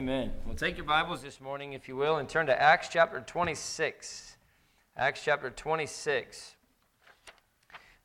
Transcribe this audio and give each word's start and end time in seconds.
Amen. 0.00 0.32
Well, 0.46 0.54
take 0.54 0.78
your 0.78 0.86
Bibles 0.86 1.20
this 1.20 1.42
morning, 1.42 1.74
if 1.74 1.86
you 1.86 1.94
will, 1.94 2.16
and 2.16 2.26
turn 2.26 2.46
to 2.46 2.58
Acts 2.58 2.88
chapter 2.90 3.20
26. 3.20 4.38
Acts 4.96 5.20
chapter 5.22 5.50
26. 5.50 6.54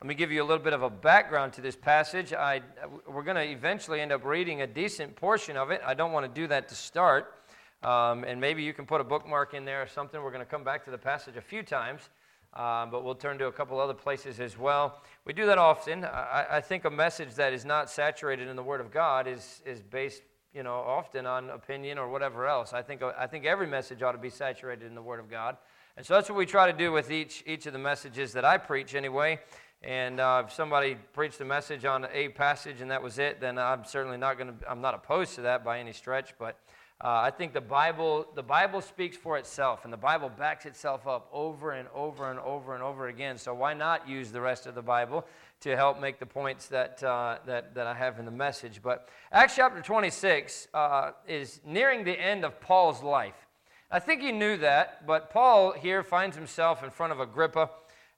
Let 0.01 0.05
me 0.05 0.13
give 0.13 0.29
you 0.29 0.43
a 0.43 0.43
little 0.43 0.61
bit 0.61 0.73
of 0.73 0.83
a 0.83 0.89
background 0.89 1.53
to 1.53 1.61
this 1.61 1.77
passage. 1.77 2.33
I, 2.33 2.63
we're 3.07 3.23
going 3.23 3.37
to 3.37 3.49
eventually 3.49 4.01
end 4.01 4.11
up 4.11 4.25
reading 4.25 4.61
a 4.61 4.67
decent 4.67 5.15
portion 5.15 5.55
of 5.55 5.71
it. 5.71 5.81
I 5.85 5.93
don't 5.93 6.11
want 6.11 6.25
to 6.25 6.41
do 6.41 6.47
that 6.47 6.67
to 6.67 6.75
start. 6.75 7.33
Um, 7.81 8.25
and 8.25 8.41
maybe 8.41 8.61
you 8.61 8.73
can 8.73 8.85
put 8.85 8.99
a 8.99 9.05
bookmark 9.05 9.53
in 9.53 9.63
there 9.63 9.81
or 9.81 9.87
something. 9.87 10.21
We're 10.21 10.31
going 10.31 10.43
to 10.43 10.51
come 10.51 10.65
back 10.65 10.83
to 10.83 10.91
the 10.91 10.97
passage 10.97 11.37
a 11.37 11.41
few 11.41 11.63
times, 11.63 12.09
um, 12.55 12.91
but 12.91 13.05
we'll 13.05 13.15
turn 13.15 13.37
to 13.37 13.45
a 13.45 13.53
couple 13.53 13.79
other 13.79 13.93
places 13.93 14.41
as 14.41 14.57
well. 14.57 15.01
We 15.23 15.31
do 15.31 15.45
that 15.45 15.57
often. 15.57 16.03
I, 16.03 16.45
I 16.51 16.59
think 16.59 16.83
a 16.83 16.91
message 16.91 17.35
that 17.35 17.53
is 17.53 17.63
not 17.63 17.89
saturated 17.89 18.49
in 18.49 18.57
the 18.57 18.63
Word 18.63 18.81
of 18.81 18.91
God 18.91 19.29
is, 19.29 19.61
is 19.65 19.81
based 19.81 20.23
you 20.55 20.63
know, 20.63 20.75
often 20.75 21.25
on 21.25 21.49
opinion 21.49 21.97
or 21.97 22.07
whatever 22.07 22.47
else. 22.47 22.71
I 22.71 22.81
think, 22.81 23.03
I 23.03 23.27
think 23.27 23.45
every 23.45 23.67
message 23.67 24.01
ought 24.01 24.13
to 24.13 24.17
be 24.17 24.29
saturated 24.29 24.87
in 24.87 24.95
the 24.95 25.01
Word 25.01 25.19
of 25.19 25.29
God. 25.29 25.57
And 25.97 26.05
so 26.05 26.13
that's 26.13 26.29
what 26.29 26.37
we 26.37 26.45
try 26.45 26.71
to 26.71 26.77
do 26.77 26.93
with 26.93 27.11
each, 27.11 27.43
each 27.45 27.65
of 27.65 27.73
the 27.73 27.79
messages 27.79 28.31
that 28.33 28.45
I 28.45 28.57
preach 28.57 28.95
anyway. 28.95 29.39
And 29.83 30.19
uh, 30.19 30.43
if 30.45 30.53
somebody 30.53 30.95
preached 31.13 31.41
a 31.41 31.45
message 31.45 31.83
on 31.83 32.07
a 32.11 32.29
passage 32.29 32.79
and 32.79 32.89
that 32.89 33.03
was 33.03 33.19
it, 33.19 33.41
then 33.41 33.59
I'm 33.59 33.83
certainly 33.83 34.17
not 34.17 34.37
going 34.37 34.57
to, 34.57 34.71
I'm 34.71 34.81
not 34.81 34.93
opposed 34.93 35.35
to 35.35 35.41
that 35.41 35.65
by 35.65 35.79
any 35.79 35.91
stretch. 35.91 36.33
But 36.39 36.57
uh, 37.03 37.07
I 37.09 37.31
think 37.31 37.51
the 37.51 37.61
Bible, 37.61 38.25
the 38.35 38.43
Bible 38.43 38.79
speaks 38.79 39.17
for 39.17 39.37
itself, 39.37 39.83
and 39.83 39.91
the 39.91 39.97
Bible 39.97 40.29
backs 40.29 40.65
itself 40.65 41.05
up 41.05 41.29
over 41.33 41.71
and 41.71 41.89
over 41.93 42.31
and 42.31 42.39
over 42.39 42.73
and 42.73 42.81
over 42.81 43.09
again. 43.09 43.37
So 43.37 43.53
why 43.53 43.73
not 43.73 44.07
use 44.07 44.31
the 44.31 44.39
rest 44.39 44.65
of 44.65 44.75
the 44.75 44.81
Bible 44.81 45.25
to 45.65 45.75
help 45.75 45.99
make 45.99 46.19
the 46.19 46.25
points 46.27 46.67
that, 46.67 47.03
uh, 47.03 47.39
that, 47.47 47.73
that 47.73 47.87
I 47.87 47.95
have 47.95 48.19
in 48.19 48.25
the 48.25 48.31
message? 48.31 48.81
But 48.83 49.09
Acts 49.31 49.55
chapter 49.55 49.81
26 49.81 50.67
uh, 50.75 51.11
is 51.27 51.59
nearing 51.65 52.03
the 52.03 52.11
end 52.11 52.45
of 52.45 52.61
Paul's 52.61 53.01
life. 53.01 53.47
I 53.89 53.97
think 53.97 54.21
he 54.21 54.31
knew 54.31 54.57
that, 54.57 55.07
but 55.07 55.31
Paul 55.31 55.71
here 55.71 56.03
finds 56.03 56.35
himself 56.35 56.83
in 56.83 56.91
front 56.91 57.13
of 57.13 57.19
Agrippa 57.19 57.71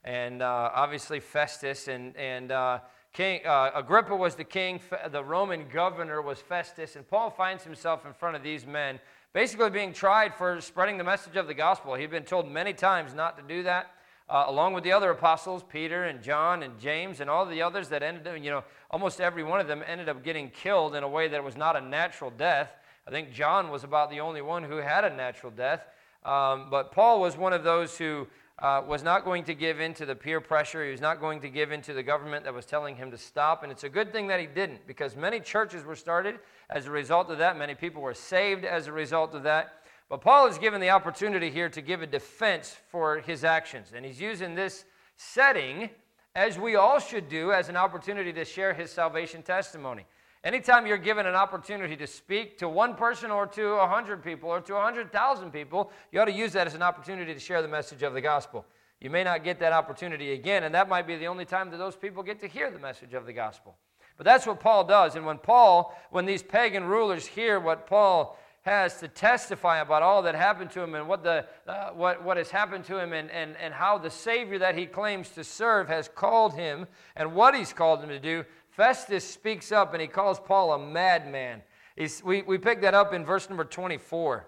and 0.03 0.41
uh, 0.41 0.71
obviously 0.73 1.21
Festus 1.21 1.87
and, 1.87 2.17
and 2.17 2.51
uh, 2.51 2.79
King, 3.13 3.39
uh, 3.45 3.71
Agrippa 3.73 4.13
was 4.13 4.35
the 4.35 4.43
king, 4.43 4.81
the 5.09 5.23
Roman 5.23 5.69
governor 5.69 6.21
was 6.21 6.39
Festus, 6.39 6.97
and 6.97 7.07
Paul 7.07 7.29
finds 7.29 7.63
himself 7.63 8.05
in 8.05 8.11
front 8.11 8.35
of 8.35 8.43
these 8.43 8.65
men, 8.65 8.99
basically 9.31 9.69
being 9.69 9.93
tried 9.93 10.35
for 10.35 10.59
spreading 10.59 10.97
the 10.97 11.05
message 11.05 11.37
of 11.37 11.47
the 11.47 11.53
gospel. 11.53 11.95
He'd 11.95 12.11
been 12.11 12.23
told 12.23 12.51
many 12.51 12.73
times 12.73 13.13
not 13.13 13.37
to 13.37 13.43
do 13.43 13.63
that, 13.63 13.91
uh, 14.29 14.45
along 14.47 14.73
with 14.73 14.83
the 14.83 14.91
other 14.91 15.09
apostles, 15.09 15.63
Peter 15.63 16.05
and 16.05 16.21
John 16.21 16.63
and 16.63 16.77
James 16.79 17.21
and 17.21 17.29
all 17.29 17.45
the 17.45 17.61
others 17.61 17.89
that 17.89 18.03
ended 18.03 18.27
up, 18.27 18.43
you 18.43 18.51
know, 18.51 18.63
almost 18.91 19.21
every 19.21 19.43
one 19.43 19.59
of 19.59 19.67
them 19.67 19.83
ended 19.87 20.09
up 20.09 20.23
getting 20.23 20.49
killed 20.49 20.95
in 20.95 21.03
a 21.03 21.07
way 21.07 21.27
that 21.29 21.43
was 21.43 21.55
not 21.55 21.75
a 21.75 21.81
natural 21.81 22.31
death. 22.31 22.71
I 23.07 23.11
think 23.11 23.31
John 23.31 23.69
was 23.69 23.85
about 23.85 24.09
the 24.09 24.19
only 24.19 24.41
one 24.41 24.63
who 24.63 24.77
had 24.77 25.05
a 25.05 25.15
natural 25.15 25.51
death. 25.51 25.85
Um, 26.25 26.67
but 26.69 26.91
Paul 26.91 27.21
was 27.21 27.37
one 27.37 27.53
of 27.53 27.63
those 27.63 27.97
who 27.97 28.27
uh, 28.59 28.83
was 28.85 29.01
not 29.01 29.23
going 29.23 29.45
to 29.45 29.53
give 29.53 29.79
in 29.79 29.93
to 29.93 30.05
the 30.05 30.15
peer 30.15 30.41
pressure. 30.41 30.83
He 30.83 30.91
was 30.91 30.99
not 30.99 31.21
going 31.21 31.39
to 31.41 31.49
give 31.49 31.71
in 31.71 31.81
to 31.83 31.93
the 31.93 32.03
government 32.03 32.43
that 32.43 32.53
was 32.53 32.65
telling 32.65 32.95
him 32.95 33.11
to 33.11 33.17
stop. 33.17 33.63
And 33.63 33.71
it's 33.71 33.85
a 33.85 33.89
good 33.89 34.11
thing 34.11 34.27
that 34.27 34.39
he 34.39 34.47
didn't 34.47 34.85
because 34.87 35.15
many 35.15 35.39
churches 35.39 35.85
were 35.85 35.95
started 35.95 36.39
as 36.69 36.87
a 36.87 36.91
result 36.91 37.29
of 37.29 37.37
that. 37.37 37.57
Many 37.57 37.75
people 37.75 38.01
were 38.01 38.13
saved 38.15 38.65
as 38.65 38.87
a 38.87 38.91
result 38.91 39.35
of 39.35 39.43
that. 39.43 39.75
But 40.09 40.21
Paul 40.21 40.47
is 40.47 40.57
given 40.57 40.79
the 40.79 40.89
opportunity 40.91 41.49
here 41.49 41.69
to 41.69 41.81
give 41.81 42.01
a 42.01 42.07
defense 42.07 42.75
for 42.89 43.19
his 43.19 43.43
actions. 43.43 43.91
And 43.93 44.05
he's 44.05 44.21
using 44.21 44.55
this 44.55 44.85
setting, 45.17 45.89
as 46.33 46.57
we 46.57 46.75
all 46.75 46.99
should 46.99 47.27
do, 47.27 47.51
as 47.51 47.67
an 47.67 47.75
opportunity 47.75 48.31
to 48.31 48.45
share 48.45 48.73
his 48.73 48.89
salvation 48.89 49.43
testimony. 49.43 50.05
Anytime 50.43 50.87
you're 50.87 50.97
given 50.97 51.25
an 51.25 51.35
opportunity 51.35 51.97
to 51.97 52.07
speak 52.07 52.57
to 52.59 52.69
one 52.69 52.95
person 52.95 53.31
or 53.31 53.47
to 53.47 53.73
a 53.73 53.79
100 53.79 54.23
people 54.23 54.49
or 54.49 54.61
to 54.61 54.73
a 54.73 54.77
100,000 54.77 55.51
people, 55.51 55.91
you 56.11 56.21
ought 56.21 56.25
to 56.25 56.31
use 56.31 56.53
that 56.53 56.67
as 56.67 56.75
an 56.75 56.83
opportunity 56.83 57.33
to 57.33 57.39
share 57.39 57.61
the 57.61 57.67
message 57.67 58.01
of 58.01 58.13
the 58.13 58.21
gospel. 58.21 58.65
You 59.01 59.09
may 59.09 59.25
not 59.25 59.43
get 59.43 59.59
that 59.59 59.73
opportunity 59.73 60.31
again, 60.31 60.63
and 60.63 60.73
that 60.73 60.87
might 60.87 61.05
be 61.05 61.17
the 61.17 61.27
only 61.27 61.43
time 61.43 61.69
that 61.71 61.77
those 61.77 61.97
people 61.97 62.23
get 62.23 62.39
to 62.39 62.47
hear 62.47 62.71
the 62.71 62.79
message 62.79 63.13
of 63.13 63.25
the 63.25 63.33
gospel. 63.33 63.75
But 64.15 64.25
that's 64.25 64.47
what 64.47 64.59
Paul 64.59 64.85
does. 64.85 65.15
And 65.15 65.25
when 65.25 65.37
Paul, 65.37 65.95
when 66.11 66.25
these 66.25 66.41
pagan 66.41 66.85
rulers 66.85 67.25
hear 67.25 67.59
what 67.59 67.85
Paul 67.85 68.37
has 68.67 68.99
to 68.99 69.07
testify 69.07 69.79
about 69.79 70.03
all 70.03 70.21
that 70.21 70.35
happened 70.35 70.69
to 70.71 70.81
him 70.81 70.93
and 70.93 71.07
what, 71.07 71.23
the, 71.23 71.45
uh, 71.67 71.89
what, 71.91 72.21
what 72.23 72.37
has 72.37 72.51
happened 72.51 72.83
to 72.85 72.99
him 72.99 73.13
and, 73.13 73.31
and, 73.31 73.55
and 73.57 73.73
how 73.73 73.97
the 73.97 74.09
Savior 74.09 74.59
that 74.59 74.77
he 74.77 74.85
claims 74.85 75.29
to 75.29 75.43
serve 75.43 75.87
has 75.87 76.09
called 76.09 76.53
him 76.53 76.85
and 77.15 77.33
what 77.33 77.55
he's 77.55 77.71
called 77.71 78.01
him 78.01 78.09
to 78.09 78.19
do, 78.19 78.43
Festus 78.69 79.23
speaks 79.27 79.71
up 79.71 79.93
and 79.93 80.01
he 80.01 80.07
calls 80.07 80.39
Paul 80.39 80.73
a 80.73 80.77
madman. 80.77 81.61
He's, 81.95 82.23
we, 82.23 82.41
we 82.43 82.57
pick 82.57 82.81
that 82.81 82.93
up 82.93 83.13
in 83.13 83.25
verse 83.25 83.49
number 83.49 83.63
24. 83.63 84.45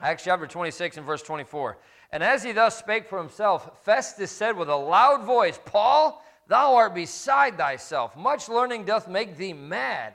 Acts 0.00 0.24
chapter 0.24 0.46
26 0.46 0.96
and 0.96 1.06
verse 1.06 1.22
24. 1.22 1.78
And 2.12 2.22
as 2.22 2.42
he 2.42 2.52
thus 2.52 2.78
spake 2.78 3.06
for 3.06 3.18
himself, 3.18 3.84
Festus 3.84 4.30
said 4.30 4.56
with 4.56 4.68
a 4.68 4.76
loud 4.76 5.24
voice, 5.24 5.60
Paul, 5.64 6.24
thou 6.48 6.74
art 6.74 6.94
beside 6.94 7.56
thyself. 7.56 8.16
Much 8.16 8.48
learning 8.48 8.84
doth 8.84 9.08
make 9.08 9.36
thee 9.36 9.52
mad. 9.52 10.14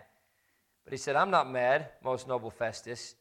But 0.91 0.97
he 0.97 1.03
said, 1.03 1.15
I'm 1.15 1.31
not 1.31 1.49
mad, 1.49 1.87
most 2.03 2.27
noble 2.27 2.49
Festus, 2.49 3.15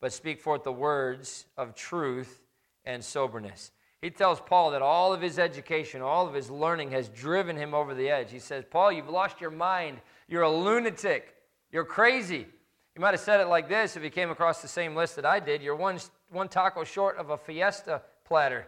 but 0.00 0.10
speak 0.10 0.40
forth 0.40 0.64
the 0.64 0.72
words 0.72 1.44
of 1.58 1.74
truth 1.74 2.40
and 2.86 3.04
soberness. 3.04 3.72
He 4.00 4.08
tells 4.08 4.40
Paul 4.40 4.70
that 4.70 4.80
all 4.80 5.12
of 5.12 5.20
his 5.20 5.38
education, 5.38 6.00
all 6.00 6.26
of 6.26 6.32
his 6.32 6.48
learning 6.48 6.92
has 6.92 7.10
driven 7.10 7.56
him 7.56 7.74
over 7.74 7.94
the 7.94 8.08
edge. 8.08 8.32
He 8.32 8.38
says, 8.38 8.64
Paul, 8.70 8.90
you've 8.90 9.10
lost 9.10 9.38
your 9.38 9.50
mind. 9.50 9.98
You're 10.28 10.44
a 10.44 10.50
lunatic. 10.50 11.34
You're 11.70 11.84
crazy. 11.84 12.46
He 12.94 13.00
might 13.00 13.12
have 13.12 13.20
said 13.20 13.38
it 13.40 13.48
like 13.48 13.68
this 13.68 13.98
if 13.98 14.02
he 14.02 14.08
came 14.08 14.30
across 14.30 14.62
the 14.62 14.68
same 14.68 14.96
list 14.96 15.16
that 15.16 15.26
I 15.26 15.40
did. 15.40 15.60
You're 15.60 15.76
one, 15.76 15.98
one 16.30 16.48
taco 16.48 16.84
short 16.84 17.18
of 17.18 17.28
a 17.28 17.36
fiesta 17.36 18.00
platter. 18.24 18.66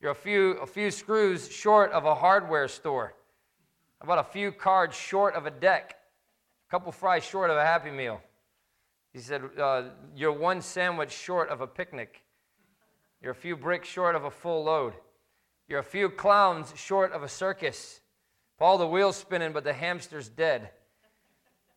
You're 0.00 0.12
a 0.12 0.14
few, 0.14 0.52
a 0.58 0.66
few 0.66 0.92
screws 0.92 1.50
short 1.50 1.90
of 1.90 2.04
a 2.04 2.14
hardware 2.14 2.68
store. 2.68 3.14
About 4.00 4.18
a 4.18 4.30
few 4.30 4.52
cards 4.52 4.96
short 4.96 5.34
of 5.34 5.46
a 5.46 5.50
deck. 5.50 5.96
Couple 6.74 6.90
fries 6.90 7.22
short 7.22 7.50
of 7.50 7.56
a 7.56 7.64
Happy 7.64 7.92
Meal. 7.92 8.20
He 9.12 9.20
said, 9.20 9.42
uh, 9.60 9.84
You're 10.16 10.32
one 10.32 10.60
sandwich 10.60 11.12
short 11.12 11.48
of 11.48 11.60
a 11.60 11.68
picnic. 11.68 12.24
You're 13.22 13.30
a 13.30 13.36
few 13.36 13.56
bricks 13.56 13.86
short 13.86 14.16
of 14.16 14.24
a 14.24 14.30
full 14.32 14.64
load. 14.64 14.94
You're 15.68 15.78
a 15.78 15.84
few 15.84 16.08
clowns 16.08 16.72
short 16.74 17.12
of 17.12 17.22
a 17.22 17.28
circus. 17.28 18.00
Paul, 18.58 18.78
the 18.78 18.88
wheel's 18.88 19.14
spinning, 19.14 19.52
but 19.52 19.62
the 19.62 19.72
hamster's 19.72 20.28
dead. 20.28 20.68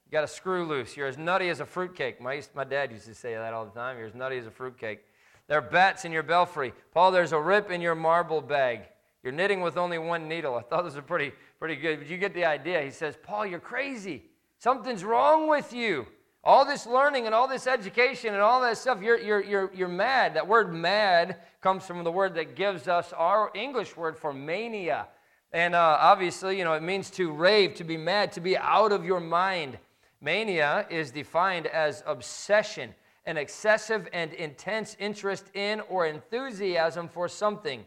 You 0.07 0.11
got 0.11 0.23
a 0.23 0.27
screw 0.27 0.65
loose. 0.65 0.97
You're 0.97 1.05
as 1.05 1.15
nutty 1.19 1.49
as 1.49 1.59
a 1.59 1.65
fruitcake. 1.67 2.19
My, 2.19 2.41
my 2.55 2.63
dad 2.63 2.91
used 2.91 3.05
to 3.05 3.13
say 3.13 3.35
that 3.35 3.53
all 3.53 3.65
the 3.65 3.79
time. 3.79 3.99
You're 3.99 4.07
as 4.07 4.15
nutty 4.15 4.39
as 4.39 4.47
a 4.47 4.51
fruitcake. 4.51 5.01
There 5.47 5.59
are 5.59 5.69
bats 5.69 6.05
in 6.05 6.11
your 6.11 6.23
belfry. 6.23 6.73
Paul, 6.91 7.11
there's 7.11 7.33
a 7.33 7.39
rip 7.39 7.69
in 7.69 7.81
your 7.81 7.93
marble 7.93 8.41
bag. 8.41 8.79
You're 9.21 9.31
knitting 9.31 9.61
with 9.61 9.77
only 9.77 9.99
one 9.99 10.27
needle. 10.27 10.55
I 10.55 10.63
thought 10.63 10.85
this 10.85 10.95
was 10.95 11.05
pretty, 11.05 11.33
pretty 11.59 11.75
good, 11.75 11.99
but 11.99 12.07
you 12.07 12.17
get 12.17 12.33
the 12.33 12.45
idea. 12.45 12.81
He 12.81 12.89
says, 12.89 13.15
Paul, 13.21 13.45
you're 13.45 13.59
crazy. 13.59 14.23
Something's 14.59 15.03
wrong 15.03 15.47
with 15.47 15.73
you. 15.73 16.07
All 16.43 16.65
this 16.65 16.87
learning 16.87 17.25
and 17.25 17.35
all 17.35 17.47
this 17.47 17.67
education 17.67 18.33
and 18.33 18.41
all 18.41 18.61
that 18.61 18.77
stuff, 18.77 19.01
you're, 19.01 19.19
you're, 19.19 19.43
you're, 19.43 19.71
you're 19.73 19.87
mad. 19.87 20.33
That 20.35 20.47
word 20.47 20.73
mad 20.73 21.37
comes 21.61 21.85
from 21.85 22.03
the 22.03 22.11
word 22.11 22.35
that 22.35 22.55
gives 22.55 22.87
us 22.87 23.11
our 23.13 23.51
English 23.53 23.97
word 23.97 24.17
for 24.17 24.31
mania. 24.33 25.07
And 25.51 25.75
uh, 25.75 25.97
obviously, 25.99 26.57
you 26.57 26.63
know, 26.63 26.73
it 26.73 26.83
means 26.83 27.09
to 27.11 27.31
rave, 27.31 27.75
to 27.75 27.83
be 27.83 27.97
mad, 27.97 28.31
to 28.33 28.41
be 28.41 28.57
out 28.57 28.91
of 28.91 29.05
your 29.05 29.19
mind. 29.19 29.77
Mania 30.21 30.87
is 30.89 31.11
defined 31.11 31.67
as 31.67 32.03
obsession, 32.07 32.95
an 33.25 33.37
excessive 33.37 34.07
and 34.13 34.33
intense 34.33 34.95
interest 34.99 35.51
in 35.53 35.81
or 35.81 36.07
enthusiasm 36.07 37.07
for 37.07 37.27
something. 37.27 37.85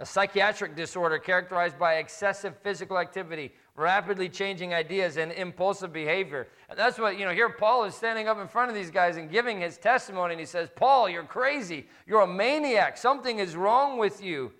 A 0.00 0.06
psychiatric 0.06 0.76
disorder 0.76 1.18
characterized 1.18 1.78
by 1.78 1.94
excessive 1.94 2.56
physical 2.58 2.98
activity 2.98 3.52
rapidly 3.74 4.28
changing 4.28 4.74
ideas 4.74 5.16
and 5.16 5.32
impulsive 5.32 5.92
behavior. 5.92 6.48
And 6.68 6.78
that's 6.78 6.98
what, 6.98 7.18
you 7.18 7.24
know, 7.24 7.32
here 7.32 7.48
Paul 7.48 7.84
is 7.84 7.94
standing 7.94 8.28
up 8.28 8.38
in 8.38 8.48
front 8.48 8.68
of 8.68 8.74
these 8.74 8.90
guys 8.90 9.16
and 9.16 9.30
giving 9.30 9.60
his 9.60 9.78
testimony, 9.78 10.34
and 10.34 10.40
he 10.40 10.46
says, 10.46 10.68
Paul, 10.74 11.08
you're 11.08 11.24
crazy. 11.24 11.86
You're 12.06 12.22
a 12.22 12.26
maniac. 12.26 12.96
Something 12.96 13.38
is 13.38 13.56
wrong 13.56 13.98
with 13.98 14.22
you. 14.22 14.52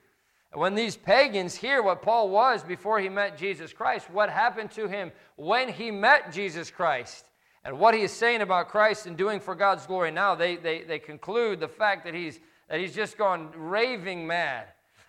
And 0.52 0.60
when 0.60 0.74
these 0.74 0.96
pagans 0.96 1.54
hear 1.54 1.82
what 1.82 2.02
Paul 2.02 2.30
was 2.30 2.62
before 2.62 3.00
he 3.00 3.08
met 3.08 3.36
Jesus 3.36 3.72
Christ, 3.72 4.10
what 4.10 4.30
happened 4.30 4.70
to 4.72 4.88
him 4.88 5.12
when 5.36 5.68
he 5.68 5.90
met 5.90 6.32
Jesus 6.32 6.70
Christ, 6.70 7.26
and 7.64 7.78
what 7.78 7.94
he 7.94 8.02
is 8.02 8.12
saying 8.12 8.40
about 8.40 8.68
Christ 8.68 9.06
and 9.06 9.16
doing 9.16 9.40
for 9.40 9.54
God's 9.54 9.86
glory 9.86 10.10
now, 10.10 10.34
they, 10.34 10.56
they, 10.56 10.84
they 10.84 10.98
conclude 10.98 11.60
the 11.60 11.68
fact 11.68 12.04
that 12.04 12.14
he's, 12.14 12.40
that 12.70 12.80
he's 12.80 12.94
just 12.94 13.18
gone 13.18 13.50
raving 13.54 14.26
mad. 14.26 14.68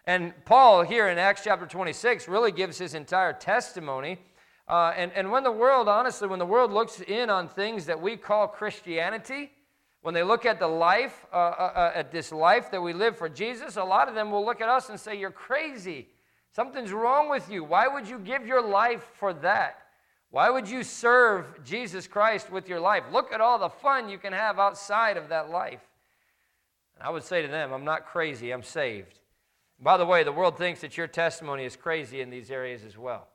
And 0.10 0.34
Paul, 0.44 0.82
here 0.82 1.08
in 1.10 1.20
Acts 1.20 1.44
chapter 1.44 1.68
26, 1.68 2.28
really 2.28 2.52
gives 2.52 2.80
his 2.80 2.96
entire 2.96 3.32
testimony. 3.32 4.18
Uh, 4.68 4.92
and, 4.98 5.12
and 5.14 5.30
when 5.30 5.44
the 5.44 5.52
world, 5.52 5.88
honestly, 5.88 6.28
when 6.28 6.40
the 6.40 6.48
world 6.48 6.74
looks 6.74 7.00
in 7.00 7.30
on 7.30 7.48
things 7.48 7.86
that 7.86 8.02
we 8.02 8.18
call 8.18 8.48
Christianity, 8.48 9.52
when 10.02 10.16
they 10.16 10.24
look 10.24 10.48
at 10.48 10.58
the 10.58 10.68
life, 10.68 11.28
uh, 11.32 11.36
uh, 11.36 11.74
uh, 11.76 11.92
at 11.94 12.12
this 12.12 12.32
life 12.32 12.72
that 12.72 12.82
we 12.82 12.92
live 12.92 13.20
for 13.20 13.30
Jesus, 13.30 13.78
a 13.78 13.84
lot 13.84 14.10
of 14.10 14.16
them 14.16 14.32
will 14.32 14.44
look 14.44 14.62
at 14.62 14.68
us 14.68 14.90
and 14.90 15.00
say, 15.00 15.14
You're 15.16 15.30
crazy. 15.30 16.08
Something's 16.56 16.92
wrong 16.92 17.30
with 17.30 17.48
you. 17.48 17.64
Why 17.64 17.88
would 17.88 18.10
you 18.10 18.18
give 18.18 18.48
your 18.48 18.68
life 18.68 19.12
for 19.14 19.32
that? 19.34 19.78
Why 20.32 20.50
would 20.50 20.68
you 20.68 20.82
serve 20.82 21.64
Jesus 21.64 22.08
Christ 22.08 22.52
with 22.52 22.68
your 22.68 22.80
life? 22.80 23.04
Look 23.12 23.32
at 23.32 23.42
all 23.42 23.60
the 23.60 23.70
fun 23.70 24.10
you 24.10 24.18
can 24.18 24.34
have 24.34 24.58
outside 24.58 25.18
of 25.18 25.30
that 25.30 25.52
life. 25.52 25.82
And 26.96 27.08
I 27.08 27.12
would 27.12 27.24
say 27.24 27.44
to 27.44 27.48
them, 27.48 27.72
I'm 27.72 27.86
not 27.86 28.08
crazy, 28.08 28.50
I'm 28.50 28.64
saved. 28.64 29.19
By 29.82 29.98
the 29.98 30.06
way, 30.06 30.24
the 30.24 30.32
world 30.32 30.58
thinks 30.58 30.82
that 30.82 30.98
your 30.98 31.08
testimony 31.08 31.64
is 31.64 31.76
crazy 31.76 32.22
in 32.22 32.30
these 32.30 32.52
areas 32.52 32.84
as 32.84 32.98
well. 32.98 33.28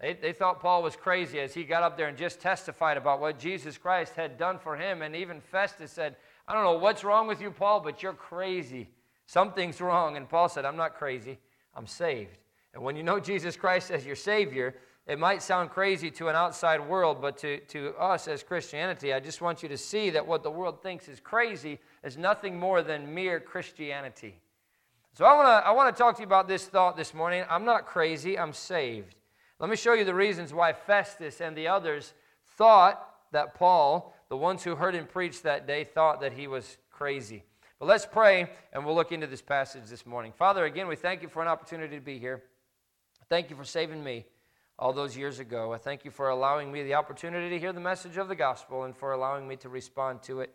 They, 0.00 0.14
they 0.14 0.32
thought 0.32 0.60
Paul 0.60 0.82
was 0.82 0.96
crazy 0.96 1.40
as 1.40 1.54
he 1.54 1.64
got 1.64 1.82
up 1.82 1.96
there 1.96 2.08
and 2.08 2.18
just 2.18 2.40
testified 2.40 2.96
about 2.96 3.20
what 3.20 3.38
Jesus 3.38 3.78
Christ 3.78 4.14
had 4.14 4.36
done 4.36 4.58
for 4.58 4.76
him. 4.76 5.02
And 5.02 5.14
even 5.16 5.40
Festus 5.40 5.92
said, 5.92 6.16
I 6.46 6.54
don't 6.54 6.64
know 6.64 6.78
what's 6.78 7.04
wrong 7.04 7.26
with 7.26 7.40
you, 7.40 7.50
Paul, 7.50 7.80
but 7.80 8.02
you're 8.02 8.12
crazy. 8.12 8.90
Something's 9.26 9.80
wrong. 9.80 10.16
And 10.16 10.28
Paul 10.28 10.48
said, 10.48 10.64
I'm 10.64 10.76
not 10.76 10.96
crazy, 10.96 11.38
I'm 11.74 11.86
saved. 11.86 12.38
And 12.74 12.82
when 12.82 12.96
you 12.96 13.02
know 13.02 13.18
Jesus 13.18 13.56
Christ 13.56 13.90
as 13.90 14.04
your 14.04 14.16
Savior, 14.16 14.74
it 15.06 15.18
might 15.18 15.40
sound 15.40 15.70
crazy 15.70 16.10
to 16.10 16.28
an 16.28 16.36
outside 16.36 16.80
world, 16.80 17.22
but 17.22 17.38
to, 17.38 17.60
to 17.60 17.94
us 17.94 18.28
as 18.28 18.42
Christianity, 18.42 19.14
I 19.14 19.20
just 19.20 19.40
want 19.40 19.62
you 19.62 19.68
to 19.68 19.78
see 19.78 20.10
that 20.10 20.26
what 20.26 20.42
the 20.42 20.50
world 20.50 20.82
thinks 20.82 21.08
is 21.08 21.20
crazy 21.20 21.78
is 22.04 22.18
nothing 22.18 22.58
more 22.58 22.82
than 22.82 23.14
mere 23.14 23.40
Christianity. 23.40 24.40
So 25.16 25.24
I 25.24 25.34
want 25.34 25.46
to 25.46 25.66
I 25.66 25.70
wanna 25.70 25.92
talk 25.92 26.16
to 26.16 26.20
you 26.20 26.26
about 26.26 26.46
this 26.46 26.66
thought 26.66 26.94
this 26.94 27.14
morning. 27.14 27.42
I'm 27.48 27.64
not 27.64 27.86
crazy, 27.86 28.38
I'm 28.38 28.52
saved. 28.52 29.14
Let 29.58 29.70
me 29.70 29.76
show 29.76 29.94
you 29.94 30.04
the 30.04 30.12
reasons 30.12 30.52
why 30.52 30.74
Festus 30.74 31.40
and 31.40 31.56
the 31.56 31.68
others 31.68 32.12
thought 32.58 33.02
that 33.32 33.54
Paul, 33.54 34.14
the 34.28 34.36
ones 34.36 34.62
who 34.62 34.76
heard 34.76 34.94
him 34.94 35.06
preach 35.06 35.40
that 35.40 35.66
day, 35.66 35.84
thought 35.84 36.20
that 36.20 36.34
he 36.34 36.46
was 36.46 36.76
crazy. 36.90 37.44
But 37.78 37.86
let's 37.86 38.04
pray 38.04 38.50
and 38.74 38.84
we'll 38.84 38.94
look 38.94 39.10
into 39.10 39.26
this 39.26 39.40
passage 39.40 39.84
this 39.86 40.04
morning. 40.04 40.32
Father, 40.36 40.66
again, 40.66 40.86
we 40.86 40.96
thank 40.96 41.22
you 41.22 41.28
for 41.28 41.40
an 41.40 41.48
opportunity 41.48 41.96
to 41.96 42.02
be 42.02 42.18
here. 42.18 42.42
Thank 43.30 43.48
you 43.48 43.56
for 43.56 43.64
saving 43.64 44.04
me 44.04 44.26
all 44.78 44.92
those 44.92 45.16
years 45.16 45.38
ago. 45.38 45.72
I 45.72 45.78
thank 45.78 46.04
you 46.04 46.10
for 46.10 46.28
allowing 46.28 46.70
me 46.70 46.82
the 46.82 46.92
opportunity 46.92 47.48
to 47.48 47.58
hear 47.58 47.72
the 47.72 47.80
message 47.80 48.18
of 48.18 48.28
the 48.28 48.36
gospel 48.36 48.82
and 48.82 48.94
for 48.94 49.12
allowing 49.12 49.48
me 49.48 49.56
to 49.56 49.70
respond 49.70 50.22
to 50.24 50.40
it. 50.40 50.54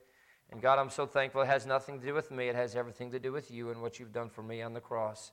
And 0.52 0.62
God, 0.62 0.80
I'm 0.80 0.90
so 0.90 1.06
thankful 1.06 1.42
it 1.42 1.48
has 1.48 1.66
nothing 1.66 2.00
to 2.00 2.06
do 2.06 2.14
with 2.14 2.30
me, 2.30 2.50
it 2.50 2.56
has 2.56 2.76
everything 2.76 3.12
to 3.12 3.20
do 3.20 3.32
with 3.32 3.52
you 3.52 3.70
and 3.70 3.82
what 3.82 4.00
you've 4.00 4.12
done 4.12 4.30
for 4.30 4.44
me 4.44 4.62
on 4.62 4.74
the 4.74 4.82
cross. 4.82 5.32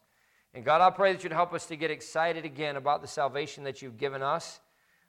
And 0.54 0.64
God, 0.64 0.80
I 0.80 0.90
pray 0.90 1.12
that 1.12 1.22
you'd 1.22 1.32
help 1.32 1.52
us 1.52 1.66
to 1.66 1.76
get 1.76 1.90
excited 1.90 2.44
again 2.44 2.76
about 2.76 3.02
the 3.02 3.08
salvation 3.08 3.64
that 3.64 3.82
you've 3.82 3.98
given 3.98 4.22
us. 4.22 4.60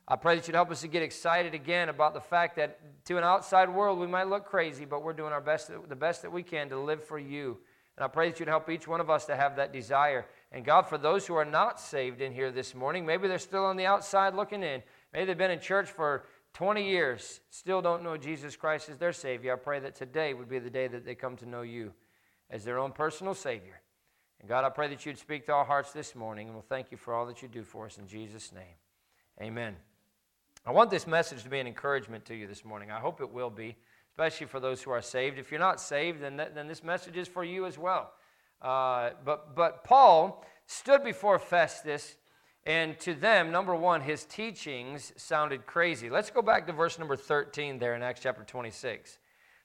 I 0.07 0.15
pray 0.15 0.35
that 0.35 0.47
you'd 0.47 0.55
help 0.55 0.71
us 0.71 0.81
to 0.81 0.87
get 0.87 1.03
excited 1.03 1.53
again 1.53 1.87
about 1.87 2.15
the 2.15 2.19
fact 2.19 2.55
that 2.55 2.79
to 3.05 3.17
an 3.17 3.23
outside 3.23 3.69
world 3.69 3.99
we 3.99 4.07
might 4.07 4.27
look 4.27 4.45
crazy, 4.45 4.83
but 4.83 5.03
we're 5.03 5.13
doing 5.13 5.31
our 5.31 5.41
best, 5.41 5.69
the 5.87 5.95
best 5.95 6.23
that 6.23 6.31
we 6.31 6.41
can 6.41 6.69
to 6.69 6.79
live 6.79 7.03
for 7.03 7.19
you. 7.19 7.59
And 7.95 8.03
I 8.03 8.07
pray 8.07 8.29
that 8.29 8.39
you'd 8.39 8.49
help 8.49 8.69
each 8.69 8.87
one 8.87 9.01
of 9.01 9.09
us 9.09 9.25
to 9.25 9.35
have 9.35 9.57
that 9.57 9.71
desire. 9.71 10.25
And 10.51 10.65
God, 10.65 10.87
for 10.87 10.97
those 10.97 11.27
who 11.27 11.35
are 11.35 11.45
not 11.45 11.79
saved 11.79 12.21
in 12.21 12.31
here 12.31 12.49
this 12.51 12.73
morning, 12.73 13.05
maybe 13.05 13.27
they're 13.27 13.37
still 13.37 13.65
on 13.65 13.77
the 13.77 13.85
outside 13.85 14.33
looking 14.33 14.63
in. 14.63 14.81
Maybe 15.13 15.25
they've 15.25 15.37
been 15.37 15.51
in 15.51 15.59
church 15.59 15.89
for 15.89 16.23
20 16.53 16.89
years, 16.89 17.41
still 17.49 17.81
don't 17.81 18.03
know 18.03 18.17
Jesus 18.17 18.55
Christ 18.55 18.89
as 18.89 18.97
their 18.97 19.13
Savior. 19.13 19.53
I 19.53 19.55
pray 19.55 19.79
that 19.79 19.95
today 19.95 20.33
would 20.33 20.49
be 20.49 20.59
the 20.59 20.69
day 20.69 20.87
that 20.87 21.05
they 21.05 21.15
come 21.15 21.35
to 21.37 21.45
know 21.45 21.61
you 21.61 21.93
as 22.49 22.63
their 22.63 22.79
own 22.79 22.91
personal 22.91 23.33
Savior. 23.33 23.81
And 24.39 24.49
God, 24.49 24.63
I 24.63 24.69
pray 24.69 24.87
that 24.87 25.05
you'd 25.05 25.17
speak 25.17 25.45
to 25.47 25.53
our 25.53 25.65
hearts 25.65 25.91
this 25.91 26.15
morning, 26.15 26.47
and 26.47 26.55
we'll 26.55 26.65
thank 26.67 26.91
you 26.91 26.97
for 26.97 27.13
all 27.13 27.25
that 27.27 27.41
you 27.41 27.47
do 27.47 27.63
for 27.63 27.85
us 27.85 27.97
in 27.97 28.07
Jesus' 28.07 28.51
name. 28.51 28.75
Amen. 29.41 29.75
I 30.65 30.71
want 30.71 30.89
this 30.89 31.07
message 31.07 31.43
to 31.43 31.49
be 31.49 31.59
an 31.59 31.67
encouragement 31.67 32.25
to 32.25 32.35
you 32.35 32.47
this 32.47 32.65
morning. 32.65 32.91
I 32.91 32.99
hope 32.99 33.21
it 33.21 33.31
will 33.31 33.49
be, 33.49 33.75
especially 34.11 34.47
for 34.47 34.59
those 34.59 34.81
who 34.81 34.91
are 34.91 35.01
saved. 35.01 35.39
If 35.39 35.51
you're 35.51 35.59
not 35.59 35.79
saved, 35.79 36.21
then, 36.21 36.37
then 36.37 36.67
this 36.67 36.83
message 36.83 37.15
is 37.15 37.27
for 37.27 37.43
you 37.43 37.65
as 37.65 37.77
well. 37.77 38.11
Uh, 38.61 39.11
but, 39.23 39.55
but 39.55 39.83
Paul 39.83 40.45
stood 40.65 41.03
before 41.03 41.39
Festus, 41.39 42.17
and 42.69 42.99
to 42.99 43.15
them, 43.15 43.51
number 43.51 43.73
one, 43.73 43.99
his 43.99 44.25
teachings 44.25 45.11
sounded 45.17 45.65
crazy. 45.65 46.07
Let's 46.07 46.29
go 46.29 46.43
back 46.43 46.67
to 46.67 46.71
verse 46.71 46.99
number 46.99 47.15
13 47.15 47.79
there 47.79 47.95
in 47.95 48.03
Acts 48.03 48.21
chapter 48.21 48.43
26. 48.43 49.17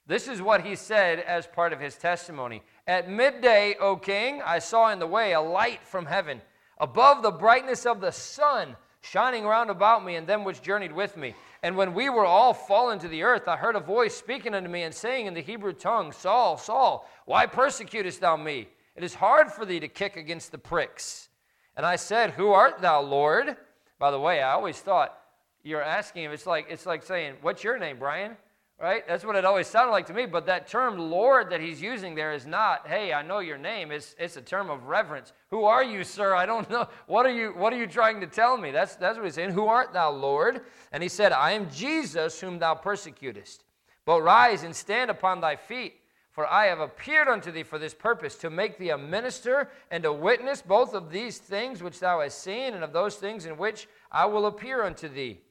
This 0.06 0.26
is 0.26 0.40
what 0.40 0.64
he 0.64 0.74
said 0.74 1.18
as 1.18 1.46
part 1.46 1.74
of 1.74 1.80
his 1.80 1.96
testimony. 1.96 2.62
At 2.86 3.10
midday, 3.10 3.76
O 3.78 3.96
king, 3.96 4.40
I 4.42 4.58
saw 4.58 4.90
in 4.90 5.00
the 5.00 5.06
way 5.06 5.34
a 5.34 5.40
light 5.42 5.84
from 5.84 6.06
heaven, 6.06 6.40
above 6.78 7.22
the 7.22 7.30
brightness 7.30 7.84
of 7.84 8.00
the 8.00 8.10
sun, 8.10 8.74
shining 9.02 9.44
round 9.44 9.68
about 9.68 10.02
me 10.02 10.16
and 10.16 10.26
them 10.26 10.42
which 10.42 10.62
journeyed 10.62 10.92
with 10.92 11.14
me. 11.18 11.34
And 11.62 11.76
when 11.76 11.92
we 11.92 12.08
were 12.08 12.24
all 12.24 12.54
fallen 12.54 12.98
to 13.00 13.08
the 13.08 13.22
earth, 13.22 13.48
I 13.48 13.58
heard 13.58 13.76
a 13.76 13.80
voice 13.80 14.16
speaking 14.16 14.54
unto 14.54 14.70
me 14.70 14.84
and 14.84 14.94
saying 14.94 15.26
in 15.26 15.34
the 15.34 15.42
Hebrew 15.42 15.74
tongue, 15.74 16.10
Saul, 16.10 16.56
Saul, 16.56 17.06
why 17.26 17.44
persecutest 17.44 18.22
thou 18.22 18.38
me? 18.38 18.66
It 18.96 19.04
is 19.04 19.12
hard 19.12 19.52
for 19.52 19.66
thee 19.66 19.80
to 19.80 19.88
kick 19.88 20.16
against 20.16 20.52
the 20.52 20.58
pricks. 20.58 21.28
And 21.76 21.84
I 21.84 21.96
said, 21.96 22.30
Who 22.30 22.50
art 22.50 22.80
thou, 22.80 23.02
Lord? 23.02 23.56
By 23.98 24.10
the 24.10 24.20
way, 24.20 24.42
I 24.42 24.52
always 24.52 24.78
thought 24.80 25.18
you're 25.62 25.82
asking 25.82 26.24
him, 26.24 26.32
it's 26.32 26.46
like, 26.46 26.66
it's 26.68 26.86
like 26.86 27.02
saying, 27.02 27.34
What's 27.40 27.64
your 27.64 27.78
name, 27.78 27.98
Brian? 27.98 28.36
right? 28.80 29.06
That's 29.06 29.24
what 29.24 29.36
it 29.36 29.44
always 29.44 29.66
sounded 29.66 29.92
like 29.92 30.06
to 30.06 30.14
me. 30.14 30.26
But 30.26 30.46
that 30.46 30.66
term 30.66 30.98
Lord 30.98 31.50
that 31.50 31.60
he's 31.60 31.80
using 31.80 32.14
there 32.14 32.32
is 32.32 32.46
not, 32.46 32.86
hey, 32.86 33.12
I 33.12 33.22
know 33.22 33.38
your 33.38 33.58
name. 33.58 33.90
It's, 33.90 34.14
it's 34.18 34.36
a 34.36 34.42
term 34.42 34.68
of 34.68 34.86
reverence. 34.86 35.32
Who 35.50 35.64
are 35.64 35.84
you, 35.84 36.04
sir? 36.04 36.34
I 36.34 36.46
don't 36.46 36.68
know. 36.68 36.88
What 37.06 37.26
are 37.26 37.32
you, 37.32 37.50
what 37.50 37.72
are 37.72 37.78
you 37.78 37.86
trying 37.86 38.20
to 38.20 38.26
tell 38.26 38.56
me? 38.56 38.70
That's, 38.70 38.96
that's 38.96 39.16
what 39.16 39.24
he's 39.24 39.34
saying. 39.34 39.50
Who 39.50 39.66
art 39.66 39.92
thou, 39.92 40.10
Lord? 40.10 40.62
And 40.92 41.02
he 41.02 41.08
said, 41.08 41.32
I 41.32 41.52
am 41.52 41.70
Jesus 41.70 42.40
whom 42.40 42.58
thou 42.58 42.74
persecutest. 42.74 43.64
But 44.04 44.22
rise 44.22 44.64
and 44.64 44.74
stand 44.74 45.10
upon 45.10 45.40
thy 45.40 45.56
feet. 45.56 45.94
For 46.34 46.48
I 46.48 46.66
have 46.66 46.80
appeared 46.80 47.28
unto 47.28 47.52
thee 47.52 47.62
for 47.62 47.78
this 47.78 47.94
purpose, 47.94 48.34
to 48.38 48.50
make 48.50 48.76
thee 48.76 48.90
a 48.90 48.98
minister 48.98 49.70
and 49.92 50.04
a 50.04 50.12
witness 50.12 50.62
both 50.62 50.92
of 50.92 51.08
these 51.08 51.38
things 51.38 51.80
which 51.80 52.00
thou 52.00 52.20
hast 52.20 52.40
seen, 52.42 52.74
and 52.74 52.82
of 52.82 52.92
those 52.92 53.14
things 53.14 53.46
in 53.46 53.56
which 53.56 53.86
I 54.10 54.26
will 54.26 54.46
appear 54.46 54.82
unto 54.82 55.08
thee, 55.08 55.42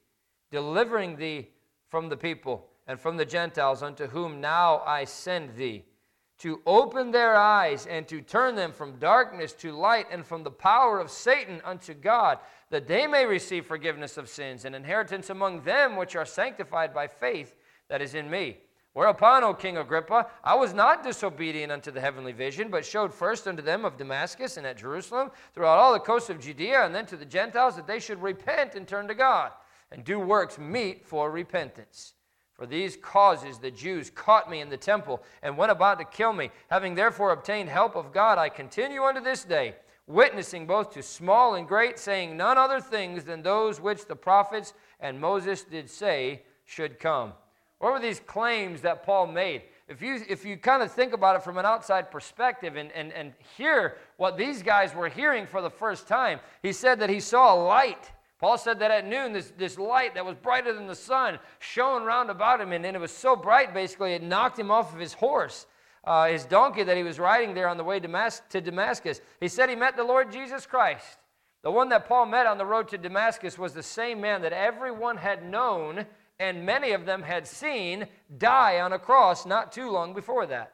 delivering 0.51 1.15
thee 1.15 1.47
from 1.87 2.09
the 2.09 2.17
people 2.17 2.67
and 2.85 2.99
from 2.99 3.15
the 3.15 3.23
Gentiles, 3.23 3.81
unto 3.81 4.07
whom 4.07 4.41
now 4.41 4.81
I 4.85 5.05
send 5.05 5.55
thee, 5.55 5.85
to 6.39 6.61
open 6.65 7.11
their 7.11 7.33
eyes 7.33 7.87
and 7.87 8.05
to 8.09 8.19
turn 8.19 8.55
them 8.55 8.73
from 8.73 8.99
darkness 8.99 9.53
to 9.53 9.71
light 9.71 10.07
and 10.11 10.25
from 10.25 10.43
the 10.43 10.51
power 10.51 10.99
of 10.99 11.09
Satan 11.09 11.61
unto 11.63 11.93
God, 11.93 12.39
that 12.71 12.89
they 12.89 13.07
may 13.07 13.25
receive 13.25 13.65
forgiveness 13.65 14.17
of 14.17 14.27
sins 14.27 14.65
and 14.65 14.75
inheritance 14.75 15.29
among 15.29 15.61
them 15.61 15.95
which 15.95 16.17
are 16.17 16.25
sanctified 16.25 16.93
by 16.93 17.07
faith 17.07 17.55
that 17.87 18.01
is 18.01 18.15
in 18.15 18.29
me. 18.29 18.57
Whereupon, 18.93 19.43
O 19.43 19.55
King 19.55 19.77
Agrippa, 19.77 20.27
I 20.43 20.53
was 20.53 20.73
not 20.73 21.03
disobedient 21.03 21.71
unto 21.71 21.89
the 21.89 21.99
heavenly 21.99 22.31
vision, 22.31 22.69
but 22.69 22.85
showed 22.85 23.11
first 23.11 23.47
unto 23.47 23.63
them 23.63 23.85
of 23.85 23.97
Damascus 23.97 24.57
and 24.57 24.67
at 24.67 24.77
Jerusalem, 24.77 25.31
throughout 25.53 25.79
all 25.79 25.93
the 25.93 25.99
coasts 25.99 26.29
of 26.29 26.39
Judea, 26.39 26.85
and 26.85 26.93
then 26.93 27.07
to 27.07 27.17
the 27.17 27.25
Gentiles, 27.25 27.75
that 27.75 27.87
they 27.87 27.99
should 27.99 28.21
repent 28.21 28.75
and 28.75 28.87
turn 28.87 29.07
to 29.07 29.15
God, 29.15 29.51
and 29.91 30.03
do 30.03 30.19
works 30.19 30.59
meet 30.59 31.07
for 31.07 31.31
repentance. 31.31 32.13
For 32.53 32.67
these 32.67 32.95
causes 32.95 33.57
the 33.57 33.71
Jews 33.71 34.11
caught 34.11 34.49
me 34.49 34.61
in 34.61 34.69
the 34.69 34.77
temple 34.77 35.23
and 35.41 35.57
went 35.57 35.71
about 35.71 35.97
to 35.97 36.05
kill 36.05 36.33
me. 36.33 36.51
Having 36.69 36.93
therefore 36.93 37.31
obtained 37.31 37.69
help 37.69 37.95
of 37.95 38.13
God, 38.13 38.37
I 38.37 38.49
continue 38.49 39.01
unto 39.01 39.21
this 39.21 39.43
day, 39.43 39.73
witnessing 40.05 40.67
both 40.67 40.93
to 40.93 41.01
small 41.01 41.55
and 41.55 41.67
great, 41.67 41.97
saying 41.97 42.37
none 42.37 42.59
other 42.59 42.79
things 42.79 43.23
than 43.23 43.41
those 43.41 43.81
which 43.81 44.05
the 44.05 44.15
prophets 44.15 44.75
and 44.99 45.19
Moses 45.19 45.63
did 45.63 45.89
say 45.89 46.43
should 46.65 46.99
come. 46.99 47.33
What 47.83 47.91
were 47.91 47.99
these 47.99 48.21
claims 48.21 48.79
that 48.81 49.03
Paul 49.03 49.27
made? 49.27 49.63
If 49.89 50.01
you, 50.01 50.21
if 50.29 50.45
you 50.45 50.55
kind 50.55 50.81
of 50.81 50.89
think 50.89 51.11
about 51.11 51.35
it 51.35 51.43
from 51.43 51.57
an 51.57 51.65
outside 51.65 52.11
perspective 52.11 52.77
and, 52.77 52.89
and, 52.93 53.11
and 53.11 53.33
hear 53.57 53.97
what 54.15 54.37
these 54.37 54.63
guys 54.63 54.95
were 54.95 55.09
hearing 55.09 55.45
for 55.45 55.61
the 55.61 55.69
first 55.69 56.07
time, 56.07 56.39
he 56.61 56.71
said 56.71 57.01
that 57.01 57.09
he 57.09 57.19
saw 57.19 57.53
a 57.53 57.59
light 57.61 58.11
Paul 58.39 58.57
said 58.57 58.79
that 58.79 58.91
at 58.91 59.07
noon, 59.07 59.31
this, 59.31 59.53
this 59.57 59.77
light 59.77 60.15
that 60.15 60.25
was 60.25 60.35
brighter 60.35 60.73
than 60.73 60.85
the 60.85 60.95
sun 60.95 61.39
shone 61.59 62.03
round 62.03 62.29
about 62.29 62.59
him, 62.59 62.73
and, 62.73 62.85
and 62.85 62.93
it 62.93 62.99
was 62.99 63.13
so 63.13 63.37
bright, 63.37 63.73
basically, 63.73 64.15
it 64.15 64.21
knocked 64.21 64.59
him 64.59 64.69
off 64.69 64.93
of 64.93 64.99
his 64.99 65.13
horse, 65.13 65.65
uh, 66.03 66.27
his 66.27 66.43
donkey 66.43 66.83
that 66.83 66.97
he 66.97 67.03
was 67.03 67.19
riding 67.19 67.53
there 67.53 67.69
on 67.69 67.77
the 67.77 67.85
way 67.85 68.01
to 68.01 68.61
Damascus. 68.61 69.21
He 69.39 69.47
said 69.47 69.69
he 69.69 69.77
met 69.77 69.95
the 69.95 70.03
Lord 70.03 70.29
Jesus 70.29 70.65
Christ. 70.65 71.19
The 71.61 71.71
one 71.71 71.87
that 71.87 72.05
Paul 72.05 72.25
met 72.25 72.45
on 72.45 72.57
the 72.57 72.65
road 72.65 72.89
to 72.89 72.97
Damascus 72.97 73.57
was 73.57 73.71
the 73.71 73.81
same 73.81 74.19
man 74.19 74.41
that 74.41 74.51
everyone 74.51 75.15
had 75.15 75.49
known 75.49 76.05
and 76.39 76.65
many 76.65 76.91
of 76.91 77.05
them 77.05 77.21
had 77.21 77.47
seen 77.47 78.07
die 78.37 78.79
on 78.79 78.93
a 78.93 78.99
cross 78.99 79.45
not 79.45 79.71
too 79.71 79.89
long 79.89 80.13
before 80.13 80.45
that. 80.47 80.73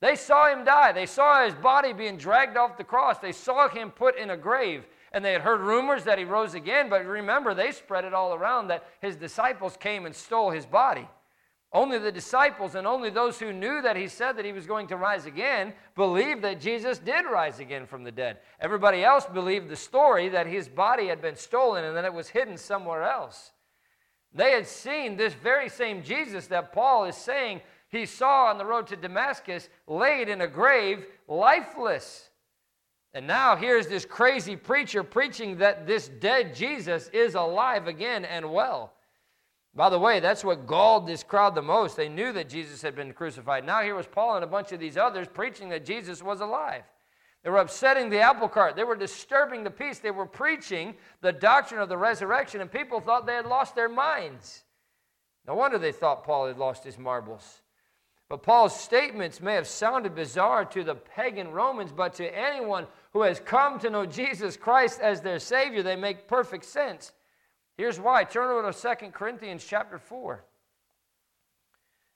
They 0.00 0.14
saw 0.14 0.52
him 0.52 0.64
die. 0.64 0.92
They 0.92 1.06
saw 1.06 1.44
his 1.44 1.54
body 1.54 1.92
being 1.92 2.18
dragged 2.18 2.56
off 2.56 2.76
the 2.76 2.84
cross. 2.84 3.18
They 3.18 3.32
saw 3.32 3.68
him 3.68 3.90
put 3.90 4.16
in 4.16 4.30
a 4.30 4.36
grave. 4.36 4.86
And 5.12 5.24
they 5.24 5.32
had 5.32 5.42
heard 5.42 5.60
rumors 5.60 6.04
that 6.04 6.18
he 6.18 6.24
rose 6.24 6.54
again, 6.54 6.90
but 6.90 7.04
remember, 7.04 7.54
they 7.54 7.72
spread 7.72 8.04
it 8.04 8.14
all 8.14 8.34
around 8.34 8.68
that 8.68 8.86
his 9.00 9.16
disciples 9.16 9.76
came 9.76 10.04
and 10.06 10.14
stole 10.14 10.50
his 10.50 10.66
body. 10.66 11.08
Only 11.72 11.98
the 11.98 12.12
disciples 12.12 12.74
and 12.74 12.86
only 12.86 13.10
those 13.10 13.38
who 13.38 13.52
knew 13.52 13.82
that 13.82 13.96
he 13.96 14.08
said 14.08 14.36
that 14.36 14.44
he 14.44 14.52
was 14.52 14.66
going 14.66 14.86
to 14.88 14.96
rise 14.96 15.26
again 15.26 15.74
believed 15.96 16.42
that 16.42 16.60
Jesus 16.60 16.98
did 16.98 17.26
rise 17.26 17.58
again 17.58 17.86
from 17.86 18.04
the 18.04 18.12
dead. 18.12 18.38
Everybody 18.60 19.04
else 19.04 19.26
believed 19.26 19.68
the 19.68 19.76
story 19.76 20.30
that 20.30 20.46
his 20.46 20.68
body 20.68 21.08
had 21.08 21.20
been 21.20 21.36
stolen 21.36 21.84
and 21.84 21.94
that 21.94 22.06
it 22.06 22.14
was 22.14 22.28
hidden 22.28 22.56
somewhere 22.56 23.02
else. 23.02 23.52
They 24.34 24.52
had 24.52 24.66
seen 24.66 25.16
this 25.16 25.34
very 25.34 25.68
same 25.68 26.02
Jesus 26.02 26.46
that 26.48 26.72
Paul 26.72 27.04
is 27.04 27.16
saying 27.16 27.60
he 27.88 28.04
saw 28.04 28.46
on 28.46 28.58
the 28.58 28.66
road 28.66 28.86
to 28.88 28.96
Damascus 28.96 29.68
laid 29.86 30.28
in 30.28 30.42
a 30.42 30.46
grave, 30.46 31.06
lifeless. 31.26 32.28
And 33.14 33.26
now 33.26 33.56
here's 33.56 33.86
this 33.86 34.04
crazy 34.04 34.54
preacher 34.54 35.02
preaching 35.02 35.58
that 35.58 35.86
this 35.86 36.08
dead 36.08 36.54
Jesus 36.54 37.08
is 37.08 37.34
alive 37.34 37.88
again 37.88 38.24
and 38.24 38.52
well. 38.52 38.92
By 39.74 39.88
the 39.88 39.98
way, 39.98 40.20
that's 40.20 40.44
what 40.44 40.66
galled 40.66 41.06
this 41.06 41.22
crowd 41.22 41.54
the 41.54 41.62
most. 41.62 41.96
They 41.96 42.08
knew 42.08 42.32
that 42.32 42.48
Jesus 42.48 42.82
had 42.82 42.94
been 42.94 43.12
crucified. 43.12 43.64
Now 43.64 43.82
here 43.82 43.94
was 43.94 44.06
Paul 44.06 44.34
and 44.34 44.44
a 44.44 44.48
bunch 44.48 44.72
of 44.72 44.80
these 44.80 44.96
others 44.96 45.28
preaching 45.32 45.68
that 45.70 45.86
Jesus 45.86 46.22
was 46.22 46.40
alive. 46.40 46.82
They 47.44 47.50
were 47.50 47.58
upsetting 47.58 48.10
the 48.10 48.20
apple 48.20 48.48
cart. 48.48 48.76
They 48.76 48.84
were 48.84 48.96
disturbing 48.96 49.64
the 49.64 49.70
peace. 49.70 49.98
They 50.00 50.10
were 50.10 50.26
preaching 50.26 50.96
the 51.20 51.32
doctrine 51.32 51.80
of 51.80 51.88
the 51.88 51.96
resurrection, 51.96 52.60
and 52.60 52.70
people 52.70 53.00
thought 53.00 53.26
they 53.26 53.34
had 53.34 53.46
lost 53.46 53.74
their 53.74 53.88
minds. 53.88 54.64
No 55.46 55.54
wonder 55.54 55.78
they 55.78 55.92
thought 55.92 56.24
Paul 56.24 56.48
had 56.48 56.58
lost 56.58 56.84
his 56.84 56.98
marbles. 56.98 57.62
But 58.28 58.42
Paul's 58.42 58.78
statements 58.78 59.40
may 59.40 59.54
have 59.54 59.66
sounded 59.66 60.14
bizarre 60.14 60.64
to 60.66 60.84
the 60.84 60.94
pagan 60.94 61.50
Romans, 61.50 61.92
but 61.92 62.12
to 62.14 62.38
anyone 62.38 62.86
who 63.12 63.22
has 63.22 63.40
come 63.40 63.78
to 63.78 63.88
know 63.88 64.04
Jesus 64.04 64.56
Christ 64.56 65.00
as 65.00 65.22
their 65.22 65.38
Savior, 65.38 65.82
they 65.82 65.96
make 65.96 66.28
perfect 66.28 66.66
sense. 66.66 67.12
Here's 67.78 67.98
why. 67.98 68.24
Turn 68.24 68.50
over 68.50 68.70
to 68.70 68.96
2 69.00 69.10
Corinthians 69.12 69.64
chapter 69.66 69.98
4. 69.98 70.44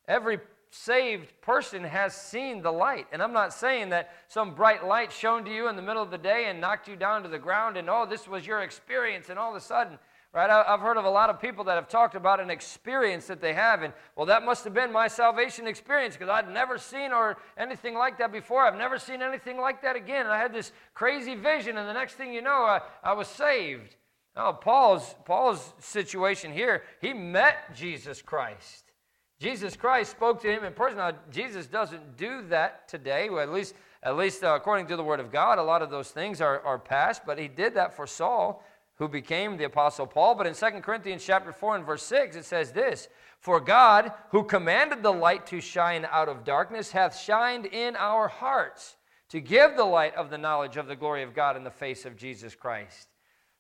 Every 0.08 0.40
saved 0.74 1.38
person 1.42 1.84
has 1.84 2.14
seen 2.14 2.62
the 2.62 2.72
light. 2.72 3.06
And 3.12 3.22
I'm 3.22 3.34
not 3.34 3.52
saying 3.52 3.90
that 3.90 4.10
some 4.28 4.54
bright 4.54 4.86
light 4.86 5.12
shone 5.12 5.44
to 5.44 5.54
you 5.54 5.68
in 5.68 5.76
the 5.76 5.82
middle 5.82 6.02
of 6.02 6.10
the 6.10 6.16
day 6.18 6.46
and 6.48 6.62
knocked 6.62 6.88
you 6.88 6.96
down 6.96 7.22
to 7.22 7.28
the 7.28 7.38
ground 7.38 7.76
and, 7.76 7.90
oh, 7.90 8.06
this 8.08 8.26
was 8.26 8.46
your 8.46 8.62
experience, 8.62 9.28
and 9.28 9.38
all 9.38 9.50
of 9.50 9.56
a 9.56 9.60
sudden, 9.60 9.98
right? 10.32 10.48
I've 10.48 10.80
heard 10.80 10.96
of 10.96 11.04
a 11.04 11.10
lot 11.10 11.28
of 11.28 11.38
people 11.38 11.62
that 11.64 11.74
have 11.74 11.88
talked 11.88 12.14
about 12.14 12.40
an 12.40 12.48
experience 12.48 13.26
that 13.26 13.42
they 13.42 13.52
have, 13.52 13.82
and 13.82 13.92
well, 14.16 14.24
that 14.26 14.44
must 14.44 14.64
have 14.64 14.72
been 14.72 14.90
my 14.90 15.08
salvation 15.08 15.66
experience 15.66 16.16
because 16.16 16.30
I'd 16.30 16.50
never 16.50 16.78
seen 16.78 17.12
or 17.12 17.36
anything 17.58 17.94
like 17.94 18.16
that 18.18 18.32
before. 18.32 18.62
I've 18.62 18.78
never 18.78 18.98
seen 18.98 19.20
anything 19.20 19.60
like 19.60 19.82
that 19.82 19.94
again. 19.94 20.24
And 20.24 20.32
I 20.34 20.38
had 20.38 20.54
this 20.54 20.72
crazy 20.94 21.34
vision, 21.34 21.76
and 21.76 21.86
the 21.86 21.92
next 21.92 22.14
thing 22.14 22.32
you 22.32 22.40
know, 22.40 22.64
I, 22.64 22.80
I 23.04 23.12
was 23.12 23.28
saved. 23.28 23.96
Now, 24.34 24.52
Paul's, 24.52 25.14
Paul's 25.26 25.74
situation 25.80 26.50
here, 26.50 26.84
he 27.02 27.12
met 27.12 27.74
Jesus 27.76 28.22
Christ. 28.22 28.91
Jesus 29.42 29.74
Christ 29.74 30.12
spoke 30.12 30.40
to 30.42 30.46
him 30.46 30.62
in 30.62 30.72
person. 30.72 30.98
Now, 30.98 31.10
Jesus 31.32 31.66
doesn't 31.66 32.16
do 32.16 32.42
that 32.42 32.86
today, 32.86 33.28
well, 33.28 33.40
at 33.40 33.50
least, 33.50 33.74
at 34.04 34.16
least 34.16 34.44
uh, 34.44 34.54
according 34.54 34.86
to 34.86 34.96
the 34.96 35.02
Word 35.02 35.18
of 35.18 35.32
God. 35.32 35.58
A 35.58 35.62
lot 35.62 35.82
of 35.82 35.90
those 35.90 36.12
things 36.12 36.40
are, 36.40 36.60
are 36.60 36.78
past, 36.78 37.22
but 37.26 37.40
he 37.40 37.48
did 37.48 37.74
that 37.74 37.92
for 37.92 38.06
Saul 38.06 38.62
who 38.94 39.08
became 39.08 39.56
the 39.56 39.64
apostle 39.64 40.06
Paul. 40.06 40.36
But 40.36 40.46
in 40.46 40.54
2 40.54 40.80
Corinthians 40.80 41.24
chapter 41.24 41.52
4 41.52 41.74
and 41.74 41.84
verse 41.84 42.04
6, 42.04 42.36
it 42.36 42.44
says 42.44 42.70
this, 42.70 43.08
"For 43.40 43.58
God, 43.58 44.12
who 44.30 44.44
commanded 44.44 45.02
the 45.02 45.12
light 45.12 45.44
to 45.46 45.60
shine 45.60 46.06
out 46.08 46.28
of 46.28 46.44
darkness, 46.44 46.92
hath 46.92 47.18
shined 47.18 47.66
in 47.66 47.96
our 47.96 48.28
hearts 48.28 48.96
to 49.30 49.40
give 49.40 49.74
the 49.74 49.84
light 49.84 50.14
of 50.14 50.30
the 50.30 50.38
knowledge 50.38 50.76
of 50.76 50.86
the 50.86 50.94
glory 50.94 51.24
of 51.24 51.34
God 51.34 51.56
in 51.56 51.64
the 51.64 51.70
face 51.72 52.06
of 52.06 52.14
Jesus 52.14 52.54
Christ." 52.54 53.08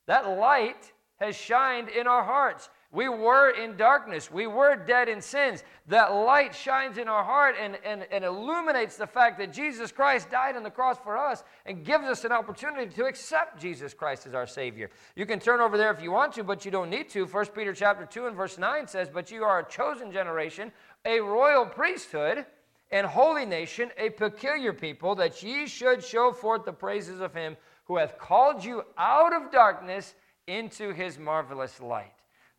That 0.06 0.28
light 0.28 0.92
has 1.16 1.34
shined 1.34 1.88
in 1.88 2.06
our 2.06 2.22
hearts. 2.22 2.70
We 2.92 3.08
were 3.08 3.50
in 3.50 3.78
darkness. 3.78 4.30
We 4.30 4.46
were 4.46 4.76
dead 4.76 5.08
in 5.08 5.22
sins. 5.22 5.64
That 5.86 6.12
light 6.12 6.54
shines 6.54 6.98
in 6.98 7.08
our 7.08 7.24
heart 7.24 7.54
and, 7.58 7.78
and, 7.86 8.06
and 8.12 8.22
illuminates 8.22 8.98
the 8.98 9.06
fact 9.06 9.38
that 9.38 9.50
Jesus 9.50 9.90
Christ 9.90 10.30
died 10.30 10.56
on 10.56 10.62
the 10.62 10.70
cross 10.70 10.98
for 11.02 11.16
us 11.16 11.42
and 11.64 11.86
gives 11.86 12.04
us 12.04 12.26
an 12.26 12.32
opportunity 12.32 12.94
to 12.94 13.06
accept 13.06 13.58
Jesus 13.58 13.94
Christ 13.94 14.26
as 14.26 14.34
our 14.34 14.46
Savior. 14.46 14.90
You 15.16 15.24
can 15.24 15.40
turn 15.40 15.60
over 15.60 15.78
there 15.78 15.90
if 15.90 16.02
you 16.02 16.12
want 16.12 16.34
to, 16.34 16.44
but 16.44 16.66
you 16.66 16.70
don't 16.70 16.90
need 16.90 17.08
to. 17.10 17.24
1 17.24 17.46
Peter 17.46 17.72
chapter 17.72 18.04
2 18.04 18.26
and 18.26 18.36
verse 18.36 18.58
9 18.58 18.86
says, 18.86 19.08
But 19.08 19.30
you 19.30 19.42
are 19.42 19.60
a 19.60 19.68
chosen 19.68 20.12
generation, 20.12 20.70
a 21.06 21.18
royal 21.18 21.64
priesthood, 21.64 22.44
and 22.90 23.06
holy 23.06 23.46
nation, 23.46 23.90
a 23.96 24.10
peculiar 24.10 24.74
people, 24.74 25.14
that 25.14 25.42
ye 25.42 25.66
should 25.66 26.04
show 26.04 26.30
forth 26.30 26.66
the 26.66 26.74
praises 26.74 27.22
of 27.22 27.32
him 27.32 27.56
who 27.84 27.96
hath 27.96 28.18
called 28.18 28.62
you 28.62 28.82
out 28.98 29.32
of 29.32 29.50
darkness 29.50 30.14
into 30.46 30.92
his 30.92 31.18
marvelous 31.18 31.80
light. 31.80 32.12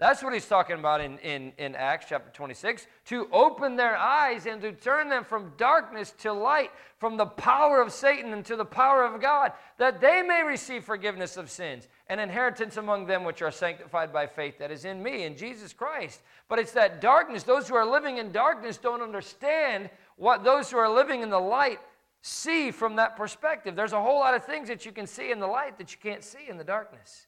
That's 0.03 0.21
what 0.21 0.33
he's 0.33 0.49
talking 0.49 0.77
about 0.77 0.99
in, 0.99 1.17
in, 1.19 1.53
in 1.57 1.75
Acts 1.75 2.07
chapter 2.09 2.29
26 2.29 2.87
to 3.05 3.25
open 3.31 3.77
their 3.77 3.95
eyes 3.95 4.45
and 4.47 4.61
to 4.61 4.73
turn 4.73 5.07
them 5.07 5.23
from 5.23 5.53
darkness 5.55 6.11
to 6.19 6.33
light, 6.33 6.71
from 6.97 7.15
the 7.15 7.25
power 7.25 7.81
of 7.81 7.89
Satan 7.89 8.33
into 8.33 8.57
the 8.57 8.65
power 8.65 9.05
of 9.05 9.21
God, 9.21 9.53
that 9.77 10.01
they 10.01 10.21
may 10.21 10.43
receive 10.43 10.83
forgiveness 10.83 11.37
of 11.37 11.49
sins 11.49 11.87
and 12.07 12.19
inheritance 12.19 12.75
among 12.75 13.05
them 13.05 13.23
which 13.23 13.41
are 13.41 13.49
sanctified 13.49 14.11
by 14.11 14.27
faith 14.27 14.57
that 14.59 14.71
is 14.71 14.83
in 14.83 15.01
me, 15.01 15.23
in 15.23 15.37
Jesus 15.37 15.71
Christ. 15.71 16.21
But 16.49 16.59
it's 16.59 16.73
that 16.73 16.99
darkness, 16.99 17.43
those 17.43 17.69
who 17.69 17.75
are 17.75 17.89
living 17.89 18.17
in 18.17 18.33
darkness 18.33 18.75
don't 18.75 19.01
understand 19.01 19.89
what 20.17 20.43
those 20.43 20.69
who 20.69 20.75
are 20.79 20.93
living 20.93 21.21
in 21.21 21.29
the 21.29 21.39
light 21.39 21.79
see 22.21 22.71
from 22.71 22.97
that 22.97 23.15
perspective. 23.15 23.73
There's 23.73 23.93
a 23.93 24.01
whole 24.01 24.19
lot 24.19 24.33
of 24.33 24.43
things 24.43 24.67
that 24.67 24.85
you 24.85 24.91
can 24.91 25.07
see 25.07 25.31
in 25.31 25.39
the 25.39 25.47
light 25.47 25.77
that 25.77 25.93
you 25.93 25.97
can't 26.03 26.25
see 26.25 26.49
in 26.49 26.57
the 26.57 26.65
darkness. 26.65 27.27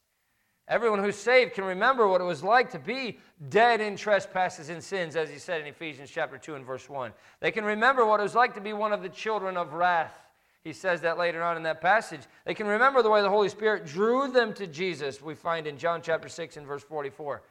Everyone 0.68 0.98
who's 0.98 1.16
saved 1.16 1.54
can 1.54 1.64
remember 1.64 2.08
what 2.08 2.20
it 2.20 2.24
was 2.24 2.42
like 2.42 2.70
to 2.72 2.78
be 2.78 3.18
dead 3.48 3.80
in 3.80 3.96
trespasses 3.96 4.68
and 4.68 4.82
sins, 4.82 5.14
as 5.14 5.30
he 5.30 5.38
said 5.38 5.60
in 5.60 5.66
Ephesians 5.68 6.10
chapter 6.10 6.38
2 6.38 6.56
and 6.56 6.66
verse 6.66 6.90
1. 6.90 7.12
They 7.40 7.52
can 7.52 7.64
remember 7.64 8.04
what 8.04 8.18
it 8.18 8.24
was 8.24 8.34
like 8.34 8.54
to 8.54 8.60
be 8.60 8.72
one 8.72 8.92
of 8.92 9.02
the 9.02 9.08
children 9.08 9.56
of 9.56 9.74
wrath. 9.74 10.18
He 10.64 10.72
says 10.72 11.02
that 11.02 11.18
later 11.18 11.44
on 11.44 11.56
in 11.56 11.62
that 11.62 11.80
passage. 11.80 12.22
They 12.44 12.54
can 12.54 12.66
remember 12.66 13.00
the 13.00 13.10
way 13.10 13.22
the 13.22 13.30
Holy 13.30 13.48
Spirit 13.48 13.86
drew 13.86 14.28
them 14.28 14.52
to 14.54 14.66
Jesus, 14.66 15.22
we 15.22 15.36
find 15.36 15.68
in 15.68 15.78
John 15.78 16.02
chapter 16.02 16.28
6 16.28 16.56
and 16.56 16.66
verse 16.66 16.82
44. 16.82 17.42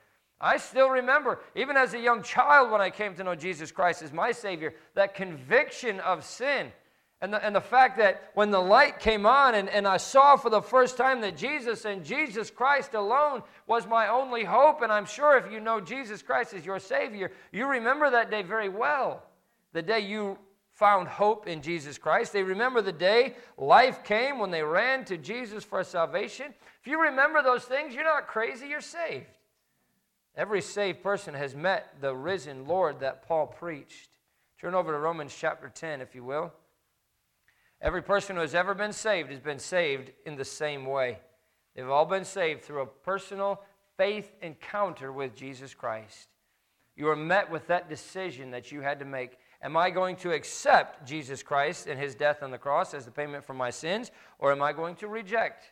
I 0.41 0.57
still 0.57 0.89
remember, 0.89 1.39
even 1.55 1.77
as 1.77 1.93
a 1.93 2.00
young 2.00 2.22
child, 2.22 2.69
when 2.69 2.81
I 2.81 2.89
came 2.89 3.15
to 3.15 3.24
know 3.24 3.36
Jesus 3.36 3.72
Christ 3.72 4.01
as 4.01 4.12
my 4.12 4.34
Savior, 4.34 4.74
that 4.93 5.15
conviction 5.15 6.01
of 6.01 6.25
sin 6.25 6.74
and 7.25 7.34
the, 7.34 7.44
and 7.44 7.55
the 7.55 7.62
fact 7.62 7.98
that 7.98 8.29
when 8.36 8.51
the 8.51 8.62
light 8.62 9.00
came 9.00 9.25
on 9.25 9.55
and, 9.55 9.67
and 9.70 9.88
I 9.88 9.98
saw 9.98 10.36
for 10.36 10.51
the 10.51 10.62
first 10.62 10.96
time 10.96 11.22
that 11.22 11.36
Jesus 11.36 11.84
and 11.84 12.05
Jesus 12.05 12.51
Christ 12.51 12.94
alone 12.94 13.41
was 13.65 13.88
my 13.88 14.10
only 14.10 14.44
hope, 14.44 14.84
and 14.84 14.91
I'm 14.91 15.08
sure 15.08 15.36
if 15.36 15.51
you 15.51 15.60
know 15.60 15.82
Jesus 15.82 16.22
Christ 16.22 16.53
as 16.53 16.63
your 16.63 16.77
Savior, 16.77 17.32
you 17.51 17.65
remember 17.67 18.12
that 18.12 18.29
day 18.29 18.44
very 18.44 18.70
well. 18.70 19.24
The 19.74 19.82
day 19.82 20.01
you 20.01 20.38
found 20.74 21.08
hope 21.08 21.48
in 21.48 21.63
Jesus 21.63 21.98
Christ. 21.98 22.32
They 22.32 22.44
remember 22.44 22.84
the 22.84 22.91
day 22.91 23.34
life 23.58 24.03
came 24.03 24.38
when 24.38 24.51
they 24.51 24.62
ran 24.62 25.03
to 25.05 25.17
Jesus 25.17 25.63
for 25.63 25.84
salvation. 25.84 26.53
If 26.79 26.86
you 26.86 27.01
remember 27.01 27.41
those 27.41 27.63
things, 27.63 27.96
you're 27.96 28.03
not 28.03 28.27
crazy, 28.27 28.67
you're 28.67 28.82
saved. 28.82 29.25
Every 30.36 30.62
saved 30.62 31.01
person 31.01 31.34
has 31.34 31.55
met 31.55 31.96
the 32.01 32.15
risen 32.15 32.67
Lord 32.67 33.00
that 33.00 33.27
Paul 33.27 33.48
preached. 33.48 34.10
Turn 34.62 34.75
over 34.75 34.91
to 34.91 35.00
Romans 35.00 35.36
chapter 35.36 35.70
10, 35.70 36.01
if 36.01 36.13
you 36.13 36.24
will. 36.24 36.53
Every 37.86 38.01
person 38.01 38.36
who 38.36 38.42
has 38.42 38.56
ever 38.56 38.74
been 38.74 38.94
saved 38.94 39.30
has 39.30 39.39
been 39.39 39.60
saved 39.60 40.12
in 40.25 40.36
the 40.36 40.44
same 40.44 40.88
way. 40.88 41.20
They've 41.75 41.88
all 41.88 42.08
been 42.08 42.25
saved 42.25 42.63
through 42.63 42.82
a 42.82 42.88
personal 42.88 43.62
faith 43.96 44.34
encounter 44.42 45.12
with 45.12 45.36
Jesus 45.36 45.75
Christ. 45.75 46.30
You 46.96 47.10
are 47.10 47.15
met 47.15 47.51
with 47.51 47.68
that 47.68 47.88
decision 47.88 48.50
that 48.51 48.72
you 48.72 48.82
had 48.82 48.98
to 49.00 49.06
make. 49.06 49.38
Am 49.62 49.77
I 49.77 49.92
going 49.92 50.15
to 50.18 50.32
accept 50.32 51.08
Jesus 51.08 51.44
Christ 51.44 51.86
and 51.86 52.00
his 52.00 52.15
death 52.15 52.42
on 52.42 52.50
the 52.50 52.58
cross 52.58 52.96
as 52.96 53.06
the 53.06 53.12
payment 53.12 53.46
for 53.46 53.54
my 53.54 53.70
sins, 53.70 54.10
or 54.39 54.51
am 54.51 54.63
I 54.63 54.74
going 54.74 54.96
to 54.96 55.08
reject 55.08 55.72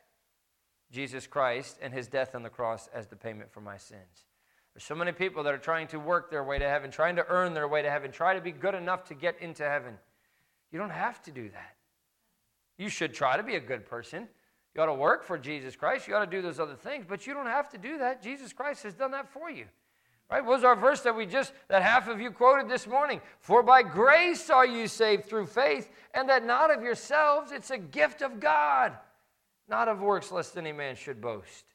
Jesus 0.91 1.25
Christ 1.25 1.79
and 1.81 1.91
his 1.91 2.07
death 2.07 2.35
on 2.35 2.43
the 2.43 2.49
cross 2.49 2.89
as 2.93 3.07
the 3.07 3.15
payment 3.15 3.51
for 3.51 3.61
my 3.61 3.77
sins? 3.77 4.27
There's 4.75 4.83
so 4.83 4.93
many 4.93 5.13
people 5.13 5.41
that 5.41 5.53
are 5.55 5.57
trying 5.57 5.87
to 5.87 5.99
work 5.99 6.29
their 6.29 6.43
way 6.43 6.59
to 6.59 6.69
heaven, 6.69 6.91
trying 6.91 7.15
to 7.15 7.25
earn 7.27 7.55
their 7.55 7.67
way 7.67 7.81
to 7.81 7.89
heaven, 7.89 8.11
try 8.11 8.35
to 8.35 8.41
be 8.41 8.51
good 8.51 8.75
enough 8.75 9.03
to 9.05 9.15
get 9.15 9.41
into 9.41 9.63
heaven. 9.63 9.97
You 10.71 10.77
don't 10.77 10.91
have 10.91 11.19
to 11.23 11.31
do 11.31 11.49
that. 11.49 11.72
You 12.77 12.89
should 12.89 13.13
try 13.13 13.37
to 13.37 13.43
be 13.43 13.55
a 13.55 13.59
good 13.59 13.85
person. 13.85 14.27
You 14.75 14.81
ought 14.81 14.87
to 14.87 14.93
work 14.93 15.23
for 15.23 15.37
Jesus 15.37 15.75
Christ. 15.75 16.07
You 16.07 16.15
ought 16.15 16.25
to 16.25 16.31
do 16.31 16.41
those 16.41 16.59
other 16.59 16.75
things, 16.75 17.05
but 17.07 17.27
you 17.27 17.33
don't 17.33 17.45
have 17.45 17.69
to 17.69 17.77
do 17.77 17.99
that. 17.99 18.23
Jesus 18.23 18.53
Christ 18.53 18.83
has 18.83 18.93
done 18.93 19.11
that 19.11 19.29
for 19.29 19.49
you. 19.49 19.65
Right? 20.31 20.43
What 20.43 20.55
was 20.55 20.63
our 20.63 20.75
verse 20.75 21.01
that 21.01 21.15
we 21.15 21.27
just, 21.27 21.53
that 21.67 21.83
half 21.83 22.07
of 22.07 22.19
you 22.19 22.31
quoted 22.31 22.67
this 22.67 22.87
morning? 22.87 23.21
For 23.39 23.61
by 23.61 23.83
grace 23.83 24.49
are 24.49 24.65
you 24.65 24.87
saved 24.87 25.25
through 25.25 25.45
faith, 25.45 25.89
and 26.13 26.27
that 26.29 26.43
not 26.43 26.75
of 26.75 26.81
yourselves, 26.81 27.51
it's 27.51 27.69
a 27.69 27.77
gift 27.77 28.23
of 28.23 28.39
God, 28.39 28.93
not 29.67 29.87
of 29.87 30.01
works, 30.01 30.31
lest 30.31 30.57
any 30.57 30.71
man 30.71 30.95
should 30.95 31.21
boast. 31.21 31.65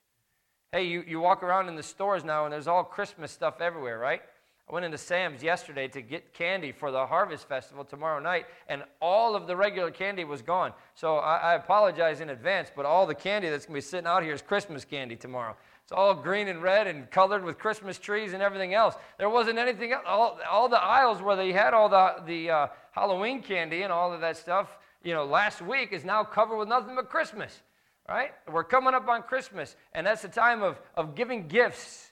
Hey, 0.73 0.85
you, 0.85 1.05
you 1.07 1.21
walk 1.21 1.45
around 1.45 1.69
in 1.69 1.77
the 1.77 1.83
stores 1.83 2.25
now, 2.25 2.45
and 2.45 2.53
there's 2.53 2.67
all 2.67 2.83
Christmas 2.83 3.31
stuff 3.31 3.61
everywhere, 3.61 3.99
right? 3.99 4.23
I 4.69 4.75
went 4.75 4.85
into 4.85 4.99
Sam's 4.99 5.43
yesterday 5.43 5.89
to 5.89 6.03
get 6.03 6.35
candy 6.35 6.73
for 6.73 6.91
the 6.91 7.07
Harvest 7.07 7.49
Festival 7.49 7.85
tomorrow 7.85 8.21
night, 8.21 8.47
and 8.69 8.85
all 9.01 9.35
of 9.35 9.47
the 9.47 9.57
regular 9.57 9.91
candy 9.91 10.25
was 10.25 10.43
gone. 10.43 10.73
So 10.95 11.17
I, 11.17 11.37
I 11.37 11.55
apologize 11.55 12.21
in 12.21 12.29
advance, 12.29 12.71
but 12.75 12.85
all 12.85 13.07
the 13.07 13.15
candy 13.15 13.49
that's 13.49 13.65
going 13.65 13.81
to 13.81 13.87
be 13.87 13.89
sitting 13.89 14.07
out 14.07 14.23
here 14.23 14.35
is 14.35 14.43
Christmas 14.43 14.85
candy 14.85 15.17
tomorrow. 15.17 15.57
It's 15.85 15.93
all 15.93 16.13
green 16.13 16.49
and 16.49 16.63
red 16.63 16.87
and 16.87 17.11
colored 17.11 17.43
with 17.43 17.59
Christmas 17.59 17.99
trees 17.99 18.35
and 18.35 18.43
everything 18.43 18.75
else. 18.75 18.95
There 19.17 19.31
wasn't 19.31 19.59
anything 19.59 19.93
else. 19.93 20.05
All, 20.07 20.39
all 20.51 20.69
the 20.69 20.79
aisles 20.79 21.23
where 21.23 21.35
they 21.35 21.51
had 21.51 21.73
all 21.73 21.89
the, 21.89 22.17
the 22.27 22.51
uh, 22.51 22.67
Halloween 22.91 23.41
candy 23.41 23.85
and 23.85 23.93
all 23.93 24.13
of 24.13 24.21
that 24.21 24.37
stuff, 24.37 24.77
you 25.03 25.15
know, 25.15 25.25
last 25.25 25.63
week 25.63 25.95
is 25.95 26.05
now 26.05 26.25
covered 26.25 26.59
with 26.59 26.69
nothing 26.69 26.95
but 26.95 27.09
Christmas, 27.09 27.63
right? 28.07 28.33
We're 28.53 28.65
coming 28.65 28.93
up 28.93 29.09
on 29.09 29.23
Christmas, 29.23 29.77
and 29.95 30.07
that's 30.07 30.21
the 30.21 30.29
time 30.29 30.63
of, 30.63 30.79
of 30.95 31.15
giving 31.15 31.49
gifts 31.49 32.08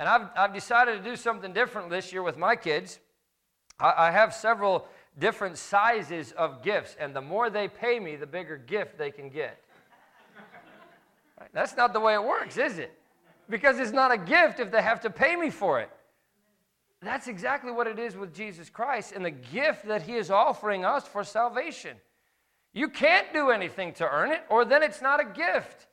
and 0.00 0.08
I've, 0.08 0.28
I've 0.34 0.54
decided 0.54 1.04
to 1.04 1.10
do 1.10 1.14
something 1.14 1.52
different 1.52 1.90
this 1.90 2.10
year 2.10 2.22
with 2.22 2.38
my 2.38 2.56
kids. 2.56 2.98
I, 3.78 4.08
I 4.08 4.10
have 4.10 4.34
several 4.34 4.88
different 5.18 5.58
sizes 5.58 6.32
of 6.32 6.62
gifts, 6.62 6.96
and 6.98 7.14
the 7.14 7.20
more 7.20 7.50
they 7.50 7.68
pay 7.68 8.00
me, 8.00 8.16
the 8.16 8.26
bigger 8.26 8.56
gift 8.56 8.96
they 8.96 9.10
can 9.10 9.28
get. 9.28 9.62
That's 11.52 11.76
not 11.76 11.92
the 11.92 12.00
way 12.00 12.14
it 12.14 12.24
works, 12.24 12.56
is 12.56 12.78
it? 12.78 12.92
Because 13.48 13.78
it's 13.78 13.92
not 13.92 14.10
a 14.10 14.16
gift 14.16 14.58
if 14.58 14.70
they 14.70 14.82
have 14.82 15.00
to 15.02 15.10
pay 15.10 15.36
me 15.36 15.50
for 15.50 15.80
it. 15.80 15.90
That's 17.02 17.28
exactly 17.28 17.70
what 17.70 17.86
it 17.86 17.98
is 17.98 18.16
with 18.16 18.34
Jesus 18.34 18.70
Christ 18.70 19.12
and 19.14 19.24
the 19.24 19.30
gift 19.30 19.86
that 19.86 20.02
He 20.02 20.16
is 20.16 20.30
offering 20.30 20.84
us 20.84 21.06
for 21.06 21.24
salvation. 21.24 21.96
You 22.72 22.88
can't 22.88 23.32
do 23.32 23.50
anything 23.50 23.92
to 23.94 24.08
earn 24.08 24.32
it, 24.32 24.42
or 24.48 24.64
then 24.64 24.82
it's 24.82 25.02
not 25.02 25.20
a 25.20 25.24
gift. 25.24 25.88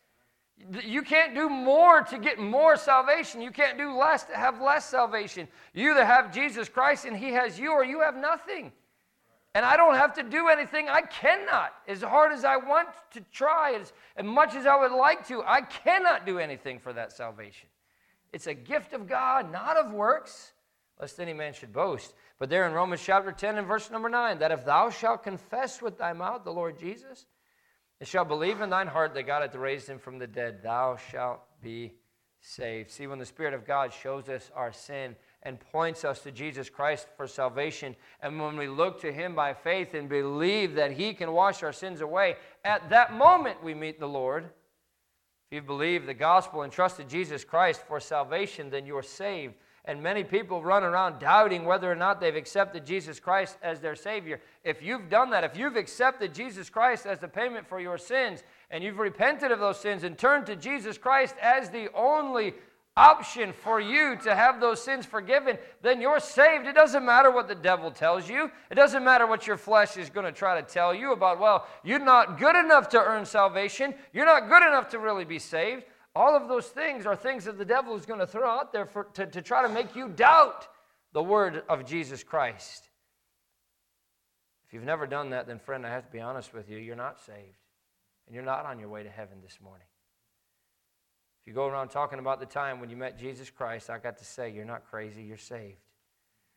You 0.83 1.01
can't 1.01 1.35
do 1.35 1.49
more 1.49 2.01
to 2.01 2.17
get 2.17 2.39
more 2.39 2.75
salvation. 2.77 3.41
You 3.41 3.51
can't 3.51 3.77
do 3.77 3.95
less 3.95 4.23
to 4.25 4.35
have 4.35 4.59
less 4.59 4.89
salvation. 4.89 5.47
You 5.73 5.91
either 5.91 6.05
have 6.05 6.33
Jesus 6.33 6.67
Christ 6.67 7.05
and 7.05 7.15
He 7.15 7.29
has 7.29 7.59
you, 7.59 7.71
or 7.71 7.85
you 7.85 8.01
have 8.01 8.15
nothing. 8.15 8.71
And 9.53 9.65
I 9.65 9.77
don't 9.77 9.95
have 9.95 10.13
to 10.15 10.23
do 10.23 10.49
anything. 10.49 10.89
I 10.89 11.01
cannot. 11.01 11.73
As 11.87 12.01
hard 12.01 12.31
as 12.31 12.43
I 12.43 12.57
want 12.57 12.89
to 13.11 13.21
try, 13.31 13.73
as, 13.73 13.93
as 14.15 14.25
much 14.25 14.55
as 14.55 14.65
I 14.65 14.75
would 14.75 14.91
like 14.91 15.27
to, 15.29 15.41
I 15.43 15.61
cannot 15.61 16.25
do 16.25 16.37
anything 16.37 16.79
for 16.79 16.93
that 16.93 17.11
salvation. 17.11 17.67
It's 18.33 18.47
a 18.47 18.53
gift 18.53 18.93
of 18.93 19.07
God, 19.07 19.51
not 19.51 19.77
of 19.77 19.91
works, 19.91 20.51
lest 20.99 21.19
any 21.19 21.33
man 21.33 21.53
should 21.53 21.71
boast. 21.71 22.13
But 22.39 22.49
there 22.49 22.67
in 22.67 22.73
Romans 22.73 23.01
chapter 23.03 23.31
10 23.31 23.57
and 23.57 23.67
verse 23.67 23.89
number 23.89 24.09
9, 24.09 24.39
that 24.39 24.51
if 24.51 24.65
thou 24.65 24.89
shalt 24.89 25.23
confess 25.23 25.81
with 25.81 25.97
thy 25.97 26.13
mouth 26.13 26.43
the 26.43 26.51
Lord 26.53 26.77
Jesus, 26.77 27.25
and 27.99 28.07
shalt 28.07 28.27
believe 28.27 28.61
in 28.61 28.69
thine 28.69 28.87
heart 28.87 29.13
that 29.13 29.23
God 29.23 29.41
hath 29.41 29.55
raised 29.55 29.87
him 29.87 29.99
from 29.99 30.19
the 30.19 30.27
dead, 30.27 30.61
thou 30.61 30.97
shalt 31.11 31.39
be 31.61 31.93
saved. 32.39 32.91
See, 32.91 33.07
when 33.07 33.19
the 33.19 33.25
Spirit 33.25 33.53
of 33.53 33.65
God 33.65 33.91
shows 33.91 34.29
us 34.29 34.51
our 34.55 34.71
sin 34.71 35.15
and 35.43 35.59
points 35.59 36.05
us 36.05 36.21
to 36.21 36.31
Jesus 36.31 36.69
Christ 36.69 37.07
for 37.15 37.27
salvation, 37.27 37.95
and 38.21 38.39
when 38.39 38.57
we 38.57 38.67
look 38.67 39.01
to 39.01 39.11
him 39.11 39.35
by 39.35 39.53
faith 39.53 39.93
and 39.93 40.07
believe 40.07 40.75
that 40.75 40.91
he 40.91 41.13
can 41.13 41.31
wash 41.31 41.63
our 41.63 41.73
sins 41.73 42.01
away, 42.01 42.35
at 42.63 42.89
that 42.89 43.13
moment 43.13 43.63
we 43.63 43.73
meet 43.73 43.99
the 43.99 44.07
Lord. 44.07 44.45
If 45.49 45.55
you 45.55 45.61
believe 45.61 46.05
the 46.05 46.13
gospel 46.13 46.63
and 46.63 46.71
trusted 46.71 47.09
Jesus 47.09 47.43
Christ 47.43 47.81
for 47.87 47.99
salvation, 47.99 48.69
then 48.69 48.85
you 48.85 48.97
are 48.97 49.03
saved. 49.03 49.55
And 49.87 50.03
many 50.03 50.23
people 50.23 50.61
run 50.61 50.83
around 50.83 51.17
doubting 51.19 51.63
whether 51.63 51.89
or 51.89 51.95
not 51.95 52.19
they've 52.19 52.35
accepted 52.35 52.85
Jesus 52.85 53.19
Christ 53.19 53.57
as 53.63 53.79
their 53.79 53.95
Savior. 53.95 54.41
If 54.65 54.83
you've 54.83 55.09
done 55.09 55.29
that, 55.29 55.45
if 55.45 55.57
you've 55.57 55.77
accepted 55.77 56.35
Jesus 56.35 56.69
Christ 56.69 57.05
as 57.05 57.19
the 57.19 57.27
payment 57.29 57.65
for 57.65 57.79
your 57.79 57.97
sins, 57.97 58.43
and 58.69 58.83
you've 58.83 58.99
repented 58.99 59.49
of 59.49 59.59
those 59.59 59.79
sins 59.79 60.03
and 60.03 60.17
turned 60.17 60.45
to 60.47 60.57
Jesus 60.57 60.97
Christ 60.97 61.35
as 61.41 61.69
the 61.69 61.87
only 61.95 62.53
option 62.97 63.53
for 63.53 63.79
you 63.79 64.17
to 64.23 64.35
have 64.35 64.59
those 64.59 64.83
sins 64.83 65.05
forgiven, 65.05 65.57
then 65.83 66.01
you're 66.01 66.19
saved. 66.19 66.67
It 66.67 66.75
doesn't 66.75 67.05
matter 67.05 67.31
what 67.31 67.47
the 67.47 67.55
devil 67.55 67.91
tells 67.91 68.27
you. 68.27 68.51
It 68.71 68.75
doesn't 68.75 69.03
matter 69.05 69.27
what 69.27 69.47
your 69.47 69.55
flesh 69.55 69.95
is 69.95 70.09
going 70.09 70.25
to 70.25 70.31
try 70.31 70.59
to 70.59 70.67
tell 70.67 70.93
you 70.93 71.13
about, 71.13 71.39
well, 71.39 71.67
you're 71.83 71.99
not 71.99 72.39
good 72.39 72.55
enough 72.55 72.89
to 72.89 72.99
earn 72.99 73.25
salvation. 73.25 73.93
You're 74.11 74.25
not 74.25 74.49
good 74.49 74.63
enough 74.63 74.89
to 74.89 74.99
really 74.99 75.25
be 75.25 75.39
saved. 75.39 75.83
All 76.17 76.35
of 76.35 76.47
those 76.47 76.65
things 76.65 77.05
are 77.05 77.15
things 77.15 77.45
that 77.45 77.59
the 77.59 77.65
devil 77.65 77.95
is 77.95 78.07
going 78.07 78.19
to 78.19 78.25
throw 78.25 78.49
out 78.49 78.73
there 78.73 78.87
for, 78.87 79.03
to, 79.13 79.27
to 79.27 79.39
try 79.39 79.61
to 79.61 79.69
make 79.69 79.95
you 79.95 80.09
doubt 80.09 80.67
the 81.13 81.21
word 81.21 81.61
of 81.69 81.85
Jesus 81.85 82.23
Christ. 82.23 82.89
If 84.65 84.73
you've 84.73 84.83
never 84.83 85.05
done 85.05 85.29
that, 85.29 85.45
then, 85.45 85.59
friend, 85.59 85.85
I 85.85 85.91
have 85.91 86.07
to 86.07 86.11
be 86.11 86.19
honest 86.19 86.55
with 86.55 86.71
you, 86.71 86.79
you're 86.79 86.95
not 86.95 87.19
saved. 87.19 87.59
And 88.25 88.33
you're 88.33 88.43
not 88.43 88.65
on 88.65 88.79
your 88.79 88.89
way 88.89 89.03
to 89.03 89.09
heaven 89.11 89.37
this 89.43 89.59
morning. 89.63 89.85
If 91.43 91.49
you 91.49 91.53
go 91.53 91.67
around 91.67 91.89
talking 91.89 92.17
about 92.17 92.39
the 92.39 92.47
time 92.47 92.79
when 92.79 92.89
you 92.89 92.97
met 92.97 93.19
Jesus 93.19 93.51
Christ, 93.51 93.91
I 93.91 93.99
got 93.99 94.17
to 94.17 94.25
say, 94.25 94.51
you're 94.51 94.65
not 94.65 94.89
crazy, 94.89 95.21
you're 95.21 95.37
saved. 95.37 95.77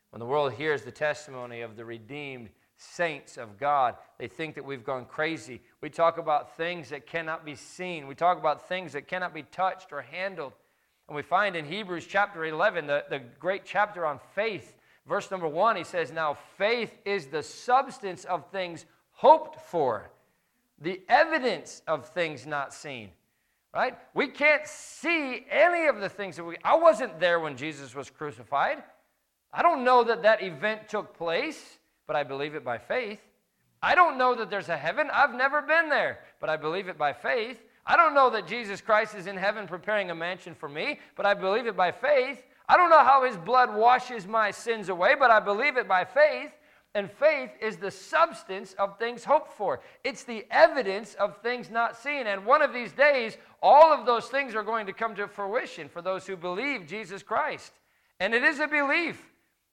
When 0.08 0.20
the 0.20 0.26
world 0.26 0.54
hears 0.54 0.84
the 0.84 0.90
testimony 0.90 1.60
of 1.60 1.76
the 1.76 1.84
redeemed, 1.84 2.48
saints 2.80 3.36
of 3.36 3.58
God. 3.58 3.94
They 4.18 4.26
think 4.26 4.54
that 4.54 4.64
we've 4.64 4.84
gone 4.84 5.04
crazy. 5.04 5.60
We 5.82 5.90
talk 5.90 6.16
about 6.16 6.56
things 6.56 6.88
that 6.88 7.06
cannot 7.06 7.44
be 7.44 7.54
seen, 7.54 8.06
we 8.06 8.14
talk 8.14 8.38
about 8.38 8.68
things 8.68 8.92
that 8.94 9.06
cannot 9.06 9.34
be 9.34 9.42
touched 9.42 9.92
or 9.92 10.00
handled. 10.00 10.52
And 11.06 11.16
we 11.16 11.22
find 11.22 11.56
in 11.56 11.66
Hebrews 11.66 12.06
chapter 12.06 12.44
11, 12.44 12.86
the, 12.86 13.04
the 13.10 13.20
great 13.38 13.66
chapter 13.66 14.06
on 14.06 14.18
faith, 14.34 14.76
verse 15.06 15.30
number 15.30 15.48
one, 15.48 15.76
he 15.76 15.84
says, 15.84 16.10
Now 16.10 16.38
faith 16.56 16.96
is 17.04 17.26
the 17.26 17.42
substance 17.42 18.24
of 18.24 18.50
things 18.50 18.86
hoped 19.10 19.60
for, 19.60 20.10
the 20.80 21.02
evidence 21.08 21.82
of 21.86 22.08
things 22.08 22.46
not 22.46 22.72
seen. 22.72 23.10
Right? 23.74 23.96
We 24.14 24.28
can't 24.28 24.66
see 24.66 25.44
any 25.50 25.86
of 25.86 26.00
the 26.00 26.08
things 26.08 26.36
that 26.36 26.44
we. 26.44 26.56
I 26.64 26.76
wasn't 26.76 27.20
there 27.20 27.38
when 27.40 27.56
Jesus 27.56 27.94
was 27.94 28.08
crucified. 28.08 28.82
I 29.52 29.62
don't 29.62 29.84
know 29.84 30.02
that 30.04 30.22
that 30.22 30.42
event 30.42 30.88
took 30.88 31.16
place 31.16 31.78
but 32.10 32.16
I 32.16 32.24
believe 32.24 32.56
it 32.56 32.64
by 32.64 32.76
faith. 32.76 33.20
I 33.80 33.94
don't 33.94 34.18
know 34.18 34.34
that 34.34 34.50
there's 34.50 34.68
a 34.68 34.76
heaven. 34.76 35.08
I've 35.12 35.32
never 35.32 35.62
been 35.62 35.88
there, 35.88 36.18
but 36.40 36.50
I 36.50 36.56
believe 36.56 36.88
it 36.88 36.98
by 36.98 37.12
faith. 37.12 37.56
I 37.86 37.96
don't 37.96 38.16
know 38.16 38.30
that 38.30 38.48
Jesus 38.48 38.80
Christ 38.80 39.14
is 39.14 39.28
in 39.28 39.36
heaven 39.36 39.68
preparing 39.68 40.10
a 40.10 40.14
mansion 40.16 40.56
for 40.56 40.68
me, 40.68 40.98
but 41.14 41.24
I 41.24 41.34
believe 41.34 41.68
it 41.68 41.76
by 41.76 41.92
faith. 41.92 42.42
I 42.68 42.76
don't 42.76 42.90
know 42.90 43.04
how 43.04 43.24
his 43.24 43.36
blood 43.36 43.72
washes 43.72 44.26
my 44.26 44.50
sins 44.50 44.88
away, 44.88 45.14
but 45.16 45.30
I 45.30 45.38
believe 45.38 45.76
it 45.76 45.86
by 45.86 46.04
faith. 46.04 46.50
And 46.96 47.08
faith 47.08 47.50
is 47.60 47.76
the 47.76 47.92
substance 47.92 48.72
of 48.72 48.98
things 48.98 49.22
hoped 49.22 49.52
for. 49.52 49.78
It's 50.02 50.24
the 50.24 50.44
evidence 50.50 51.14
of 51.14 51.40
things 51.42 51.70
not 51.70 51.96
seen. 51.96 52.26
And 52.26 52.44
one 52.44 52.60
of 52.60 52.72
these 52.72 52.90
days, 52.90 53.36
all 53.62 53.92
of 53.92 54.04
those 54.04 54.26
things 54.26 54.56
are 54.56 54.64
going 54.64 54.86
to 54.86 54.92
come 54.92 55.14
to 55.14 55.28
fruition 55.28 55.88
for 55.88 56.02
those 56.02 56.26
who 56.26 56.36
believe 56.36 56.88
Jesus 56.88 57.22
Christ. 57.22 57.72
And 58.18 58.34
it 58.34 58.42
is 58.42 58.58
a 58.58 58.66
belief. 58.66 59.29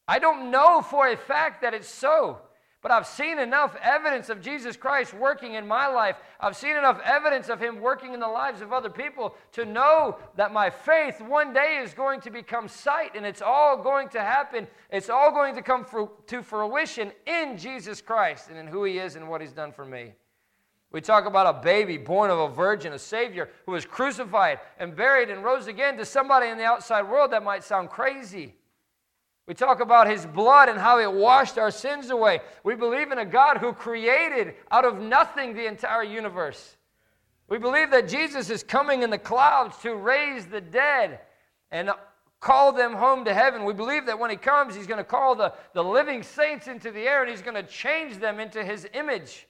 I 0.08 0.20
don't 0.20 0.52
know 0.52 0.82
for 0.82 1.10
a 1.10 1.17
fact 1.17 1.62
that 1.62 1.74
it's 1.74 1.89
so, 1.89 2.39
but 2.82 2.91
I've 2.91 3.08
seen 3.08 3.39
enough 3.39 3.76
evidence 3.82 4.30
of 4.30 4.41
Jesus 4.41 4.78
Christ 4.78 5.13
working 5.13 5.56
in 5.56 5.67
my 5.67 5.88
life. 5.88 6.15
I've 6.39 6.56
seen 6.56 6.78
enough 6.78 7.02
evidence 7.04 7.50
of 7.50 7.60
Him 7.60 7.82
working 7.82 8.13
in 8.13 8.20
the 8.20 8.28
lives 8.28 8.62
of 8.62 8.72
other 8.72 8.89
people 8.89 9.36
to 9.54 9.65
know 9.65 10.17
that 10.38 10.54
my 10.54 10.70
faith 10.70 11.20
one 11.20 11.54
day 11.54 11.82
is 11.84 11.93
going 11.93 12.22
to 12.22 12.30
become 12.30 12.70
sight 12.70 13.15
and 13.15 13.26
it's 13.26 13.41
all 13.41 13.82
going 13.82 14.08
to 14.10 14.22
happen. 14.22 14.67
It's 14.91 15.10
all 15.10 15.32
going 15.32 15.56
to 15.56 15.62
come 15.62 15.86
to 16.28 16.41
fruition 16.41 17.12
in 17.26 17.58
Jesus 17.58 18.00
Christ 18.00 18.50
and 18.50 18.58
in 18.58 18.67
who 18.67 18.86
He 18.86 19.00
is 19.00 19.15
and 19.17 19.28
what 19.28 19.41
He's 19.41 19.52
done 19.52 19.74
for 19.74 19.84
me. 19.84 20.13
We 20.91 21.02
talk 21.02 21.26
about 21.26 21.54
a 21.54 21.62
baby 21.62 21.98
born 21.98 22.32
of 22.32 22.39
a 22.39 22.48
virgin, 22.48 22.93
a 22.93 23.00
Savior 23.00 23.50
who 23.65 23.74
was 23.74 23.86
crucified 23.86 24.60
and 24.80 24.96
buried 24.96 25.30
and 25.30 25.43
rose 25.43 25.67
again. 25.67 25.98
To 25.98 26.06
somebody 26.06 26.48
in 26.48 26.58
the 26.58 26.63
outside 26.63 27.02
world, 27.02 27.32
that 27.32 27.43
might 27.43 27.65
sound 27.65 27.89
crazy. 27.89 28.56
We 29.47 29.53
talk 29.53 29.79
about 29.79 30.10
his 30.10 30.25
blood 30.25 30.67
and 30.67 30.77
how 30.77 30.99
it 30.99 31.12
washed 31.12 31.57
our 31.57 31.71
sins 31.71 32.10
away. 32.10 32.41
We 32.63 32.75
believe 32.75 33.12
in 33.12 33.17
a 33.17 33.25
God 33.25 33.57
who 33.57 33.71
created 33.71 34.55
out 34.69 34.83
of 34.83 34.99
nothing 34.99 35.53
the 35.53 35.67
entire 35.67 36.03
universe. 36.03 36.75
We 37.47 37.57
believe 37.57 37.91
that 37.91 38.10
Jesus 38.10 38.49
is 38.49 38.62
coming 38.62 39.03
in 39.03 39.10
the 39.10 39.17
clouds 39.17 39.77
to 39.83 39.95
raise 39.95 40.45
the 40.47 40.60
dead 40.60 41.21
and 41.71 41.91
call 42.41 42.73
them 42.73 42.93
home 42.93 43.23
to 43.23 43.33
heaven. 43.33 43.63
We 43.63 43.73
believe 43.73 44.05
that 44.07 44.19
when 44.19 44.29
he 44.29 44.36
comes, 44.36 44.75
he's 44.75 44.86
going 44.86 44.97
to 44.97 45.03
call 45.03 45.33
the, 45.36 45.53
the 45.73 45.83
living 45.83 46.23
saints 46.23 46.67
into 46.67 46.91
the 46.91 47.01
air 47.01 47.21
and 47.21 47.31
he's 47.31 47.41
going 47.41 47.55
to 47.55 47.63
change 47.63 48.17
them 48.17 48.41
into 48.41 48.63
his 48.65 48.86
image. 48.93 49.47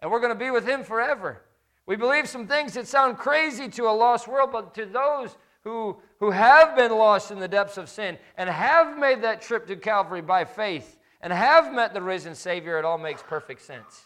And 0.00 0.10
we're 0.10 0.20
going 0.20 0.32
to 0.32 0.38
be 0.38 0.50
with 0.50 0.66
him 0.66 0.82
forever. 0.82 1.42
We 1.86 1.94
believe 1.94 2.28
some 2.28 2.46
things 2.46 2.74
that 2.74 2.88
sound 2.88 3.18
crazy 3.18 3.68
to 3.68 3.84
a 3.88 3.90
lost 3.90 4.28
world, 4.28 4.50
but 4.52 4.74
to 4.74 4.84
those 4.84 5.36
who, 5.62 5.96
who 6.20 6.30
have 6.30 6.74
been 6.76 6.90
lost 6.90 7.30
in 7.30 7.38
the 7.38 7.48
depths 7.48 7.76
of 7.76 7.88
sin 7.88 8.18
and 8.36 8.50
have 8.50 8.98
made 8.98 9.22
that 9.22 9.40
trip 9.40 9.66
to 9.66 9.76
Calvary 9.76 10.22
by 10.22 10.44
faith 10.44 10.98
and 11.20 11.32
have 11.32 11.72
met 11.72 11.94
the 11.94 12.02
risen 12.02 12.34
Savior, 12.34 12.78
it 12.78 12.84
all 12.84 12.98
makes 12.98 13.22
perfect 13.22 13.60
sense. 13.62 14.04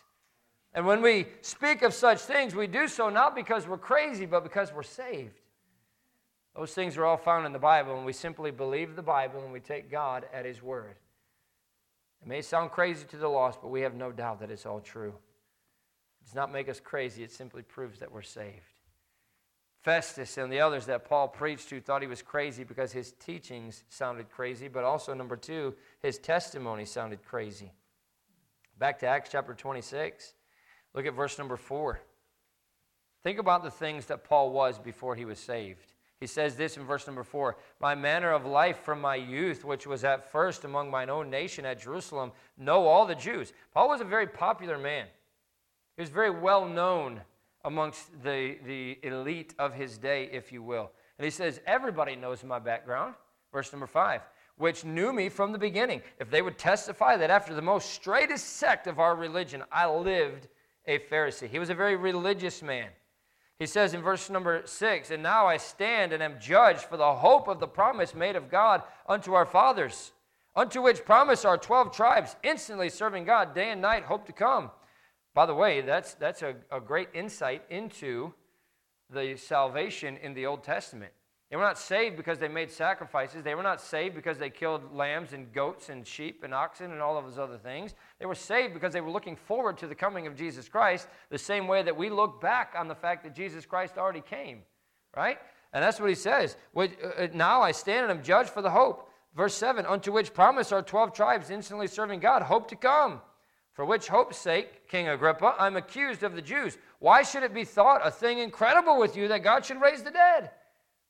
And 0.74 0.86
when 0.86 1.02
we 1.02 1.26
speak 1.42 1.82
of 1.82 1.92
such 1.92 2.20
things, 2.20 2.54
we 2.54 2.66
do 2.66 2.88
so 2.88 3.10
not 3.10 3.34
because 3.34 3.66
we're 3.66 3.78
crazy, 3.78 4.26
but 4.26 4.42
because 4.42 4.72
we're 4.72 4.82
saved. 4.82 5.40
Those 6.56 6.72
things 6.72 6.96
are 6.96 7.04
all 7.04 7.16
found 7.16 7.46
in 7.46 7.52
the 7.52 7.58
Bible, 7.58 7.96
and 7.96 8.04
we 8.04 8.12
simply 8.12 8.50
believe 8.50 8.94
the 8.94 9.02
Bible 9.02 9.42
and 9.42 9.52
we 9.52 9.60
take 9.60 9.90
God 9.90 10.26
at 10.32 10.44
His 10.44 10.62
word. 10.62 10.96
It 12.22 12.28
may 12.28 12.42
sound 12.42 12.70
crazy 12.70 13.04
to 13.06 13.16
the 13.16 13.28
lost, 13.28 13.60
but 13.62 13.68
we 13.68 13.80
have 13.82 13.94
no 13.94 14.12
doubt 14.12 14.40
that 14.40 14.50
it's 14.50 14.66
all 14.66 14.80
true. 14.80 15.14
It 16.20 16.26
does 16.26 16.34
not 16.34 16.52
make 16.52 16.68
us 16.68 16.78
crazy, 16.78 17.22
it 17.22 17.32
simply 17.32 17.62
proves 17.62 18.00
that 18.00 18.12
we're 18.12 18.22
saved. 18.22 18.71
Festus 19.82 20.38
and 20.38 20.52
the 20.52 20.60
others 20.60 20.86
that 20.86 21.08
Paul 21.08 21.26
preached 21.26 21.68
to 21.70 21.80
thought 21.80 22.02
he 22.02 22.08
was 22.08 22.22
crazy 22.22 22.62
because 22.62 22.92
his 22.92 23.12
teachings 23.12 23.82
sounded 23.88 24.30
crazy, 24.30 24.68
but 24.68 24.84
also, 24.84 25.12
number 25.12 25.36
two, 25.36 25.74
his 26.00 26.18
testimony 26.18 26.84
sounded 26.84 27.24
crazy. 27.24 27.72
Back 28.78 29.00
to 29.00 29.06
Acts 29.06 29.30
chapter 29.32 29.54
26, 29.54 30.34
look 30.94 31.04
at 31.04 31.14
verse 31.14 31.36
number 31.36 31.56
four. 31.56 32.00
Think 33.24 33.40
about 33.40 33.64
the 33.64 33.70
things 33.70 34.06
that 34.06 34.24
Paul 34.24 34.52
was 34.52 34.78
before 34.78 35.16
he 35.16 35.24
was 35.24 35.38
saved. 35.38 35.92
He 36.20 36.28
says 36.28 36.54
this 36.54 36.76
in 36.76 36.84
verse 36.84 37.08
number 37.08 37.24
four 37.24 37.56
My 37.80 37.96
manner 37.96 38.30
of 38.30 38.46
life 38.46 38.78
from 38.84 39.00
my 39.00 39.16
youth, 39.16 39.64
which 39.64 39.88
was 39.88 40.04
at 40.04 40.30
first 40.30 40.62
among 40.62 40.92
mine 40.92 41.10
own 41.10 41.28
nation 41.28 41.66
at 41.66 41.82
Jerusalem, 41.82 42.30
know 42.56 42.86
all 42.86 43.04
the 43.04 43.16
Jews. 43.16 43.52
Paul 43.74 43.88
was 43.88 44.00
a 44.00 44.04
very 44.04 44.28
popular 44.28 44.78
man, 44.78 45.06
he 45.96 46.02
was 46.02 46.10
very 46.10 46.30
well 46.30 46.68
known 46.68 47.22
amongst 47.64 48.10
the, 48.22 48.56
the 48.64 48.98
elite 49.02 49.54
of 49.58 49.74
his 49.74 49.98
day, 49.98 50.28
if 50.32 50.52
you 50.52 50.62
will. 50.62 50.90
And 51.18 51.24
he 51.24 51.30
says, 51.30 51.60
Everybody 51.66 52.16
knows 52.16 52.42
my 52.42 52.58
background. 52.58 53.14
Verse 53.52 53.72
number 53.72 53.86
five. 53.86 54.22
which 54.56 54.84
knew 54.84 55.12
me 55.12 55.28
from 55.28 55.52
the 55.52 55.58
beginning, 55.58 56.02
if 56.18 56.30
they 56.30 56.42
would 56.42 56.58
testify 56.58 57.16
that 57.16 57.30
after 57.30 57.54
the 57.54 57.62
most 57.62 57.90
straightest 57.90 58.56
sect 58.56 58.86
of 58.86 58.98
our 58.98 59.16
religion, 59.16 59.62
I 59.72 59.90
lived 59.90 60.48
a 60.86 60.98
Pharisee. 60.98 61.48
He 61.48 61.58
was 61.58 61.70
a 61.70 61.74
very 61.74 61.96
religious 61.96 62.62
man. 62.62 62.88
He 63.58 63.66
says 63.66 63.94
in 63.94 64.02
verse 64.02 64.28
number 64.28 64.62
six, 64.64 65.10
And 65.10 65.22
now 65.22 65.46
I 65.46 65.56
stand 65.56 66.12
and 66.12 66.22
am 66.22 66.40
judged 66.40 66.82
for 66.82 66.96
the 66.96 67.14
hope 67.14 67.48
of 67.48 67.60
the 67.60 67.68
promise 67.68 68.14
made 68.14 68.36
of 68.36 68.50
God 68.50 68.82
unto 69.08 69.34
our 69.34 69.46
fathers, 69.46 70.12
unto 70.56 70.82
which 70.82 71.04
promise 71.04 71.44
our 71.44 71.56
12 71.56 71.94
tribes, 71.94 72.36
instantly 72.42 72.88
serving 72.88 73.24
God 73.24 73.54
day 73.54 73.70
and 73.70 73.80
night, 73.80 74.02
hope 74.04 74.26
to 74.26 74.32
come. 74.32 74.70
By 75.34 75.46
the 75.46 75.54
way, 75.54 75.80
that's, 75.80 76.14
that's 76.14 76.42
a, 76.42 76.54
a 76.70 76.80
great 76.80 77.08
insight 77.14 77.62
into 77.70 78.34
the 79.10 79.36
salvation 79.36 80.16
in 80.18 80.34
the 80.34 80.46
Old 80.46 80.62
Testament. 80.62 81.12
They 81.52 81.56
were 81.56 81.64
not 81.64 81.78
saved 81.78 82.16
because 82.16 82.38
they 82.38 82.48
made 82.48 82.70
sacrifices. 82.70 83.42
They 83.42 83.54
were 83.54 83.62
not 83.62 83.78
saved 83.78 84.14
because 84.14 84.38
they 84.38 84.48
killed 84.48 84.94
lambs 84.94 85.34
and 85.34 85.52
goats 85.52 85.90
and 85.90 86.06
sheep 86.06 86.44
and 86.44 86.54
oxen 86.54 86.92
and 86.92 87.02
all 87.02 87.18
of 87.18 87.26
those 87.26 87.38
other 87.38 87.58
things. 87.58 87.94
They 88.18 88.24
were 88.24 88.34
saved 88.34 88.72
because 88.72 88.94
they 88.94 89.02
were 89.02 89.10
looking 89.10 89.36
forward 89.36 89.76
to 89.78 89.86
the 89.86 89.94
coming 89.94 90.26
of 90.26 90.34
Jesus 90.34 90.66
Christ, 90.66 91.08
the 91.28 91.36
same 91.36 91.68
way 91.68 91.82
that 91.82 91.94
we 91.94 92.08
look 92.08 92.40
back 92.40 92.74
on 92.74 92.88
the 92.88 92.94
fact 92.94 93.22
that 93.24 93.34
Jesus 93.34 93.66
Christ 93.66 93.98
already 93.98 94.22
came, 94.22 94.62
right? 95.14 95.36
And 95.74 95.84
that's 95.84 96.00
what 96.00 96.08
he 96.08 96.14
says. 96.14 96.56
Uh, 96.74 96.80
uh, 97.18 97.28
now 97.34 97.60
I 97.60 97.72
stand 97.72 98.10
and 98.10 98.18
am 98.18 98.24
judged 98.24 98.48
for 98.48 98.62
the 98.62 98.70
hope. 98.70 99.10
Verse 99.36 99.54
7 99.54 99.84
Unto 99.84 100.10
which 100.10 100.32
promise 100.32 100.72
are 100.72 100.80
12 100.80 101.12
tribes 101.12 101.50
instantly 101.50 101.86
serving 101.86 102.20
God, 102.20 102.40
hope 102.40 102.66
to 102.68 102.76
come. 102.76 103.20
For 103.72 103.84
which 103.84 104.08
hope's 104.08 104.36
sake, 104.36 104.88
King 104.88 105.08
Agrippa, 105.08 105.54
I'm 105.58 105.76
accused 105.76 106.22
of 106.22 106.34
the 106.34 106.42
Jews. 106.42 106.76
Why 106.98 107.22
should 107.22 107.42
it 107.42 107.54
be 107.54 107.64
thought 107.64 108.06
a 108.06 108.10
thing 108.10 108.38
incredible 108.38 108.98
with 108.98 109.16
you 109.16 109.28
that 109.28 109.42
God 109.42 109.64
should 109.64 109.80
raise 109.80 110.02
the 110.02 110.10
dead? 110.10 110.50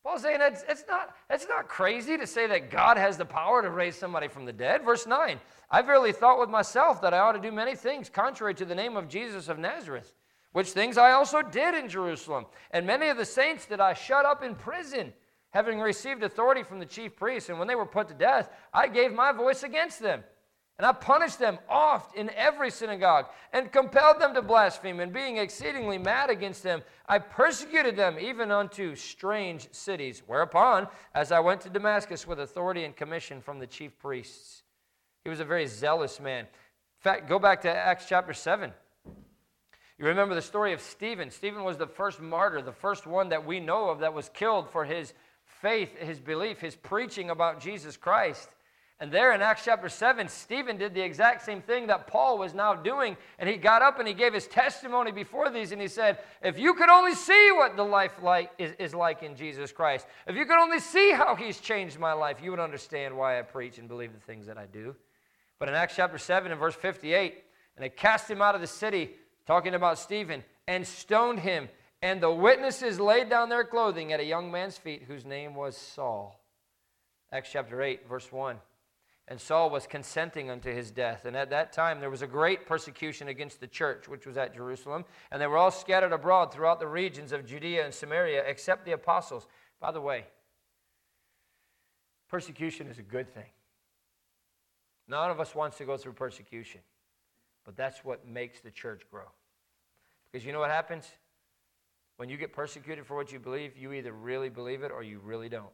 Paul's 0.03 0.21
saying 0.21 0.39
it's, 0.41 0.63
it's, 0.67 0.83
not, 0.87 1.15
it's 1.29 1.47
not 1.47 1.69
crazy 1.69 2.17
to 2.17 2.27
say 2.27 2.45
that 2.47 2.69
God 2.69 2.97
has 2.97 3.17
the 3.17 3.25
power 3.25 3.61
to 3.61 3.69
raise 3.69 3.95
somebody 3.95 4.27
from 4.27 4.45
the 4.45 4.51
dead. 4.51 4.83
Verse 4.83 5.07
9 5.07 5.39
I 5.71 5.81
verily 5.81 6.11
thought 6.11 6.39
with 6.39 6.49
myself 6.49 7.01
that 7.01 7.13
I 7.13 7.19
ought 7.19 7.31
to 7.33 7.39
do 7.39 7.51
many 7.51 7.75
things 7.75 8.09
contrary 8.09 8.53
to 8.55 8.65
the 8.65 8.75
name 8.75 8.97
of 8.97 9.07
Jesus 9.07 9.47
of 9.47 9.57
Nazareth, 9.57 10.13
which 10.51 10.69
things 10.69 10.97
I 10.97 11.13
also 11.13 11.41
did 11.41 11.73
in 11.73 11.87
Jerusalem. 11.89 12.45
And 12.71 12.85
many 12.85 13.07
of 13.09 13.17
the 13.17 13.25
saints 13.25 13.65
did 13.65 13.79
I 13.79 13.93
shut 13.93 14.25
up 14.25 14.43
in 14.43 14.55
prison, 14.55 15.13
having 15.51 15.79
received 15.79 16.21
authority 16.21 16.63
from 16.63 16.79
the 16.79 16.85
chief 16.85 17.15
priests. 17.15 17.49
And 17.49 17.57
when 17.57 17.67
they 17.67 17.75
were 17.75 17.85
put 17.85 18.09
to 18.09 18.13
death, 18.13 18.49
I 18.73 18.87
gave 18.87 19.13
my 19.13 19.31
voice 19.31 19.63
against 19.63 20.01
them. 20.01 20.23
And 20.79 20.87
I 20.87 20.91
punished 20.91 21.37
them 21.37 21.59
oft 21.69 22.15
in 22.15 22.31
every 22.31 22.71
synagogue 22.71 23.27
and 23.51 23.71
compelled 23.71 24.19
them 24.19 24.33
to 24.33 24.41
blaspheme. 24.41 24.99
And 24.99 25.13
being 25.13 25.37
exceedingly 25.37 25.99
mad 25.99 26.31
against 26.31 26.63
them, 26.63 26.81
I 27.07 27.19
persecuted 27.19 27.95
them 27.95 28.17
even 28.19 28.49
unto 28.49 28.95
strange 28.95 29.71
cities. 29.71 30.23
Whereupon, 30.25 30.87
as 31.13 31.31
I 31.31 31.39
went 31.41 31.61
to 31.61 31.69
Damascus 31.69 32.25
with 32.25 32.39
authority 32.39 32.85
and 32.85 32.95
commission 32.95 33.39
from 33.39 33.59
the 33.59 33.67
chief 33.67 33.97
priests, 33.99 34.63
he 35.23 35.29
was 35.29 35.39
a 35.39 35.45
very 35.45 35.67
zealous 35.67 36.19
man. 36.19 36.45
In 36.45 37.01
fact, 37.01 37.29
go 37.29 37.37
back 37.37 37.61
to 37.61 37.69
Acts 37.69 38.05
chapter 38.09 38.33
7. 38.33 38.73
You 39.99 40.05
remember 40.05 40.33
the 40.33 40.41
story 40.41 40.73
of 40.73 40.81
Stephen. 40.81 41.29
Stephen 41.29 41.63
was 41.63 41.77
the 41.77 41.85
first 41.85 42.19
martyr, 42.19 42.61
the 42.63 42.71
first 42.71 43.05
one 43.05 43.29
that 43.29 43.45
we 43.45 43.59
know 43.59 43.89
of 43.89 43.99
that 43.99 44.13
was 44.13 44.27
killed 44.29 44.69
for 44.69 44.85
his 44.85 45.13
faith, 45.45 45.95
his 45.97 46.19
belief, 46.19 46.59
his 46.59 46.75
preaching 46.75 47.29
about 47.29 47.61
Jesus 47.61 47.95
Christ. 47.95 48.49
And 48.99 49.11
there 49.11 49.33
in 49.33 49.41
Acts 49.41 49.65
chapter 49.65 49.89
7, 49.89 50.27
Stephen 50.29 50.77
did 50.77 50.93
the 50.93 51.01
exact 51.01 51.43
same 51.43 51.61
thing 51.61 51.87
that 51.87 52.07
Paul 52.07 52.37
was 52.37 52.53
now 52.53 52.73
doing. 52.73 53.17
And 53.39 53.49
he 53.49 53.57
got 53.57 53.81
up 53.81 53.99
and 53.99 54.07
he 54.07 54.13
gave 54.13 54.33
his 54.33 54.47
testimony 54.47 55.11
before 55.11 55.49
these 55.49 55.71
and 55.71 55.81
he 55.81 55.87
said, 55.87 56.19
If 56.41 56.57
you 56.57 56.73
could 56.73 56.89
only 56.89 57.15
see 57.15 57.51
what 57.53 57.75
the 57.75 57.83
life 57.83 58.13
like 58.21 58.51
is, 58.57 58.73
is 58.79 58.93
like 58.93 59.23
in 59.23 59.35
Jesus 59.35 59.71
Christ, 59.71 60.05
if 60.27 60.35
you 60.35 60.45
could 60.45 60.61
only 60.61 60.79
see 60.79 61.11
how 61.11 61.35
he's 61.35 61.59
changed 61.59 61.99
my 61.99 62.13
life, 62.13 62.37
you 62.41 62.51
would 62.51 62.59
understand 62.59 63.17
why 63.17 63.39
I 63.39 63.41
preach 63.41 63.77
and 63.77 63.87
believe 63.89 64.13
the 64.13 64.19
things 64.19 64.45
that 64.45 64.57
I 64.57 64.67
do. 64.67 64.95
But 65.59 65.69
in 65.69 65.75
Acts 65.75 65.95
chapter 65.95 66.17
7 66.17 66.51
and 66.51 66.59
verse 66.59 66.75
58, 66.75 67.43
and 67.75 67.83
they 67.83 67.89
cast 67.89 68.29
him 68.29 68.41
out 68.41 68.55
of 68.55 68.61
the 68.61 68.67
city, 68.67 69.11
talking 69.45 69.73
about 69.73 69.97
Stephen, 69.97 70.43
and 70.67 70.85
stoned 70.85 71.39
him. 71.39 71.67
And 72.01 72.21
the 72.21 72.31
witnesses 72.31 72.99
laid 72.99 73.29
down 73.29 73.49
their 73.49 73.63
clothing 73.63 74.13
at 74.13 74.19
a 74.19 74.25
young 74.25 74.51
man's 74.51 74.77
feet 74.77 75.03
whose 75.07 75.25
name 75.25 75.55
was 75.55 75.75
Saul. 75.75 76.39
Acts 77.31 77.49
chapter 77.51 77.81
8, 77.81 78.07
verse 78.07 78.31
1. 78.31 78.57
And 79.27 79.39
Saul 79.39 79.69
was 79.69 79.87
consenting 79.87 80.49
unto 80.49 80.73
his 80.73 80.91
death. 80.91 81.25
And 81.25 81.35
at 81.35 81.49
that 81.51 81.71
time, 81.71 82.01
there 82.01 82.09
was 82.09 82.21
a 82.21 82.27
great 82.27 82.65
persecution 82.65 83.29
against 83.29 83.61
the 83.61 83.67
church, 83.67 84.07
which 84.07 84.25
was 84.25 84.35
at 84.35 84.53
Jerusalem. 84.53 85.05
And 85.31 85.41
they 85.41 85.47
were 85.47 85.57
all 85.57 85.71
scattered 85.71 86.11
abroad 86.11 86.51
throughout 86.51 86.79
the 86.79 86.87
regions 86.87 87.31
of 87.31 87.45
Judea 87.45 87.85
and 87.85 87.93
Samaria, 87.93 88.43
except 88.45 88.85
the 88.85 88.91
apostles. 88.91 89.47
By 89.79 89.91
the 89.91 90.01
way, 90.01 90.25
persecution 92.27 92.87
is 92.87 92.99
a 92.99 93.03
good 93.03 93.33
thing. 93.33 93.49
None 95.07 95.31
of 95.31 95.39
us 95.39 95.55
wants 95.55 95.77
to 95.77 95.85
go 95.85 95.95
through 95.97 96.13
persecution, 96.13 96.81
but 97.65 97.77
that's 97.77 98.03
what 98.03 98.27
makes 98.27 98.61
the 98.61 98.71
church 98.71 99.03
grow. 99.11 99.27
Because 100.31 100.45
you 100.45 100.51
know 100.51 100.59
what 100.59 100.71
happens? 100.71 101.07
When 102.17 102.29
you 102.29 102.37
get 102.37 102.53
persecuted 102.53 103.05
for 103.05 103.15
what 103.15 103.31
you 103.31 103.39
believe, 103.39 103.77
you 103.77 103.93
either 103.93 104.11
really 104.11 104.49
believe 104.49 104.83
it 104.83 104.91
or 104.91 105.03
you 105.03 105.19
really 105.19 105.49
don't 105.49 105.73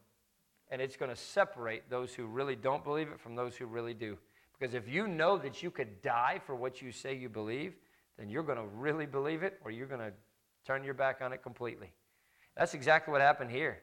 and 0.70 0.82
it's 0.82 0.96
going 0.96 1.10
to 1.10 1.16
separate 1.16 1.90
those 1.90 2.14
who 2.14 2.26
really 2.26 2.56
don't 2.56 2.84
believe 2.84 3.10
it 3.10 3.20
from 3.20 3.36
those 3.36 3.56
who 3.56 3.66
really 3.66 3.94
do. 3.94 4.18
Because 4.58 4.74
if 4.74 4.88
you 4.88 5.08
know 5.08 5.38
that 5.38 5.64
you 5.64 5.72
could 5.72 6.02
die 6.02 6.40
for 6.46 6.56
what 6.56 6.82
you 6.82 6.92
say 6.92 7.16
you 7.16 7.30
believe, 7.30 7.76
then 8.18 8.30
you're 8.30 8.44
going 8.44 8.58
to 8.58 8.68
really 8.76 9.06
believe 9.06 9.44
it 9.44 9.60
or 9.64 9.72
you're 9.72 9.88
going 9.88 10.02
to 10.02 10.12
turn 10.66 10.84
your 10.84 10.94
back 10.94 11.22
on 11.22 11.34
it 11.34 11.42
completely. 11.42 11.92
That's 12.58 12.74
exactly 12.74 13.12
what 13.12 13.22
happened 13.22 13.52
here. 13.52 13.80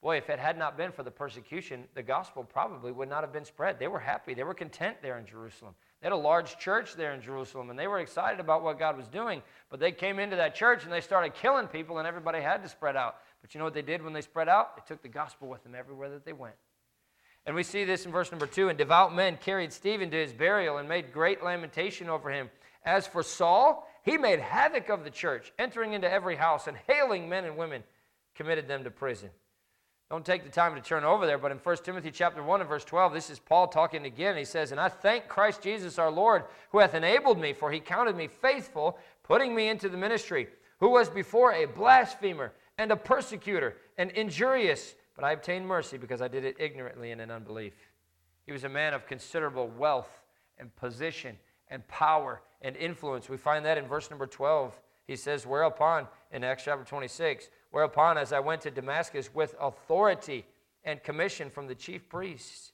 Boy, 0.00 0.16
if 0.16 0.30
it 0.30 0.38
had 0.38 0.56
not 0.56 0.76
been 0.76 0.92
for 0.92 1.02
the 1.02 1.10
persecution, 1.10 1.84
the 1.94 2.02
gospel 2.02 2.44
probably 2.44 2.92
would 2.92 3.08
not 3.08 3.24
have 3.24 3.32
been 3.32 3.44
spread. 3.44 3.80
They 3.80 3.88
were 3.88 3.98
happy, 3.98 4.32
they 4.34 4.44
were 4.44 4.54
content 4.54 4.98
there 5.02 5.18
in 5.18 5.26
Jerusalem. 5.26 5.74
They 6.00 6.06
had 6.06 6.12
a 6.12 6.16
large 6.16 6.56
church 6.58 6.94
there 6.94 7.14
in 7.14 7.20
Jerusalem, 7.20 7.70
and 7.70 7.78
they 7.78 7.88
were 7.88 7.98
excited 7.98 8.38
about 8.38 8.62
what 8.62 8.78
God 8.78 8.96
was 8.96 9.08
doing. 9.08 9.42
But 9.70 9.80
they 9.80 9.90
came 9.90 10.20
into 10.20 10.36
that 10.36 10.54
church 10.54 10.84
and 10.84 10.92
they 10.92 11.00
started 11.00 11.34
killing 11.34 11.66
people, 11.66 11.98
and 11.98 12.06
everybody 12.06 12.40
had 12.40 12.62
to 12.62 12.68
spread 12.68 12.94
out. 12.94 13.16
But 13.40 13.54
you 13.54 13.58
know 13.58 13.64
what 13.64 13.74
they 13.74 13.82
did 13.82 14.02
when 14.02 14.12
they 14.12 14.20
spread 14.20 14.48
out? 14.48 14.76
They 14.76 14.82
took 14.86 15.02
the 15.02 15.08
gospel 15.08 15.48
with 15.48 15.62
them 15.62 15.74
everywhere 15.74 16.10
that 16.10 16.24
they 16.24 16.32
went. 16.32 16.54
And 17.46 17.54
we 17.54 17.62
see 17.62 17.84
this 17.84 18.04
in 18.04 18.12
verse 18.12 18.30
number 18.30 18.46
two. 18.46 18.68
And 18.68 18.76
devout 18.76 19.14
men 19.14 19.38
carried 19.38 19.72
Stephen 19.72 20.10
to 20.10 20.16
his 20.16 20.32
burial 20.32 20.78
and 20.78 20.88
made 20.88 21.12
great 21.12 21.42
lamentation 21.42 22.08
over 22.08 22.30
him. 22.30 22.50
As 22.84 23.06
for 23.06 23.22
Saul, 23.22 23.88
he 24.02 24.18
made 24.18 24.38
havoc 24.38 24.88
of 24.88 25.04
the 25.04 25.10
church, 25.10 25.52
entering 25.58 25.92
into 25.92 26.10
every 26.10 26.36
house 26.36 26.66
and 26.66 26.76
hailing 26.86 27.28
men 27.28 27.44
and 27.44 27.56
women, 27.56 27.82
committed 28.34 28.68
them 28.68 28.84
to 28.84 28.90
prison. 28.90 29.30
Don't 30.10 30.24
take 30.24 30.44
the 30.44 30.50
time 30.50 30.74
to 30.74 30.80
turn 30.80 31.04
over 31.04 31.26
there, 31.26 31.36
but 31.36 31.52
in 31.52 31.58
1 31.58 31.76
Timothy 31.84 32.10
chapter 32.10 32.42
1 32.42 32.60
and 32.60 32.68
verse 32.68 32.84
12, 32.84 33.12
this 33.12 33.28
is 33.28 33.38
Paul 33.38 33.68
talking 33.68 34.06
again. 34.06 34.38
He 34.38 34.46
says, 34.46 34.72
And 34.72 34.80
I 34.80 34.88
thank 34.88 35.28
Christ 35.28 35.60
Jesus 35.60 35.98
our 35.98 36.10
Lord, 36.10 36.44
who 36.70 36.78
hath 36.78 36.94
enabled 36.94 37.38
me, 37.38 37.52
for 37.52 37.70
he 37.70 37.78
counted 37.78 38.16
me 38.16 38.26
faithful, 38.26 38.98
putting 39.22 39.54
me 39.54 39.68
into 39.68 39.90
the 39.90 39.98
ministry, 39.98 40.48
who 40.80 40.88
was 40.88 41.10
before 41.10 41.52
a 41.52 41.66
blasphemer 41.66 42.52
and 42.78 42.92
a 42.92 42.96
persecutor 42.96 43.76
and 43.98 44.10
injurious, 44.12 44.94
but 45.14 45.24
I 45.24 45.32
obtained 45.32 45.66
mercy 45.66 45.98
because 45.98 46.22
I 46.22 46.28
did 46.28 46.44
it 46.44 46.56
ignorantly 46.58 47.10
and 47.10 47.20
in 47.20 47.30
unbelief. 47.30 47.74
He 48.46 48.52
was 48.52 48.64
a 48.64 48.68
man 48.68 48.94
of 48.94 49.06
considerable 49.06 49.68
wealth 49.68 50.22
and 50.58 50.74
position 50.76 51.36
and 51.68 51.86
power 51.88 52.40
and 52.62 52.76
influence. 52.76 53.28
We 53.28 53.36
find 53.36 53.64
that 53.66 53.76
in 53.76 53.86
verse 53.86 54.08
number 54.10 54.26
12. 54.26 54.78
He 55.06 55.16
says, 55.16 55.46
Whereupon, 55.46 56.06
in 56.32 56.44
Acts 56.44 56.64
chapter 56.64 56.84
26, 56.84 57.50
whereupon 57.70 58.16
as 58.16 58.32
I 58.32 58.40
went 58.40 58.62
to 58.62 58.70
Damascus 58.70 59.34
with 59.34 59.54
authority 59.60 60.46
and 60.84 61.02
commission 61.02 61.50
from 61.50 61.66
the 61.66 61.74
chief 61.74 62.08
priests. 62.08 62.72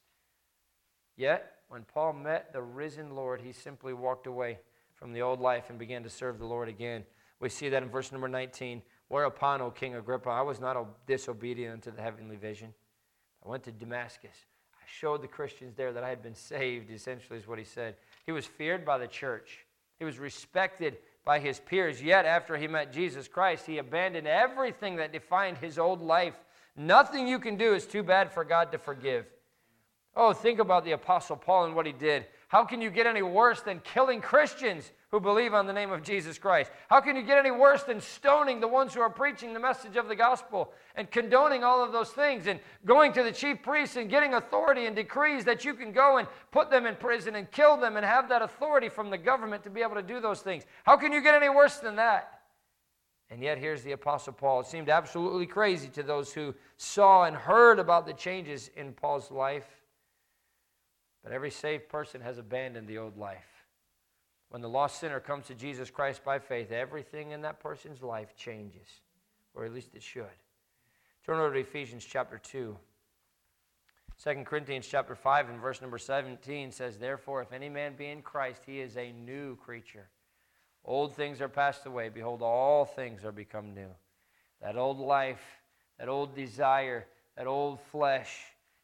Yet, 1.17 1.53
when 1.69 1.83
Paul 1.83 2.13
met 2.13 2.53
the 2.53 2.63
risen 2.63 3.15
Lord, 3.15 3.41
he 3.41 3.53
simply 3.53 3.95
walked 3.95 4.27
away 4.27 4.59
from 4.95 5.13
the 5.13 5.23
old 5.23 5.41
life 5.41 5.71
and 5.71 5.79
began 5.79 6.03
to 6.03 6.11
serve 6.11 6.39
the 6.39 6.47
Lord 6.47 6.69
again. 6.69 7.05
We 7.41 7.49
see 7.49 7.69
that 7.69 7.83
in 7.83 7.89
verse 7.89 8.13
number 8.13 8.29
19. 8.29 8.83
Whereupon, 9.15 9.63
O 9.63 9.71
King 9.71 9.95
Agrippa, 9.95 10.29
I 10.29 10.43
was 10.43 10.59
not 10.59 11.07
disobedient 11.07 11.73
unto 11.73 11.93
the 11.93 12.03
heavenly 12.03 12.35
vision. 12.35 12.75
I 13.47 13.49
went 13.49 13.63
to 13.63 13.71
Damascus. 13.71 14.35
I 14.75 14.83
showed 14.89 15.23
the 15.23 15.29
Christians 15.29 15.77
there 15.77 15.93
that 15.93 16.03
I 16.03 16.09
had 16.09 16.21
been 16.21 16.35
saved, 16.35 16.91
essentially, 16.91 17.39
is 17.39 17.47
what 17.47 17.61
he 17.61 17.65
said. 17.65 17.95
He 18.27 18.33
was 18.33 18.45
feared 18.45 18.85
by 18.85 18.99
the 18.99 19.07
church, 19.07 19.67
he 20.01 20.05
was 20.05 20.19
respected 20.19 20.99
by 21.25 21.39
his 21.39 21.61
peers. 21.61 22.03
Yet, 22.03 22.27
after 22.27 22.57
he 22.57 22.67
met 22.67 22.93
Jesus 22.93 23.29
Christ, 23.29 23.67
he 23.67 23.79
abandoned 23.79 24.27
everything 24.27 24.97
that 24.97 25.13
defined 25.13 25.59
his 25.59 25.79
old 25.79 26.03
life. 26.03 26.35
Nothing 26.75 27.29
you 27.29 27.39
can 27.39 27.57
do 27.57 27.73
is 27.73 27.87
too 27.87 28.03
bad 28.03 28.33
for 28.33 28.43
God 28.43 28.73
to 28.73 28.79
forgive. 28.79 29.27
Oh, 30.17 30.33
think 30.33 30.59
about 30.59 30.85
the 30.85 30.91
Apostle 30.91 31.37
Paul 31.37 31.67
and 31.67 31.77
what 31.77 31.87
he 31.87 31.93
did. 31.93 32.27
How 32.49 32.65
can 32.65 32.81
you 32.81 32.91
get 32.91 33.07
any 33.07 33.23
worse 33.23 33.61
than 33.61 33.79
killing 33.79 34.21
Christians 34.21 34.91
who 35.15 35.21
believe 35.21 35.55
on 35.55 35.69
the 35.69 35.73
name 35.73 35.93
of 35.93 36.03
Jesus 36.03 36.39
Christ? 36.39 36.73
How 36.91 37.01
can 37.01 37.15
you 37.15 37.23
get 37.23 37.39
any 37.39 37.53
worse 37.53 37.85
than 37.85 38.01
stoning 38.01 38.59
the 38.59 38.67
ones 38.67 38.93
who 38.93 39.01
are 39.01 39.09
preaching 39.09 39.55
the 39.55 39.61
message 39.61 39.95
of 39.95 40.09
the 40.09 40.17
gospel 40.17 40.73
and 40.97 41.09
condoning 41.09 41.63
all 41.63 41.85
of 41.85 41.93
those 41.93 42.11
things 42.11 42.49
and 42.49 42.59
going 42.85 43.13
to 43.13 43.23
the 43.23 43.31
chief 43.31 43.63
priests 43.63 43.95
and 43.95 44.11
getting 44.11 44.35
authority 44.35 44.87
and 44.87 44.97
decrees 44.97 45.45
that 45.45 45.65
you 45.65 45.73
can 45.73 45.93
go 45.93 46.17
and 46.17 46.27
put 46.51 46.69
them 46.69 46.85
in 46.85 46.97
prison 46.97 47.37
and 47.37 47.49
kill 47.53 47.77
them 47.77 47.97
and 47.97 48.05
have 48.05 48.29
that 48.29 48.43
authority 48.43 48.89
from 48.89 49.09
the 49.09 49.17
government 49.17 49.63
to 49.63 49.71
be 49.71 49.83
able 49.83 49.95
to 49.95 50.03
do 50.03 50.19
those 50.19 50.41
things? 50.41 50.65
How 50.83 50.97
can 50.97 51.13
you 51.13 51.23
get 51.23 51.37
any 51.37 51.49
worse 51.49 51.77
than 51.77 51.95
that? 51.95 52.41
And 53.31 53.41
yet, 53.41 53.57
here's 53.57 53.85
the 53.85 53.93
Apostle 53.93 54.33
Paul. 54.33 54.63
It 54.63 54.67
seemed 54.67 54.89
absolutely 54.89 55.47
crazy 55.47 55.87
to 55.91 56.03
those 56.03 56.33
who 56.33 56.57
saw 56.77 57.23
and 57.23 57.37
heard 57.37 57.79
about 57.79 58.05
the 58.05 58.15
changes 58.15 58.69
in 58.75 58.93
Paul's 58.93 59.31
life. 59.31 59.69
But 61.23 61.31
every 61.31 61.53
saved 61.53 61.89
person 61.89 62.21
has 62.21 62.39
abandoned 62.39 62.89
the 62.89 62.99
old 62.99 63.17
life. 63.17 63.54
When 64.55 64.63
the 64.63 64.69
lost 64.69 65.01
sinner 65.01 65.19
comes 65.19 65.47
to 65.47 65.55
Jesus 65.57 65.91
Christ 65.91 66.25
by 66.25 66.39
faith, 66.39 66.71
everything 66.71 67.33
in 67.33 67.43
that 67.43 67.59
person's 67.59 68.05
life 68.05 68.37
changes, 68.37 68.87
or 69.53 69.65
at 69.65 69.75
least 69.75 69.97
it 69.97 70.03
should. 70.05 70.27
Turn 71.27 71.41
over 71.41 71.55
to 71.55 71.59
Ephesians 71.59 72.05
chapter 72.05 72.39
2. 72.39 72.77
2 74.23 74.35
Corinthians 74.45 74.87
chapter 74.87 75.17
5 75.17 75.49
and 75.49 75.61
verse 75.61 75.81
number 75.81 75.99
17 75.99 76.71
says, 76.71 76.99
Therefore, 76.99 77.43
if 77.43 77.53
any 77.53 77.69
man 77.69 77.97
be 77.97 78.07
in 78.07 78.23
Christ, 78.23 78.63
he 78.65 78.79
is 78.79 78.97
a 78.97 79.11
new 79.11 79.57
creature. 79.57 80.07
Old 80.85 81.17
things 81.17 81.41
are 81.41 81.49
passed 81.49 81.85
away. 81.85 82.09
Behold, 82.09 82.41
all 82.41 82.85
things 82.85 83.25
are 83.25 83.33
become 83.33 83.75
new. 83.75 83.91
That 84.63 84.77
old 84.77 85.01
life, 85.01 85.43
that 85.99 86.09
old 86.09 86.37
desire, 86.37 87.07
that 87.37 87.49
old 87.49 87.81
flesh, 87.91 88.39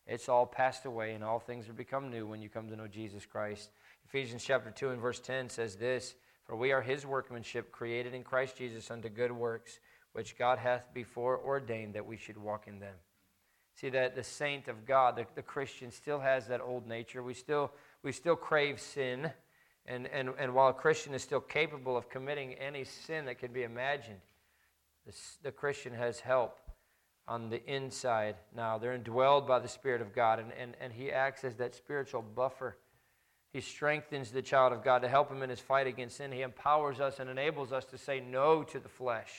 it's 0.04 0.28
all 0.28 0.46
passed 0.46 0.84
away, 0.84 1.12
and 1.12 1.22
all 1.22 1.38
things 1.38 1.68
are 1.68 1.74
become 1.74 2.10
new 2.10 2.26
when 2.26 2.42
you 2.42 2.48
come 2.48 2.68
to 2.70 2.76
know 2.76 2.88
Jesus 2.88 3.24
Christ. 3.24 3.70
Ephesians 4.12 4.42
chapter 4.42 4.72
2 4.72 4.88
and 4.90 5.00
verse 5.00 5.20
10 5.20 5.48
says 5.48 5.76
this 5.76 6.16
For 6.44 6.56
we 6.56 6.72
are 6.72 6.82
his 6.82 7.06
workmanship, 7.06 7.70
created 7.70 8.12
in 8.12 8.24
Christ 8.24 8.56
Jesus 8.56 8.90
unto 8.90 9.08
good 9.08 9.30
works, 9.30 9.78
which 10.14 10.36
God 10.36 10.58
hath 10.58 10.92
before 10.92 11.38
ordained 11.38 11.94
that 11.94 12.04
we 12.04 12.16
should 12.16 12.36
walk 12.36 12.66
in 12.66 12.80
them. 12.80 12.96
See 13.76 13.88
that 13.90 14.16
the 14.16 14.24
saint 14.24 14.66
of 14.66 14.84
God, 14.84 15.14
the, 15.14 15.26
the 15.36 15.42
Christian, 15.42 15.92
still 15.92 16.18
has 16.18 16.48
that 16.48 16.60
old 16.60 16.88
nature. 16.88 17.22
We 17.22 17.34
still, 17.34 17.70
we 18.02 18.10
still 18.10 18.34
crave 18.34 18.80
sin. 18.80 19.30
And, 19.86 20.08
and, 20.08 20.30
and 20.40 20.54
while 20.54 20.70
a 20.70 20.74
Christian 20.74 21.14
is 21.14 21.22
still 21.22 21.40
capable 21.40 21.96
of 21.96 22.08
committing 22.08 22.54
any 22.54 22.82
sin 22.82 23.26
that 23.26 23.38
can 23.38 23.52
be 23.52 23.62
imagined, 23.62 24.18
the, 25.06 25.14
the 25.44 25.52
Christian 25.52 25.94
has 25.94 26.18
help 26.18 26.58
on 27.28 27.48
the 27.48 27.64
inside 27.72 28.34
now. 28.56 28.76
They're 28.76 28.98
indwelled 28.98 29.46
by 29.46 29.60
the 29.60 29.68
Spirit 29.68 30.02
of 30.02 30.12
God, 30.12 30.40
and, 30.40 30.50
and, 30.58 30.74
and 30.80 30.92
He 30.92 31.12
acts 31.12 31.44
as 31.44 31.54
that 31.58 31.76
spiritual 31.76 32.22
buffer. 32.22 32.76
He 33.52 33.60
strengthens 33.60 34.30
the 34.30 34.42
child 34.42 34.72
of 34.72 34.84
God 34.84 35.00
to 35.02 35.08
help 35.08 35.30
him 35.30 35.42
in 35.42 35.50
his 35.50 35.60
fight 35.60 35.86
against 35.86 36.18
sin. 36.18 36.32
He 36.32 36.42
empowers 36.42 37.00
us 37.00 37.18
and 37.18 37.28
enables 37.28 37.72
us 37.72 37.84
to 37.86 37.98
say 37.98 38.20
no 38.20 38.62
to 38.64 38.78
the 38.78 38.88
flesh. 38.88 39.30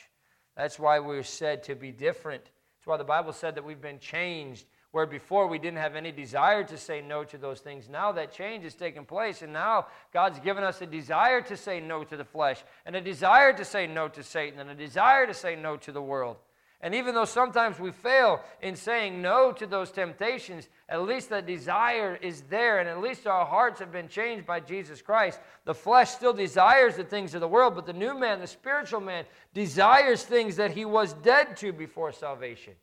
That's 0.58 0.78
why 0.78 1.00
we're 1.00 1.24
said 1.24 1.63
to 1.63 1.76
be 1.76 1.91
different 1.91 2.43
that's 2.82 2.88
why 2.88 2.97
the 2.97 3.04
Bible 3.04 3.32
said 3.32 3.54
that 3.54 3.63
we've 3.63 3.80
been 3.80 4.00
changed. 4.00 4.65
Where 4.89 5.06
before 5.06 5.45
we 5.45 5.60
didn't 5.60 5.78
have 5.78 5.95
any 5.95 6.12
desire 6.12 6.63
to 6.63 6.78
say 6.78 7.00
no 7.00 7.24
to 7.26 7.38
those 7.38 7.60
things. 7.60 7.88
Now 7.88 8.12
that 8.13 8.34
change 8.34 8.63
has 8.63 8.74
taken 8.74 9.06
place, 9.06 9.43
and 9.43 9.54
now 9.54 9.86
God's 10.12 10.39
given 10.39 10.63
us 10.63 10.82
a 10.82 10.88
desire 10.88 11.41
to 11.41 11.56
say 11.56 11.80
no 11.80 12.04
to 12.04 12.17
the 12.17 12.26
flesh, 12.26 12.63
and 12.88 12.95
a 12.95 13.02
desire 13.02 13.54
to 13.54 13.63
say 13.63 13.86
no 13.86 14.08
to 14.08 14.24
Satan, 14.24 14.60
and 14.60 14.71
a 14.71 14.76
desire 14.76 15.28
to 15.28 15.34
say 15.36 15.56
no 15.56 15.78
to 15.78 15.91
the 15.91 16.02
world. 16.02 16.38
And 16.84 16.96
even 16.96 17.13
though 17.13 17.26
sometimes 17.26 17.80
we 17.80 17.91
fail 17.91 18.41
in 18.62 18.76
saying 18.76 19.22
no 19.22 19.52
to 19.52 19.67
those 19.67 19.91
temptations, 19.91 20.67
at 20.89 21.04
least 21.04 21.30
the 21.30 21.41
desire 21.41 22.17
is 22.22 22.41
there, 22.50 22.80
and 22.80 22.89
at 22.89 23.02
least 23.02 23.28
our 23.28 23.46
hearts 23.46 23.80
have 23.80 23.91
been 23.91 24.08
changed 24.08 24.48
by 24.48 24.60
Jesus 24.60 25.00
Christ. 25.00 25.39
The 25.65 25.76
flesh 25.76 26.10
still 26.10 26.34
desires 26.34 26.96
the 26.96 27.04
things 27.04 27.36
of 27.36 27.41
the 27.41 27.48
world, 27.48 27.76
but 27.76 27.86
the 27.86 27.94
new 27.94 28.17
man, 28.17 28.39
the 28.39 28.48
spiritual 28.48 29.00
man, 29.00 29.26
desires 29.54 30.24
things 30.24 30.56
that 30.56 30.72
he 30.72 30.86
was 30.86 31.13
dead 31.13 31.56
to 31.58 31.72
before 31.72 32.12
salvation. 32.12 32.74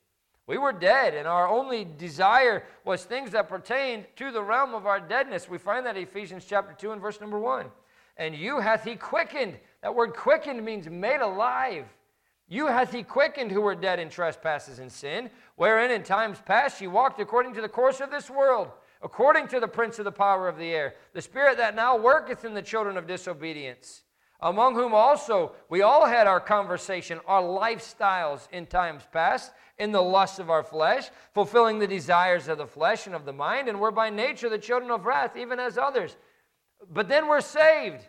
We 0.47 0.59
were 0.59 0.73
dead, 0.73 1.15
and 1.15 1.27
our 1.27 1.49
only 1.49 1.85
desire 1.85 2.63
was 2.85 3.05
things 3.05 3.33
that 3.33 3.49
pertained 3.49 4.07
to 4.17 4.31
the 4.31 4.43
realm 4.43 4.75
of 4.75 4.87
our 4.87 5.01
deadness. 5.01 5.49
We 5.49 5.59
find 5.59 5.85
that 5.87 5.97
Ephesians 5.97 6.47
chapter 6.49 6.73
2 6.73 6.93
and 6.93 7.03
verse 7.03 7.21
number 7.21 7.39
1. 7.39 7.67
And 8.17 8.35
you 8.35 8.61
hath 8.61 8.85
he 8.85 8.95
quickened. 8.95 9.59
That 9.83 9.95
word 9.95 10.15
quickened 10.15 10.65
means 10.65 10.89
made 10.89 11.21
alive. 11.21 11.85
You 12.49 12.67
hath 12.69 12.93
he 12.93 13.03
quickened 13.03 13.51
who 13.51 13.61
were 13.61 13.75
dead 13.75 14.01
in 14.01 14.09
trespasses 14.09 14.79
and 14.79 14.91
sin, 14.91 15.31
wherein 15.57 15.91
in 15.91 16.03
times 16.03 16.41
past 16.45 16.81
ye 16.81 16.87
walked 16.87 17.21
according 17.21 17.55
to 17.55 17.61
the 17.61 17.69
course 17.69 18.01
of 18.01 18.11
this 18.11 18.31
world, 18.31 18.71
according 19.03 19.49
to 19.49 19.61
the 19.61 19.69
prince 19.69 19.99
of 19.99 20.07
the 20.07 20.13
power 20.13 20.49
of 20.49 20.57
the 20.57 20.71
air, 20.71 20.95
the 21.13 21.21
spirit 21.21 21.59
that 21.59 21.75
now 21.75 21.97
worketh 21.97 22.45
in 22.45 22.55
the 22.55 22.63
children 22.63 22.97
of 22.97 23.07
disobedience, 23.07 24.03
among 24.41 24.75
whom 24.75 24.95
also 24.95 25.53
we 25.69 25.83
all 25.83 26.07
had 26.07 26.27
our 26.27 26.41
conversation, 26.41 27.21
our 27.27 27.43
lifestyles 27.43 28.49
in 28.51 28.65
times 28.65 29.03
past, 29.13 29.53
in 29.79 29.93
the 29.93 30.03
lusts 30.03 30.39
of 30.39 30.49
our 30.49 30.63
flesh, 30.63 31.11
fulfilling 31.35 31.79
the 31.79 31.87
desires 31.87 32.49
of 32.49 32.59
the 32.59 32.67
flesh 32.67 33.07
and 33.07 33.15
of 33.15 33.27
the 33.27 33.33
mind, 33.33 33.69
and 33.69 33.79
were 33.79 33.93
by 33.93 34.09
nature 34.09 34.49
the 34.49 34.59
children 34.59 34.91
of 34.91 35.05
wrath, 35.05 35.37
even 35.37 35.61
as 35.61 35.77
others. 35.77 36.17
But 36.91 37.09
then 37.09 37.29
we're 37.29 37.43
saved. 37.43 38.09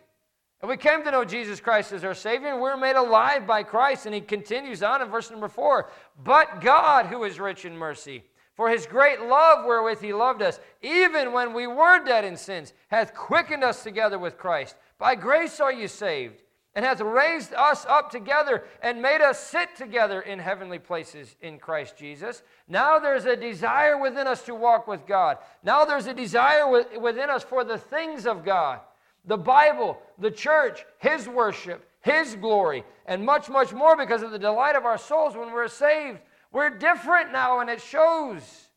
And 0.60 0.68
we 0.68 0.76
came 0.76 1.02
to 1.04 1.10
know 1.10 1.24
Jesus 1.24 1.58
Christ 1.58 1.92
as 1.92 2.04
our 2.04 2.14
Savior, 2.14 2.48
and 2.48 2.60
we're 2.60 2.76
made 2.76 2.96
alive 2.96 3.46
by 3.46 3.62
Christ. 3.62 4.04
And 4.04 4.14
he 4.14 4.20
continues 4.20 4.82
on 4.82 5.00
in 5.00 5.08
verse 5.08 5.30
number 5.30 5.48
four 5.48 5.90
But 6.22 6.60
God, 6.60 7.06
who 7.06 7.24
is 7.24 7.40
rich 7.40 7.64
in 7.64 7.76
mercy, 7.76 8.24
for 8.54 8.68
his 8.68 8.84
great 8.84 9.22
love 9.22 9.64
wherewith 9.64 10.02
he 10.02 10.12
loved 10.12 10.42
us, 10.42 10.60
even 10.82 11.32
when 11.32 11.54
we 11.54 11.66
were 11.66 12.04
dead 12.04 12.26
in 12.26 12.36
sins, 12.36 12.74
hath 12.88 13.14
quickened 13.14 13.64
us 13.64 13.82
together 13.82 14.18
with 14.18 14.36
Christ. 14.36 14.76
By 14.98 15.14
grace 15.14 15.60
are 15.60 15.72
you 15.72 15.88
saved, 15.88 16.42
and 16.74 16.84
hath 16.84 17.00
raised 17.00 17.54
us 17.54 17.86
up 17.88 18.10
together 18.10 18.64
and 18.82 19.00
made 19.00 19.22
us 19.22 19.40
sit 19.40 19.74
together 19.76 20.20
in 20.20 20.38
heavenly 20.38 20.78
places 20.78 21.36
in 21.40 21.58
Christ 21.58 21.96
Jesus. 21.96 22.42
Now 22.68 22.98
there's 22.98 23.24
a 23.24 23.34
desire 23.34 23.96
within 23.96 24.26
us 24.26 24.42
to 24.42 24.54
walk 24.54 24.86
with 24.86 25.06
God. 25.06 25.38
Now 25.62 25.86
there's 25.86 26.06
a 26.06 26.12
desire 26.12 26.68
within 27.00 27.30
us 27.30 27.42
for 27.42 27.64
the 27.64 27.78
things 27.78 28.26
of 28.26 28.44
God 28.44 28.80
the 29.24 29.36
Bible, 29.36 30.00
the 30.18 30.30
church, 30.30 30.84
His 30.98 31.28
worship, 31.28 31.86
His 32.00 32.34
glory, 32.36 32.84
and 33.06 33.24
much, 33.24 33.48
much 33.48 33.72
more 33.72 33.96
because 33.96 34.22
of 34.22 34.30
the 34.30 34.38
delight 34.38 34.76
of 34.76 34.84
our 34.84 34.98
souls 34.98 35.36
when 35.36 35.52
we're 35.52 35.68
saved. 35.68 36.18
We're 36.52 36.70
different 36.70 37.32
now, 37.32 37.60
and 37.60 37.70
it 37.70 37.80
shows. 37.80 38.68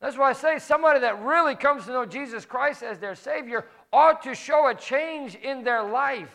That's 0.00 0.16
why 0.16 0.30
I 0.30 0.32
say 0.32 0.58
somebody 0.58 1.00
that 1.00 1.22
really 1.22 1.54
comes 1.54 1.84
to 1.86 1.92
know 1.92 2.06
Jesus 2.06 2.44
Christ 2.44 2.82
as 2.82 2.98
their 2.98 3.14
Savior 3.14 3.66
ought 3.92 4.22
to 4.22 4.34
show 4.34 4.68
a 4.68 4.74
change 4.74 5.34
in 5.34 5.64
their 5.64 5.82
life. 5.82 6.34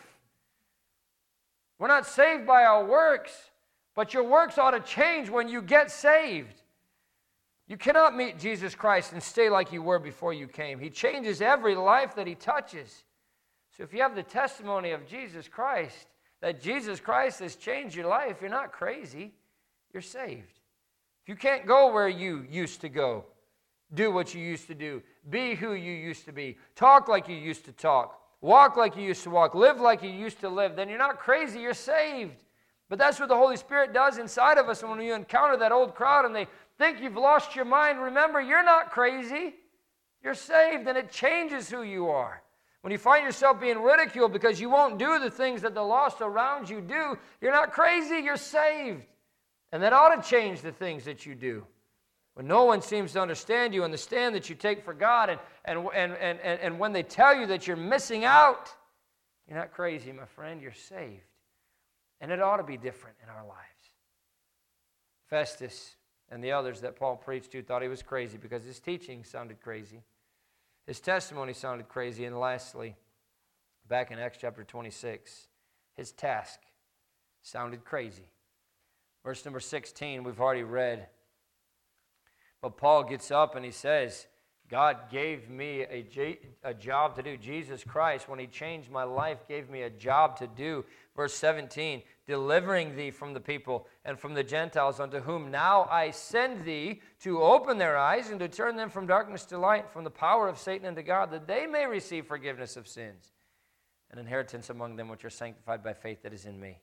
We're 1.78 1.88
not 1.88 2.06
saved 2.06 2.46
by 2.46 2.64
our 2.64 2.84
works, 2.84 3.50
but 3.94 4.12
your 4.12 4.24
works 4.24 4.58
ought 4.58 4.72
to 4.72 4.80
change 4.80 5.30
when 5.30 5.48
you 5.48 5.62
get 5.62 5.90
saved. 5.90 6.62
You 7.66 7.76
cannot 7.76 8.14
meet 8.14 8.38
Jesus 8.38 8.74
Christ 8.74 9.12
and 9.12 9.22
stay 9.22 9.48
like 9.48 9.72
you 9.72 9.82
were 9.82 9.98
before 9.98 10.34
you 10.34 10.46
came. 10.46 10.78
He 10.78 10.90
changes 10.90 11.40
every 11.40 11.74
life 11.74 12.14
that 12.16 12.26
He 12.26 12.34
touches. 12.34 13.04
So 13.76 13.82
if 13.82 13.92
you 13.92 14.02
have 14.02 14.14
the 14.14 14.22
testimony 14.22 14.92
of 14.92 15.06
Jesus 15.06 15.48
Christ, 15.48 16.06
that 16.40 16.62
Jesus 16.62 17.00
Christ 17.00 17.40
has 17.40 17.56
changed 17.56 17.96
your 17.96 18.06
life, 18.06 18.36
you're 18.40 18.50
not 18.50 18.72
crazy, 18.72 19.32
you're 19.92 20.02
saved. 20.02 20.60
If 21.22 21.28
you 21.28 21.36
can't 21.36 21.66
go 21.66 21.92
where 21.92 22.08
you 22.08 22.46
used 22.48 22.80
to 22.82 22.88
go, 22.88 23.24
do 23.92 24.12
what 24.12 24.34
you 24.34 24.40
used 24.40 24.68
to 24.68 24.74
do, 24.74 25.02
be 25.28 25.54
who 25.54 25.72
you 25.72 25.92
used 25.92 26.24
to 26.26 26.32
be, 26.32 26.56
talk 26.76 27.08
like 27.08 27.28
you 27.28 27.36
used 27.36 27.64
to 27.64 27.72
talk, 27.72 28.20
walk 28.40 28.76
like 28.76 28.96
you 28.96 29.02
used 29.02 29.24
to 29.24 29.30
walk, 29.30 29.54
live 29.54 29.80
like 29.80 30.02
you 30.02 30.10
used 30.10 30.40
to 30.40 30.48
live, 30.48 30.76
then 30.76 30.88
you're 30.88 30.98
not 30.98 31.18
crazy, 31.18 31.58
you're 31.58 31.74
saved. 31.74 32.44
But 32.88 32.98
that's 32.98 33.18
what 33.18 33.28
the 33.28 33.36
Holy 33.36 33.56
Spirit 33.56 33.92
does 33.92 34.18
inside 34.18 34.58
of 34.58 34.68
us. 34.68 34.82
And 34.82 34.90
when 34.90 35.00
you 35.00 35.14
encounter 35.14 35.56
that 35.56 35.72
old 35.72 35.94
crowd 35.94 36.26
and 36.26 36.36
they 36.36 36.46
think 36.78 37.00
you've 37.00 37.16
lost 37.16 37.56
your 37.56 37.64
mind, 37.64 37.98
remember, 37.98 38.40
you're 38.40 38.64
not 38.64 38.90
crazy. 38.90 39.54
You're 40.22 40.34
saved, 40.34 40.86
and 40.86 40.96
it 40.96 41.10
changes 41.10 41.68
who 41.68 41.82
you 41.82 42.08
are. 42.08 42.43
When 42.84 42.90
you 42.90 42.98
find 42.98 43.24
yourself 43.24 43.62
being 43.62 43.78
ridiculed 43.78 44.34
because 44.34 44.60
you 44.60 44.68
won't 44.68 44.98
do 44.98 45.18
the 45.18 45.30
things 45.30 45.62
that 45.62 45.74
the 45.74 45.80
lost 45.80 46.20
around 46.20 46.68
you 46.68 46.82
do, 46.82 47.16
you're 47.40 47.50
not 47.50 47.72
crazy, 47.72 48.16
you're 48.16 48.36
saved. 48.36 49.06
And 49.72 49.82
that 49.82 49.94
ought 49.94 50.14
to 50.14 50.28
change 50.28 50.60
the 50.60 50.70
things 50.70 51.06
that 51.06 51.24
you 51.24 51.34
do. 51.34 51.66
When 52.34 52.46
no 52.46 52.64
one 52.64 52.82
seems 52.82 53.12
to 53.12 53.22
understand 53.22 53.72
you 53.72 53.84
and 53.84 53.94
the 53.94 53.96
stand 53.96 54.34
that 54.34 54.50
you 54.50 54.54
take 54.54 54.84
for 54.84 54.92
God, 54.92 55.30
and, 55.30 55.40
and, 55.64 55.88
and, 55.94 56.38
and, 56.40 56.60
and 56.60 56.78
when 56.78 56.92
they 56.92 57.02
tell 57.02 57.34
you 57.34 57.46
that 57.46 57.66
you're 57.66 57.74
missing 57.74 58.26
out, 58.26 58.70
you're 59.48 59.56
not 59.56 59.72
crazy, 59.72 60.12
my 60.12 60.26
friend, 60.26 60.60
you're 60.60 60.72
saved. 60.72 61.22
And 62.20 62.30
it 62.30 62.42
ought 62.42 62.58
to 62.58 62.64
be 62.64 62.76
different 62.76 63.16
in 63.22 63.30
our 63.30 63.46
lives. 63.46 63.62
Festus 65.30 65.96
and 66.30 66.44
the 66.44 66.52
others 66.52 66.82
that 66.82 66.96
Paul 66.96 67.16
preached 67.16 67.50
to 67.52 67.62
thought 67.62 67.80
he 67.80 67.88
was 67.88 68.02
crazy 68.02 68.36
because 68.36 68.62
his 68.62 68.78
teaching 68.78 69.24
sounded 69.24 69.62
crazy. 69.62 70.02
His 70.86 71.00
testimony 71.00 71.52
sounded 71.52 71.88
crazy. 71.88 72.24
And 72.24 72.38
lastly, 72.38 72.96
back 73.88 74.10
in 74.10 74.18
Acts 74.18 74.38
chapter 74.40 74.64
26, 74.64 75.48
his 75.94 76.12
task 76.12 76.60
sounded 77.42 77.84
crazy. 77.84 78.28
Verse 79.24 79.44
number 79.44 79.60
16, 79.60 80.24
we've 80.24 80.40
already 80.40 80.62
read. 80.62 81.08
But 82.60 82.76
Paul 82.76 83.04
gets 83.04 83.30
up 83.30 83.56
and 83.56 83.64
he 83.64 83.70
says, 83.70 84.26
God 84.70 85.10
gave 85.10 85.50
me 85.50 85.82
a, 85.82 86.06
a 86.62 86.74
job 86.74 87.14
to 87.16 87.22
do. 87.22 87.36
Jesus 87.36 87.84
Christ, 87.84 88.28
when 88.28 88.38
He 88.38 88.46
changed 88.46 88.90
my 88.90 89.04
life, 89.04 89.46
gave 89.46 89.68
me 89.68 89.82
a 89.82 89.90
job 89.90 90.38
to 90.38 90.46
do. 90.46 90.84
Verse 91.14 91.34
17, 91.34 92.02
delivering 92.26 92.96
thee 92.96 93.10
from 93.10 93.34
the 93.34 93.40
people 93.40 93.86
and 94.04 94.18
from 94.18 94.34
the 94.34 94.42
Gentiles, 94.42 95.00
unto 95.00 95.20
whom 95.20 95.50
now 95.50 95.86
I 95.90 96.10
send 96.10 96.64
thee 96.64 97.02
to 97.20 97.42
open 97.42 97.78
their 97.78 97.96
eyes 97.96 98.30
and 98.30 98.40
to 98.40 98.48
turn 98.48 98.76
them 98.76 98.90
from 98.90 99.06
darkness 99.06 99.44
to 99.46 99.58
light, 99.58 99.90
from 99.90 100.02
the 100.02 100.10
power 100.10 100.48
of 100.48 100.58
Satan 100.58 100.88
unto 100.88 101.02
God, 101.02 101.30
that 101.30 101.46
they 101.46 101.66
may 101.66 101.86
receive 101.86 102.26
forgiveness 102.26 102.76
of 102.76 102.88
sins 102.88 103.32
and 104.10 104.18
inheritance 104.18 104.70
among 104.70 104.96
them 104.96 105.08
which 105.08 105.24
are 105.24 105.30
sanctified 105.30 105.84
by 105.84 105.92
faith 105.92 106.22
that 106.22 106.32
is 106.32 106.46
in 106.46 106.58
me. 106.58 106.78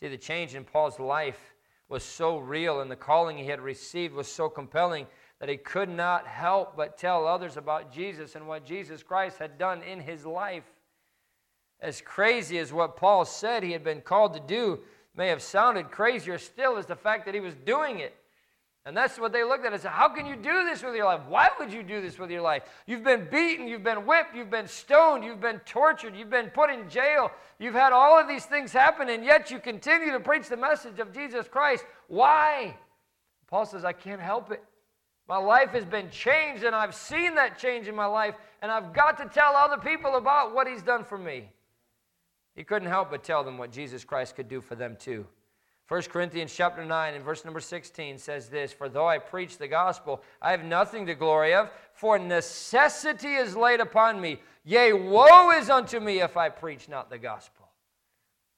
See, 0.00 0.08
the 0.08 0.18
change 0.18 0.54
in 0.54 0.64
Paul's 0.64 0.98
life 0.98 1.54
was 1.88 2.02
so 2.02 2.38
real, 2.38 2.80
and 2.80 2.90
the 2.90 2.96
calling 2.96 3.38
he 3.38 3.46
had 3.46 3.60
received 3.60 4.14
was 4.14 4.26
so 4.26 4.48
compelling 4.48 5.06
that 5.44 5.50
he 5.50 5.58
could 5.58 5.90
not 5.90 6.26
help 6.26 6.74
but 6.74 6.96
tell 6.96 7.26
others 7.26 7.58
about 7.58 7.92
Jesus 7.92 8.34
and 8.34 8.48
what 8.48 8.64
Jesus 8.64 9.02
Christ 9.02 9.36
had 9.36 9.58
done 9.58 9.82
in 9.82 10.00
his 10.00 10.24
life. 10.24 10.64
As 11.80 12.00
crazy 12.00 12.56
as 12.56 12.72
what 12.72 12.96
Paul 12.96 13.26
said 13.26 13.62
he 13.62 13.72
had 13.72 13.84
been 13.84 14.00
called 14.00 14.32
to 14.32 14.40
do 14.40 14.80
may 15.14 15.28
have 15.28 15.42
sounded 15.42 15.90
crazier 15.90 16.38
still 16.38 16.78
is 16.78 16.86
the 16.86 16.96
fact 16.96 17.26
that 17.26 17.34
he 17.34 17.42
was 17.42 17.54
doing 17.66 17.98
it. 17.98 18.14
And 18.86 18.96
that's 18.96 19.18
what 19.18 19.34
they 19.34 19.44
looked 19.44 19.66
at 19.66 19.74
and 19.74 19.82
said, 19.82 19.90
How 19.90 20.08
can 20.08 20.24
you 20.24 20.34
do 20.34 20.64
this 20.64 20.82
with 20.82 20.94
your 20.94 21.04
life? 21.04 21.20
Why 21.28 21.50
would 21.58 21.70
you 21.70 21.82
do 21.82 22.00
this 22.00 22.18
with 22.18 22.30
your 22.30 22.40
life? 22.40 22.62
You've 22.86 23.04
been 23.04 23.28
beaten, 23.30 23.68
you've 23.68 23.84
been 23.84 24.06
whipped, 24.06 24.34
you've 24.34 24.50
been 24.50 24.66
stoned, 24.66 25.24
you've 25.24 25.42
been 25.42 25.58
tortured, 25.66 26.16
you've 26.16 26.30
been 26.30 26.48
put 26.48 26.70
in 26.70 26.88
jail, 26.88 27.30
you've 27.58 27.74
had 27.74 27.92
all 27.92 28.18
of 28.18 28.26
these 28.28 28.46
things 28.46 28.72
happen, 28.72 29.10
and 29.10 29.22
yet 29.22 29.50
you 29.50 29.58
continue 29.58 30.10
to 30.10 30.20
preach 30.20 30.48
the 30.48 30.56
message 30.56 31.00
of 31.00 31.12
Jesus 31.12 31.46
Christ. 31.48 31.84
Why? 32.08 32.78
Paul 33.46 33.66
says, 33.66 33.84
I 33.84 33.92
can't 33.92 34.22
help 34.22 34.50
it. 34.50 34.64
My 35.28 35.38
life 35.38 35.70
has 35.70 35.84
been 35.84 36.10
changed, 36.10 36.64
and 36.64 36.74
I've 36.74 36.94
seen 36.94 37.34
that 37.36 37.58
change 37.58 37.88
in 37.88 37.94
my 37.94 38.06
life, 38.06 38.34
and 38.60 38.70
I've 38.70 38.92
got 38.92 39.16
to 39.18 39.26
tell 39.26 39.54
other 39.54 39.78
people 39.78 40.16
about 40.16 40.54
what 40.54 40.66
He's 40.66 40.82
done 40.82 41.04
for 41.04 41.16
me. 41.16 41.48
He 42.54 42.62
couldn't 42.62 42.88
help 42.88 43.10
but 43.10 43.24
tell 43.24 43.42
them 43.42 43.58
what 43.58 43.72
Jesus 43.72 44.04
Christ 44.04 44.36
could 44.36 44.48
do 44.48 44.60
for 44.60 44.74
them 44.74 44.96
too. 44.98 45.26
1 45.88 46.02
Corinthians 46.02 46.54
chapter 46.54 46.84
9 46.84 47.14
and 47.14 47.24
verse 47.24 47.44
number 47.44 47.60
16 47.60 48.16
says 48.16 48.48
this 48.48 48.72
For 48.72 48.88
though 48.88 49.08
I 49.08 49.18
preach 49.18 49.58
the 49.58 49.68
gospel, 49.68 50.22
I 50.40 50.50
have 50.50 50.64
nothing 50.64 51.04
to 51.06 51.14
glory 51.14 51.54
of, 51.54 51.70
for 51.92 52.18
necessity 52.18 53.34
is 53.34 53.54
laid 53.54 53.80
upon 53.80 54.20
me. 54.20 54.40
Yea, 54.64 54.94
woe 54.94 55.50
is 55.50 55.68
unto 55.68 56.00
me 56.00 56.20
if 56.20 56.36
I 56.36 56.48
preach 56.48 56.88
not 56.88 57.10
the 57.10 57.18
gospel. 57.18 57.68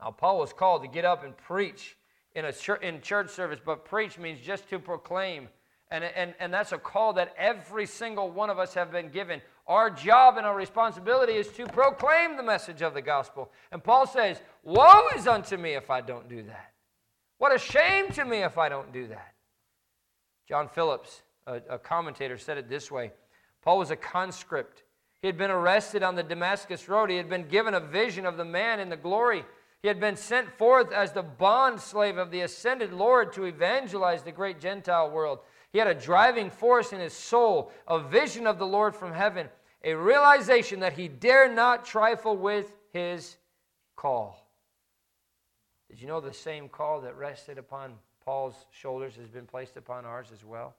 Now, 0.00 0.12
Paul 0.12 0.38
was 0.38 0.52
called 0.52 0.83
to 0.83 0.88
get 0.88 1.05
up 1.05 1.24
and 1.24 1.37
preach 1.37 1.96
in 2.35 2.44
a 2.44 2.52
church, 2.52 2.83
in 2.83 3.00
church 3.00 3.31
service, 3.31 3.59
but 3.64 3.85
preach 3.85 4.18
means 4.18 4.40
just 4.40 4.68
to 4.70 4.79
proclaim. 4.79 5.48
And, 5.90 6.03
and, 6.03 6.35
and 6.40 6.53
that's 6.53 6.72
a 6.72 6.79
call 6.79 7.12
that 7.12 7.33
every 7.38 7.87
single 7.87 8.31
one 8.31 8.51
of 8.51 8.59
us 8.59 8.75
have 8.75 8.90
been 8.90 9.09
given. 9.09 9.40
Our 9.68 9.88
job 9.88 10.37
and 10.37 10.46
our 10.46 10.57
responsibility 10.57 11.35
is 11.35 11.49
to 11.49 11.66
proclaim 11.66 12.37
the 12.37 12.42
message 12.42 12.83
of 12.83 12.94
the 12.94 13.03
gospel. 13.03 13.53
And 13.70 13.83
Paul 13.83 14.07
says, 14.07 14.40
Woe 14.64 15.09
is 15.16 15.27
unto 15.27 15.57
me 15.57 15.75
if 15.75 15.90
I 15.90 16.01
don't 16.01 16.29
do 16.29 16.42
that. 16.44 16.72
What 17.38 17.55
a 17.55 17.59
shame 17.59 18.09
to 18.12 18.25
me 18.25 18.38
if 18.38 18.59
I 18.59 18.68
don't 18.68 18.92
do 18.92 19.07
that. 19.09 19.35
John 20.49 20.68
Phillips, 20.68 21.22
a, 21.46 21.61
a 21.70 21.79
commentator, 21.79 22.38
said 22.38 22.59
it 22.59 22.68
this 22.68 22.90
way 22.90 23.12
Paul 23.62 23.79
was 23.79 23.90
a 23.90 23.96
conscript. 23.96 24.83
He 25.20 25.29
had 25.29 25.38
been 25.38 25.51
arrested 25.51 26.03
on 26.03 26.14
the 26.14 26.22
Damascus 26.22 26.88
Road. 26.88 27.11
He 27.11 27.16
had 27.16 27.29
been 27.29 27.49
given 27.49 27.75
a 27.75 27.81
vision 27.81 28.27
of 28.27 28.37
the 28.37 28.44
man 28.44 28.81
in 28.81 28.88
the 28.88 28.96
glory. 28.96 29.44
He 29.83 29.88
had 29.88 30.01
been 30.01 30.16
sent 30.16 30.57
forth 30.57 30.92
as 30.92 31.12
the 31.12 31.22
bond 31.22 31.81
slave 31.81 32.16
of 32.18 32.31
the 32.31 32.40
ascended 32.40 32.92
Lord 32.92 33.33
to 33.35 33.44
evangelize 33.44 34.22
the 34.22 34.33
great 34.33 34.61
Gentile 34.61 35.11
world. 35.11 35.40
He 35.77 35.79
had 35.79 35.89
a 35.89 35.95
driving 35.95 36.49
force 36.49 36.95
in 36.95 37.01
his 37.01 37.12
soul, 37.12 37.71
a 37.87 38.01
vision 38.01 38.47
of 38.47 38.59
the 38.59 38.67
Lord 38.67 38.97
from 38.97 39.12
heaven, 39.12 39.51
a 39.85 39.93
realization 39.93 40.81
that 40.81 40.95
he 40.95 41.07
dare 41.07 41.53
not 41.53 41.85
trifle 41.85 42.35
with 42.35 42.73
his 42.95 43.37
call. 43.95 44.49
Did 45.91 46.01
you 46.01 46.09
know 46.09 46.19
the 46.19 46.33
same 46.33 46.71
call 46.71 47.03
that 47.03 47.15
rested 47.19 47.59
upon 47.59 47.93
Paul's 48.25 48.55
shoulders 48.71 49.17
has 49.17 49.29
been 49.29 49.45
placed 49.45 49.77
upon 49.77 50.07
ours 50.07 50.29
as 50.33 50.43
well? 50.43 50.75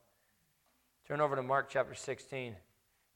Turn 1.07 1.21
over 1.21 1.35
to 1.35 1.43
Mark 1.43 1.69
chapter 1.69 1.93
16. 1.93 2.55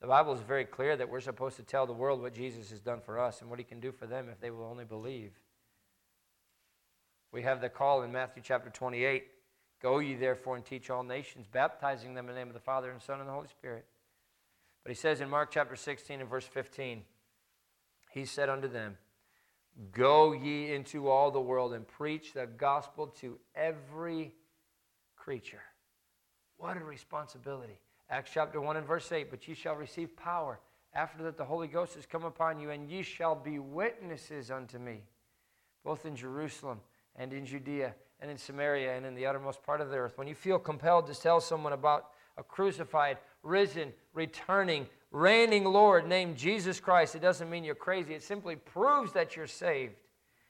The 0.02 0.08
Bible 0.08 0.34
is 0.34 0.42
very 0.42 0.66
clear 0.66 0.96
that 0.96 1.10
we're 1.10 1.20
supposed 1.20 1.56
to 1.56 1.64
tell 1.64 1.88
the 1.88 1.94
world 1.94 2.22
what 2.22 2.36
Jesus 2.36 2.70
has 2.70 2.82
done 2.82 3.02
for 3.02 3.20
us 3.20 3.42
and 3.42 3.50
what 3.50 3.58
he 3.58 3.66
can 3.66 3.80
do 3.80 3.92
for 3.92 4.06
them 4.06 4.30
if 4.30 4.40
they 4.40 4.52
will 4.52 4.66
only 4.66 4.86
believe. 4.86 5.32
We 7.32 7.42
have 7.42 7.60
the 7.60 7.70
call 7.70 8.04
in 8.04 8.12
Matthew 8.12 8.44
chapter 8.46 8.70
28 8.70 9.24
Go 9.82 10.00
ye 10.00 10.16
therefore 10.16 10.56
and 10.56 10.66
teach 10.66 10.90
all 10.90 11.04
nations, 11.04 11.48
baptizing 11.52 12.14
them 12.14 12.30
in 12.30 12.36
the 12.36 12.40
name 12.40 12.48
of 12.48 12.54
the 12.54 12.60
Father 12.60 12.92
and 12.92 13.02
Son 13.02 13.20
and 13.20 13.28
the 13.28 13.34
Holy 13.34 13.48
Spirit. 13.48 13.86
But 14.84 14.92
he 14.92 14.96
says 14.96 15.22
in 15.22 15.30
Mark 15.30 15.52
chapter 15.52 15.76
16 15.76 16.22
and 16.22 16.30
verse 16.30 16.46
15, 16.46 17.04
He 18.12 18.26
said 18.26 18.50
unto 18.50 18.68
them, 18.68 18.98
Go 19.92 20.34
ye 20.34 20.74
into 20.74 21.08
all 21.08 21.32
the 21.32 21.42
world 21.42 21.74
and 21.74 21.88
preach 21.88 22.34
the 22.34 22.46
gospel 22.46 23.08
to 23.22 23.40
every 23.56 24.34
creature. 25.16 25.62
What 26.58 26.78
a 26.78 26.84
responsibility. 26.84 27.80
Acts 28.10 28.32
chapter 28.34 28.60
1 28.60 28.78
and 28.78 28.86
verse 28.86 29.12
8 29.12 29.32
But 29.32 29.48
ye 29.48 29.56
shall 29.56 29.76
receive 29.76 30.16
power 30.16 30.60
after 30.94 31.24
that 31.24 31.38
the 31.38 31.46
Holy 31.46 31.68
Ghost 31.68 31.96
has 31.96 32.06
come 32.06 32.26
upon 32.26 32.60
you, 32.60 32.70
and 32.70 32.90
ye 32.90 33.02
shall 33.02 33.34
be 33.34 33.60
witnesses 33.60 34.52
unto 34.52 34.78
me, 34.78 35.04
both 35.84 36.06
in 36.06 36.16
Jerusalem 36.16 36.82
and 37.16 37.32
in 37.32 37.46
Judea 37.46 37.96
and 38.22 38.30
in 38.30 38.38
Samaria 38.38 38.96
and 38.96 39.06
in 39.06 39.16
the 39.16 39.26
uttermost 39.26 39.64
part 39.64 39.82
of 39.82 39.90
the 39.90 39.98
earth. 39.98 40.18
When 40.18 40.28
you 40.28 40.36
feel 40.36 40.60
compelled 40.60 41.08
to 41.08 41.20
tell 41.20 41.42
someone 41.42 41.74
about 41.74 42.10
a 42.38 42.44
crucified, 42.44 43.18
risen, 43.44 43.92
returning, 44.14 44.88
reigning 45.12 45.66
Lord 45.66 46.08
named 46.08 46.38
Jesus 46.38 46.80
Christ, 46.80 47.16
it 47.16 47.22
doesn't 47.22 47.50
mean 47.50 47.64
you're 47.64 47.76
crazy. 47.76 48.14
It 48.14 48.24
simply 48.24 48.56
proves 48.56 49.14
that 49.14 49.36
you're 49.36 49.48
saved. 49.48 49.96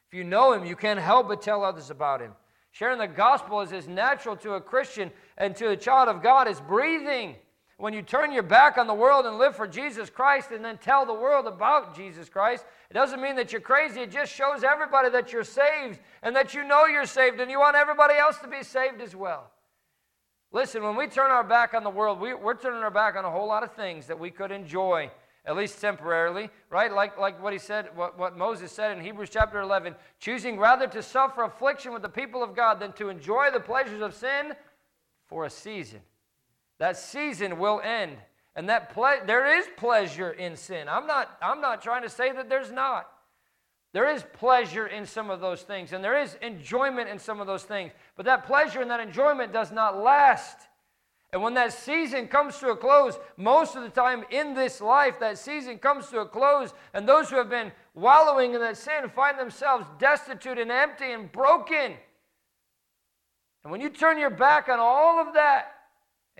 If 0.08 0.14
you 0.14 0.24
know 0.24 0.52
Him, 0.54 0.66
you 0.66 0.76
can't 0.76 1.00
help 1.00 1.30
but 1.30 1.42
tell 1.42 1.64
others 1.64 1.90
about 1.90 2.22
Him. 2.22 2.34
Sharing 2.72 3.00
the 3.00 3.08
gospel 3.08 3.62
is 3.62 3.72
as 3.72 3.88
natural 3.88 4.36
to 4.38 4.54
a 4.54 4.62
Christian 4.62 5.12
and 5.38 5.56
to 5.56 5.70
a 5.70 5.78
child 5.78 6.10
of 6.10 6.22
God 6.22 6.48
as 6.48 6.60
breathing. 6.62 7.36
When 7.82 7.96
you 7.96 8.04
turn 8.04 8.32
your 8.32 8.44
back 8.44 8.78
on 8.78 8.86
the 8.86 8.94
world 8.94 9.26
and 9.26 9.40
live 9.40 9.56
for 9.56 9.66
Jesus 9.66 10.08
Christ 10.08 10.52
and 10.52 10.64
then 10.64 10.78
tell 10.78 11.04
the 11.04 11.16
world 11.16 11.48
about 11.48 11.96
Jesus 11.96 12.30
Christ, 12.30 12.64
it 12.92 12.94
doesn't 12.94 13.20
mean 13.20 13.36
that 13.38 13.52
you're 13.52 13.60
crazy. 13.60 14.02
It 14.02 14.12
just 14.12 14.32
shows 14.32 14.64
everybody 14.64 15.10
that 15.10 15.34
you're 15.34 15.44
saved 15.44 15.98
and 16.22 16.36
that 16.36 16.54
you 16.54 16.64
know 16.64 16.86
you're 16.86 17.08
saved 17.08 17.40
and 17.40 17.50
you 17.50 17.60
want 17.60 17.76
everybody 17.76 18.14
else 18.14 18.38
to 18.44 18.48
be 18.48 18.62
saved 18.62 19.02
as 19.02 19.16
well. 19.16 19.50
Listen, 20.52 20.84
when 20.84 20.96
we 20.96 21.08
turn 21.08 21.32
our 21.32 21.44
back 21.44 21.74
on 21.74 21.84
the 21.84 21.90
world, 21.90 22.20
we, 22.20 22.34
are 22.34 22.54
turning 22.54 22.84
our 22.84 22.92
back 22.92 23.16
on 23.16 23.26
a 23.26 23.32
whole 23.32 23.48
lot 23.48 23.64
of 23.64 23.74
things 23.74 24.06
that 24.06 24.20
we 24.20 24.30
could 24.30 24.52
enjoy, 24.52 25.10
at 25.48 25.56
least 25.56 25.82
temporarily, 25.82 26.52
right? 26.70 26.94
Like, 26.94 27.18
like 27.18 27.42
what 27.42 27.52
he 27.52 27.58
said, 27.58 27.88
what, 27.96 28.16
what 28.16 28.38
Moses 28.38 28.72
said 28.72 28.96
in 28.96 29.04
Hebrews 29.04 29.32
chapter 29.32 29.60
11 29.60 29.96
choosing 30.20 30.60
rather 30.60 30.86
to 30.86 31.02
suffer 31.02 31.42
affliction 31.42 31.94
with 31.94 32.04
the 32.04 32.10
people 32.10 32.44
of 32.44 32.56
God 32.56 32.80
than 32.80 32.94
to 32.94 33.10
enjoy 33.10 33.50
the 33.52 33.60
pleasures 33.60 34.04
of 34.04 34.14
sin 34.14 34.54
for 35.28 35.46
a 35.46 35.50
season. 35.50 36.02
That 36.82 36.98
season 36.98 37.60
will 37.60 37.80
end. 37.80 38.18
And 38.56 38.68
that 38.70 38.92
ple- 38.92 39.22
there 39.28 39.60
is 39.60 39.68
pleasure 39.78 40.32
in 40.32 40.56
sin. 40.56 40.90
I'm 40.90 41.06
not, 41.06 41.38
I'm 41.40 41.62
not 41.62 41.84
trying 41.84 42.02
to 42.02 42.10
say 42.10 42.32
that 42.32 42.50
there's 42.50 42.72
not. 42.72 43.08
There 43.94 44.10
is 44.10 44.26
pleasure 44.34 44.88
in 44.88 45.06
some 45.06 45.30
of 45.30 45.42
those 45.42 45.62
things, 45.62 45.94
and 45.94 46.04
there 46.04 46.20
is 46.20 46.40
enjoyment 46.42 47.08
in 47.08 47.20
some 47.20 47.40
of 47.40 47.46
those 47.46 47.66
things. 47.66 47.92
But 48.16 48.26
that 48.26 48.48
pleasure 48.48 48.82
and 48.82 48.90
that 48.90 49.00
enjoyment 49.00 49.54
does 49.54 49.72
not 49.72 50.02
last. 50.02 50.58
And 51.32 51.44
when 51.44 51.54
that 51.54 51.72
season 51.72 52.28
comes 52.28 52.58
to 52.58 52.70
a 52.70 52.76
close, 52.76 53.20
most 53.38 53.76
of 53.76 53.84
the 53.84 53.90
time 53.90 54.26
in 54.32 54.56
this 54.56 54.82
life, 54.82 55.20
that 55.20 55.38
season 55.38 55.78
comes 55.78 56.08
to 56.08 56.22
a 56.22 56.26
close, 56.26 56.74
and 56.96 57.08
those 57.08 57.30
who 57.30 57.36
have 57.36 57.50
been 57.50 57.72
wallowing 57.94 58.56
in 58.56 58.60
that 58.60 58.76
sin 58.76 59.08
find 59.14 59.38
themselves 59.38 59.86
destitute 60.00 60.58
and 60.58 60.72
empty 60.72 61.12
and 61.12 61.32
broken. 61.32 61.94
And 63.64 63.72
when 63.72 63.82
you 63.82 63.90
turn 63.90 64.18
your 64.18 64.32
back 64.32 64.68
on 64.68 64.80
all 64.80 65.20
of 65.20 65.36
that, 65.36 65.76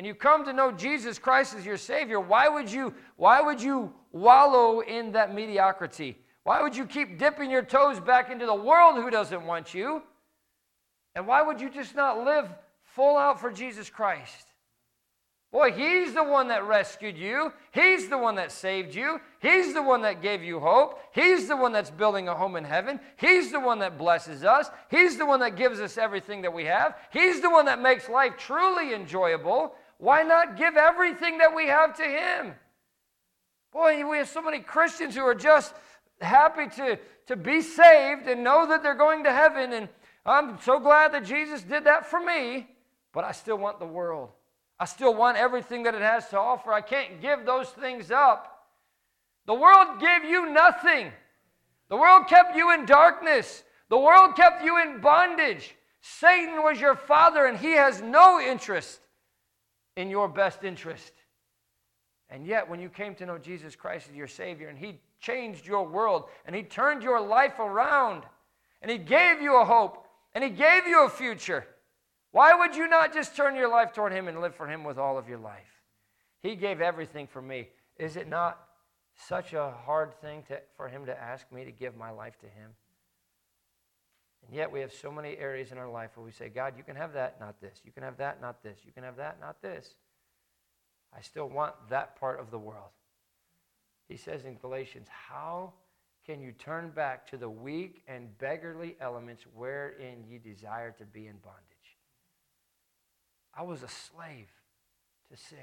and 0.02 0.08
you 0.08 0.16
come 0.16 0.44
to 0.46 0.52
know 0.52 0.72
Jesus 0.72 1.20
Christ 1.20 1.54
as 1.54 1.64
your 1.64 1.78
Savior, 1.78 2.20
why 2.20 2.50
would 2.50 2.72
you, 2.72 2.92
why 3.18 3.40
would 3.40 3.62
you 3.62 3.94
wallow 4.12 4.80
in 4.80 5.12
that 5.12 5.36
mediocrity? 5.36 6.18
Why 6.42 6.60
would 6.64 6.76
you 6.76 6.88
keep 6.88 7.20
dipping 7.20 7.52
your 7.52 7.62
toes 7.62 8.00
back 8.00 8.32
into 8.32 8.48
the 8.48 8.56
world 8.56 8.96
who 8.96 9.12
doesn't 9.12 9.46
want 9.46 9.76
you? 9.76 10.02
And 11.14 11.28
why 11.28 11.44
would 11.44 11.62
you 11.62 11.70
just 11.70 11.94
not 11.94 12.26
live 12.26 12.50
full 12.82 13.16
out 13.16 13.40
for 13.40 13.52
Jesus 13.52 13.92
Christ? 13.92 14.48
Boy, 15.52 15.72
He's 15.72 16.16
the 16.16 16.24
one 16.24 16.48
that 16.48 16.66
rescued 16.66 17.16
you. 17.16 17.54
He's 17.72 18.10
the 18.10 18.18
one 18.18 18.36
that 18.38 18.52
saved 18.52 18.96
you. 18.96 19.20
He's 19.40 19.76
the 19.76 19.84
one 19.84 20.02
that 20.02 20.24
gave 20.24 20.42
you 20.42 20.60
hope. 20.60 21.00
He's 21.14 21.48
the 21.48 21.58
one 21.58 21.74
that's 21.74 21.92
building 21.92 22.28
a 22.28 22.34
home 22.34 22.56
in 22.56 22.64
heaven. 22.64 23.00
He's 23.18 23.52
the 23.52 23.60
one 23.60 23.78
that 23.80 24.00
blesses 24.00 24.44
us. 24.44 24.72
He's 24.90 25.20
the 25.20 25.28
one 25.28 25.42
that 25.42 25.58
gives 25.58 25.80
us 25.80 26.00
everything 26.00 26.42
that 26.42 26.54
we 26.54 26.66
have. 26.66 26.96
He's 27.14 27.40
the 27.42 27.52
one 27.52 27.66
that 27.66 27.82
makes 27.82 28.10
life 28.10 28.34
truly 28.38 28.96
enjoyable. 28.96 29.76
Why 30.02 30.24
not 30.24 30.58
give 30.58 30.78
everything 30.78 31.38
that 31.38 31.56
we 31.56 31.68
have 31.68 31.96
to 31.98 32.04
Him? 32.04 32.56
Boy, 33.72 34.04
we 34.04 34.18
have 34.18 34.28
so 34.28 34.42
many 34.42 34.58
Christians 34.58 35.14
who 35.14 35.22
are 35.22 35.36
just 35.36 35.76
happy 36.20 36.68
to, 36.78 36.98
to 37.28 37.36
be 37.36 37.62
saved 37.62 38.28
and 38.28 38.44
know 38.44 38.66
that 38.68 38.82
they're 38.82 38.96
going 38.96 39.24
to 39.26 39.32
heaven. 39.32 39.74
And 39.74 39.88
I'm 40.26 40.58
so 40.64 40.80
glad 40.80 41.14
that 41.14 41.24
Jesus 41.24 41.62
did 41.62 41.84
that 41.84 42.08
for 42.08 42.20
me, 42.20 42.68
but 43.14 43.24
I 43.24 43.32
still 43.32 43.60
want 43.60 43.78
the 43.78 43.86
world. 43.86 44.30
I 44.80 44.86
still 44.86 45.14
want 45.14 45.38
everything 45.38 45.84
that 45.84 45.94
it 45.94 46.02
has 46.02 46.28
to 46.30 46.40
offer. 46.40 46.74
I 46.74 46.82
can't 46.82 47.22
give 47.22 47.46
those 47.46 47.70
things 47.70 48.10
up. 48.10 48.70
The 49.46 49.54
world 49.54 50.00
gave 50.00 50.24
you 50.24 50.52
nothing. 50.52 51.12
The 51.90 51.98
world 51.98 52.28
kept 52.28 52.56
you 52.56 52.74
in 52.74 52.88
darkness. 52.88 53.64
The 53.90 54.00
world 54.00 54.36
kept 54.36 54.64
you 54.64 54.82
in 54.82 55.00
bondage. 55.00 55.76
Satan 56.02 56.64
was 56.64 56.82
your 56.82 56.96
father, 56.96 57.46
and 57.46 57.56
he 57.56 57.74
has 57.74 58.02
no 58.02 58.42
interest 58.42 59.00
in 59.96 60.10
your 60.10 60.28
best 60.28 60.64
interest. 60.64 61.14
And 62.30 62.46
yet, 62.46 62.70
when 62.70 62.80
you 62.80 62.90
came 62.90 63.14
to 63.16 63.26
know 63.26 63.38
Jesus 63.38 63.76
Christ 63.76 64.08
as 64.10 64.16
your 64.16 64.28
Savior, 64.28 64.70
and 64.70 64.78
He 64.78 65.00
changed 65.20 65.66
your 65.66 65.86
world, 65.86 66.30
and 66.46 66.56
He 66.56 66.64
turned 66.64 67.04
your 67.04 67.20
life 67.20 67.60
around, 67.60 68.24
and 68.82 68.90
He 68.90 68.98
gave 68.98 69.42
you 69.42 69.60
a 69.60 69.66
hope, 69.66 70.08
and 70.34 70.44
He 70.44 70.50
gave 70.50 70.88
you 70.88 71.06
a 71.06 71.10
future, 71.10 71.66
why 72.32 72.54
would 72.54 72.76
you 72.76 72.88
not 72.88 73.14
just 73.14 73.36
turn 73.36 73.56
your 73.56 73.70
life 73.70 73.92
toward 73.92 74.14
Him 74.14 74.30
and 74.30 74.40
live 74.40 74.56
for 74.56 74.68
Him 74.68 74.86
with 74.86 74.98
all 74.98 75.18
of 75.18 75.28
your 75.28 75.40
life? 75.40 75.84
He 76.42 76.56
gave 76.56 76.80
everything 76.82 77.28
for 77.28 77.42
me. 77.42 77.68
Is 77.98 78.16
it 78.16 78.30
not 78.30 78.60
such 79.28 79.54
a 79.54 79.72
hard 79.86 80.14
thing 80.22 80.44
to, 80.44 80.60
for 80.78 80.88
Him 80.88 81.06
to 81.06 81.22
ask 81.22 81.52
me 81.52 81.66
to 81.66 81.72
give 81.72 81.98
my 81.98 82.12
life 82.12 82.40
to 82.40 82.46
Him? 82.46 82.72
And 84.46 84.56
yet 84.56 84.72
we 84.72 84.80
have 84.82 84.92
so 84.92 85.12
many 85.12 85.38
areas 85.38 85.72
in 85.72 85.78
our 85.78 85.90
life 85.90 86.12
where 86.16 86.26
we 86.26 86.32
say, 86.32 86.50
God, 86.50 86.74
you 86.78 86.84
can 86.84 86.96
have 86.96 87.14
that, 87.14 87.40
not 87.40 87.62
this. 87.62 87.80
You 87.84 87.92
can 87.92 88.04
have 88.04 88.18
that, 88.18 88.42
not 88.42 88.64
this. 88.64 88.80
You 88.86 88.92
can 88.92 89.04
have 89.04 89.18
that, 89.18 89.40
not 89.40 89.62
this. 89.62 89.96
I 91.16 91.22
still 91.22 91.50
want 91.50 91.74
that 91.90 92.20
part 92.20 92.40
of 92.40 92.52
the 92.52 92.58
world. 92.58 92.90
He 94.08 94.18
says 94.18 94.46
in 94.46 94.58
Galatians, 94.58 95.08
How 95.10 95.74
can 96.26 96.42
you 96.42 96.52
turn 96.52 96.90
back 96.90 97.30
to 97.32 97.38
the 97.38 97.50
weak 97.50 98.04
and 98.08 98.38
beggarly 98.38 98.96
elements 99.00 99.44
wherein 99.56 100.24
ye 100.30 100.38
desire 100.38 100.92
to 100.92 101.06
be 101.06 101.28
in 101.28 101.36
bondage? 101.44 101.98
I 103.54 103.64
was 103.64 103.84
a 103.84 103.88
slave 103.88 104.48
to 105.30 105.38
sin. 105.38 105.58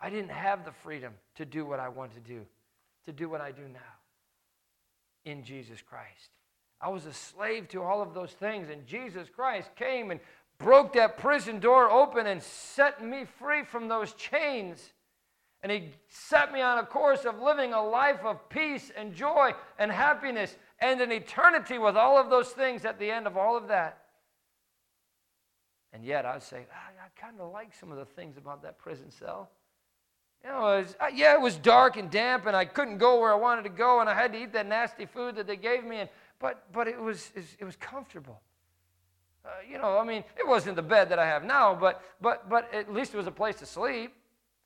I 0.00 0.10
didn't 0.10 0.30
have 0.30 0.64
the 0.64 0.72
freedom 0.72 1.14
to 1.36 1.44
do 1.44 1.64
what 1.66 1.80
I 1.80 1.88
want 1.88 2.14
to 2.14 2.20
do, 2.20 2.46
to 3.06 3.12
do 3.12 3.28
what 3.28 3.40
I 3.40 3.50
do 3.50 3.62
now 3.62 3.80
in 5.24 5.44
Jesus 5.44 5.82
Christ. 5.82 6.30
I 6.80 6.88
was 6.88 7.06
a 7.06 7.12
slave 7.12 7.68
to 7.68 7.82
all 7.82 8.00
of 8.00 8.14
those 8.14 8.32
things, 8.32 8.68
and 8.68 8.86
Jesus 8.86 9.28
Christ 9.28 9.70
came 9.76 10.10
and 10.10 10.20
broke 10.58 10.92
that 10.94 11.18
prison 11.18 11.58
door 11.60 11.90
open 11.90 12.26
and 12.26 12.42
set 12.42 13.04
me 13.04 13.24
free 13.38 13.64
from 13.64 13.88
those 13.88 14.12
chains. 14.14 14.92
And 15.62 15.72
He 15.72 15.90
set 16.08 16.52
me 16.52 16.60
on 16.60 16.78
a 16.78 16.86
course 16.86 17.24
of 17.24 17.40
living 17.40 17.72
a 17.72 17.82
life 17.82 18.20
of 18.24 18.48
peace 18.48 18.92
and 18.96 19.12
joy 19.12 19.52
and 19.78 19.90
happiness 19.90 20.56
and 20.80 21.00
an 21.00 21.10
eternity 21.10 21.78
with 21.78 21.96
all 21.96 22.16
of 22.16 22.30
those 22.30 22.50
things 22.50 22.84
at 22.84 22.98
the 23.00 23.10
end 23.10 23.26
of 23.26 23.36
all 23.36 23.56
of 23.56 23.68
that. 23.68 24.02
And 25.92 26.04
yet 26.04 26.26
I'd 26.26 26.42
say, 26.42 26.66
ah, 26.72 26.90
I 27.04 27.20
kind 27.20 27.40
of 27.40 27.50
like 27.50 27.74
some 27.74 27.90
of 27.90 27.98
the 27.98 28.04
things 28.04 28.36
about 28.36 28.62
that 28.62 28.78
prison 28.78 29.10
cell. 29.10 29.50
You 30.44 30.50
know, 30.50 30.58
it 30.58 30.82
was, 30.82 30.96
uh, 31.00 31.06
yeah, 31.12 31.34
it 31.34 31.40
was 31.40 31.56
dark 31.56 31.96
and 31.96 32.08
damp, 32.08 32.46
and 32.46 32.54
I 32.54 32.64
couldn't 32.64 32.98
go 32.98 33.18
where 33.18 33.32
I 33.32 33.36
wanted 33.36 33.62
to 33.62 33.70
go, 33.70 34.00
and 34.00 34.08
I 34.08 34.14
had 34.14 34.32
to 34.34 34.40
eat 34.40 34.52
that 34.52 34.68
nasty 34.68 35.06
food 35.06 35.34
that 35.34 35.48
they 35.48 35.56
gave 35.56 35.82
me, 35.84 35.96
and, 35.96 36.08
but, 36.40 36.64
but 36.72 36.88
it, 36.88 37.00
was, 37.00 37.32
it 37.58 37.64
was 37.64 37.76
comfortable. 37.76 38.40
Uh, 39.44 39.48
you 39.70 39.78
know, 39.78 39.98
I 39.98 40.04
mean, 40.04 40.24
it 40.38 40.46
wasn't 40.46 40.76
the 40.76 40.82
bed 40.82 41.08
that 41.08 41.18
I 41.18 41.26
have 41.26 41.44
now, 41.44 41.74
but, 41.74 42.02
but, 42.20 42.48
but 42.48 42.72
at 42.74 42.92
least 42.92 43.14
it 43.14 43.16
was 43.16 43.26
a 43.26 43.32
place 43.32 43.56
to 43.56 43.66
sleep. 43.66 44.12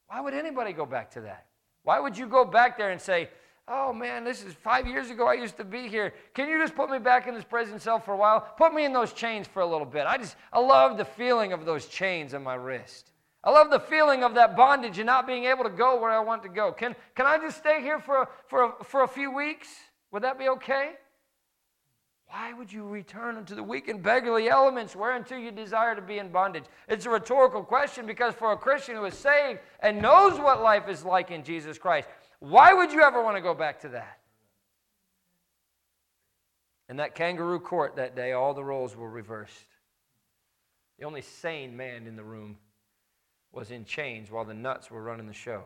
Why 0.08 0.20
would 0.20 0.34
anybody 0.34 0.72
go 0.72 0.84
back 0.84 1.10
to 1.12 1.20
that? 1.22 1.46
Why 1.84 2.00
would 2.00 2.16
you 2.16 2.26
go 2.26 2.44
back 2.44 2.76
there 2.76 2.90
and 2.90 3.00
say, 3.00 3.28
oh 3.68 3.92
man, 3.92 4.24
this 4.24 4.44
is 4.44 4.54
five 4.54 4.86
years 4.86 5.10
ago 5.10 5.26
I 5.26 5.34
used 5.34 5.56
to 5.56 5.64
be 5.64 5.88
here. 5.88 6.14
Can 6.34 6.48
you 6.48 6.58
just 6.58 6.74
put 6.74 6.90
me 6.90 6.98
back 6.98 7.26
in 7.26 7.34
this 7.34 7.44
prison 7.44 7.78
cell 7.78 7.98
for 7.98 8.12
a 8.12 8.16
while? 8.16 8.40
Put 8.56 8.74
me 8.74 8.84
in 8.84 8.92
those 8.92 9.12
chains 9.12 9.46
for 9.46 9.60
a 9.60 9.66
little 9.66 9.86
bit. 9.86 10.06
I 10.06 10.18
just, 10.18 10.36
I 10.52 10.58
love 10.58 10.98
the 10.98 11.04
feeling 11.04 11.52
of 11.52 11.64
those 11.64 11.86
chains 11.86 12.34
on 12.34 12.42
my 12.42 12.54
wrist. 12.54 13.12
I 13.44 13.50
love 13.50 13.70
the 13.70 13.80
feeling 13.80 14.22
of 14.22 14.34
that 14.34 14.56
bondage 14.56 14.98
and 14.98 15.06
not 15.06 15.26
being 15.26 15.44
able 15.44 15.64
to 15.64 15.70
go 15.70 16.00
where 16.00 16.10
I 16.10 16.20
want 16.20 16.42
to 16.44 16.48
go. 16.48 16.72
Can, 16.72 16.94
can 17.16 17.26
I 17.26 17.38
just 17.38 17.58
stay 17.58 17.80
here 17.80 17.98
for, 17.98 18.28
for, 18.46 18.74
for 18.84 19.02
a 19.02 19.08
few 19.08 19.34
weeks? 19.34 19.68
Would 20.12 20.22
that 20.22 20.38
be 20.38 20.48
okay? 20.48 20.92
Why 22.32 22.54
would 22.54 22.72
you 22.72 22.88
return 22.88 23.36
unto 23.36 23.54
the 23.54 23.62
weak 23.62 23.88
and 23.88 24.02
beggarly 24.02 24.48
elements 24.48 24.96
whereunto 24.96 25.36
you 25.36 25.50
desire 25.50 25.94
to 25.94 26.00
be 26.00 26.16
in 26.16 26.32
bondage? 26.32 26.64
It's 26.88 27.04
a 27.04 27.10
rhetorical 27.10 27.62
question 27.62 28.06
because 28.06 28.32
for 28.32 28.52
a 28.52 28.56
Christian 28.56 28.96
who 28.96 29.04
is 29.04 29.12
saved 29.12 29.60
and 29.80 30.00
knows 30.00 30.38
what 30.38 30.62
life 30.62 30.88
is 30.88 31.04
like 31.04 31.30
in 31.30 31.44
Jesus 31.44 31.76
Christ, 31.76 32.08
why 32.38 32.72
would 32.72 32.90
you 32.90 33.02
ever 33.02 33.22
want 33.22 33.36
to 33.36 33.42
go 33.42 33.52
back 33.52 33.80
to 33.80 33.90
that? 33.90 34.20
In 36.88 36.96
that 36.96 37.14
kangaroo 37.14 37.60
court 37.60 37.96
that 37.96 38.16
day, 38.16 38.32
all 38.32 38.54
the 38.54 38.64
roles 38.64 38.96
were 38.96 39.10
reversed. 39.10 39.66
The 40.98 41.04
only 41.04 41.20
sane 41.20 41.76
man 41.76 42.06
in 42.06 42.16
the 42.16 42.24
room 42.24 42.56
was 43.52 43.70
in 43.70 43.84
chains 43.84 44.30
while 44.30 44.46
the 44.46 44.54
nuts 44.54 44.90
were 44.90 45.02
running 45.02 45.26
the 45.26 45.34
show. 45.34 45.64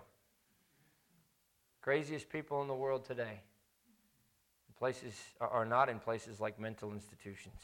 Craziest 1.80 2.28
people 2.28 2.60
in 2.60 2.66
the 2.66 2.74
world 2.74 3.04
today 3.04 3.42
places 4.78 5.14
are 5.40 5.64
not 5.64 5.88
in 5.88 5.98
places 5.98 6.40
like 6.40 6.60
mental 6.60 6.92
institutions. 6.92 7.60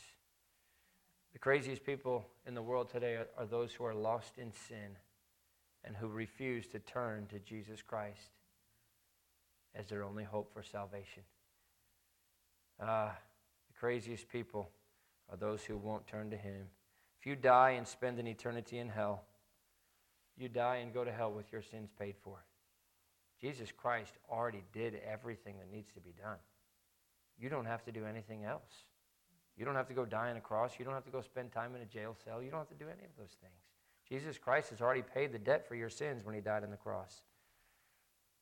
The 1.32 1.38
craziest 1.38 1.84
people 1.84 2.26
in 2.46 2.54
the 2.54 2.62
world 2.62 2.90
today 2.90 3.14
are, 3.14 3.28
are 3.38 3.46
those 3.46 3.72
who 3.72 3.84
are 3.84 3.94
lost 3.94 4.38
in 4.38 4.52
sin 4.52 4.96
and 5.84 5.96
who 5.96 6.08
refuse 6.08 6.66
to 6.68 6.78
turn 6.78 7.26
to 7.26 7.38
Jesus 7.38 7.82
Christ 7.82 8.30
as 9.74 9.86
their 9.86 10.04
only 10.04 10.24
hope 10.24 10.52
for 10.52 10.62
salvation. 10.62 11.22
Uh, 12.80 13.10
the 13.68 13.78
craziest 13.78 14.28
people 14.28 14.68
are 15.30 15.36
those 15.36 15.64
who 15.64 15.76
won't 15.76 16.06
turn 16.06 16.30
to 16.30 16.36
Him. 16.36 16.66
If 17.20 17.26
you 17.26 17.36
die 17.36 17.70
and 17.70 17.86
spend 17.86 18.18
an 18.18 18.26
eternity 18.26 18.78
in 18.78 18.88
hell, 18.88 19.22
you 20.36 20.48
die 20.48 20.76
and 20.76 20.92
go 20.92 21.04
to 21.04 21.12
hell 21.12 21.32
with 21.32 21.52
your 21.52 21.62
sins 21.62 21.90
paid 21.98 22.16
for. 22.22 22.44
Jesus 23.40 23.70
Christ 23.76 24.12
already 24.30 24.62
did 24.72 25.00
everything 25.10 25.56
that 25.58 25.74
needs 25.74 25.90
to 25.92 26.00
be 26.00 26.12
done. 26.20 26.38
You 27.38 27.48
don't 27.48 27.66
have 27.66 27.84
to 27.84 27.92
do 27.92 28.04
anything 28.04 28.44
else. 28.44 28.84
You 29.56 29.64
don't 29.64 29.74
have 29.74 29.88
to 29.88 29.94
go 29.94 30.04
die 30.04 30.30
on 30.30 30.36
a 30.36 30.40
cross. 30.40 30.72
You 30.78 30.84
don't 30.84 30.94
have 30.94 31.04
to 31.04 31.10
go 31.10 31.20
spend 31.20 31.52
time 31.52 31.74
in 31.74 31.82
a 31.82 31.86
jail 31.86 32.16
cell. 32.24 32.42
You 32.42 32.50
don't 32.50 32.60
have 32.60 32.68
to 32.68 32.74
do 32.74 32.86
any 32.90 33.04
of 33.04 33.16
those 33.18 33.36
things. 33.40 33.52
Jesus 34.08 34.38
Christ 34.38 34.70
has 34.70 34.80
already 34.80 35.02
paid 35.02 35.32
the 35.32 35.38
debt 35.38 35.66
for 35.66 35.74
your 35.74 35.90
sins 35.90 36.24
when 36.24 36.34
he 36.34 36.40
died 36.40 36.64
on 36.64 36.70
the 36.70 36.76
cross. 36.76 37.22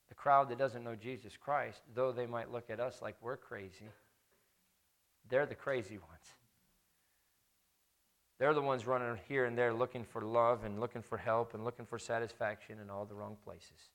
The 0.09 0.14
crowd 0.14 0.49
that 0.49 0.59
doesn't 0.59 0.82
know 0.82 0.97
Jesus 0.97 1.36
Christ, 1.36 1.82
though 1.95 2.12
they 2.12 2.26
might 2.26 2.51
look 2.51 2.70
at 2.70 2.80
us 2.80 3.01
like 3.01 3.16
we're 3.20 3.36
crazy, 3.36 3.88
they're 5.28 5.47
the 5.47 5.55
crazy 5.55 5.99
ones. 5.99 6.34
They're 8.38 8.55
the 8.55 8.62
ones 8.62 8.86
running 8.86 9.18
here 9.28 9.45
and 9.45 9.57
there 9.57 9.72
looking 9.72 10.03
for 10.03 10.22
love 10.22 10.64
and 10.64 10.80
looking 10.80 11.03
for 11.03 11.18
help 11.18 11.55
and 11.55 11.64
looking 11.64 11.84
for 11.84 11.99
satisfaction 11.99 12.78
in 12.80 12.88
all 12.88 13.05
the 13.05 13.14
wrong 13.14 13.36
places. 13.45 13.91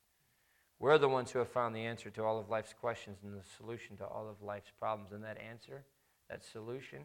We're 0.78 0.98
the 0.98 1.08
ones 1.08 1.30
who 1.30 1.38
have 1.38 1.48
found 1.48 1.74
the 1.74 1.84
answer 1.84 2.10
to 2.10 2.24
all 2.24 2.38
of 2.38 2.50
life's 2.50 2.74
questions 2.74 3.18
and 3.22 3.34
the 3.34 3.44
solution 3.56 3.96
to 3.96 4.04
all 4.04 4.28
of 4.28 4.42
life's 4.42 4.72
problems. 4.78 5.12
And 5.12 5.24
that 5.24 5.38
answer, 5.40 5.84
that 6.28 6.44
solution, 6.44 7.04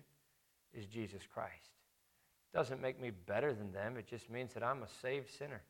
is 0.73 0.85
Jesus 0.85 1.21
Christ. 1.33 1.71
It 2.53 2.57
doesn't 2.57 2.81
make 2.81 2.99
me 2.99 3.11
better 3.11 3.53
than 3.53 3.71
them, 3.71 3.97
it 3.97 4.07
just 4.07 4.29
means 4.29 4.53
that 4.53 4.63
I'm 4.63 4.83
a 4.83 4.89
saved 5.01 5.29
sinner. 5.29 5.61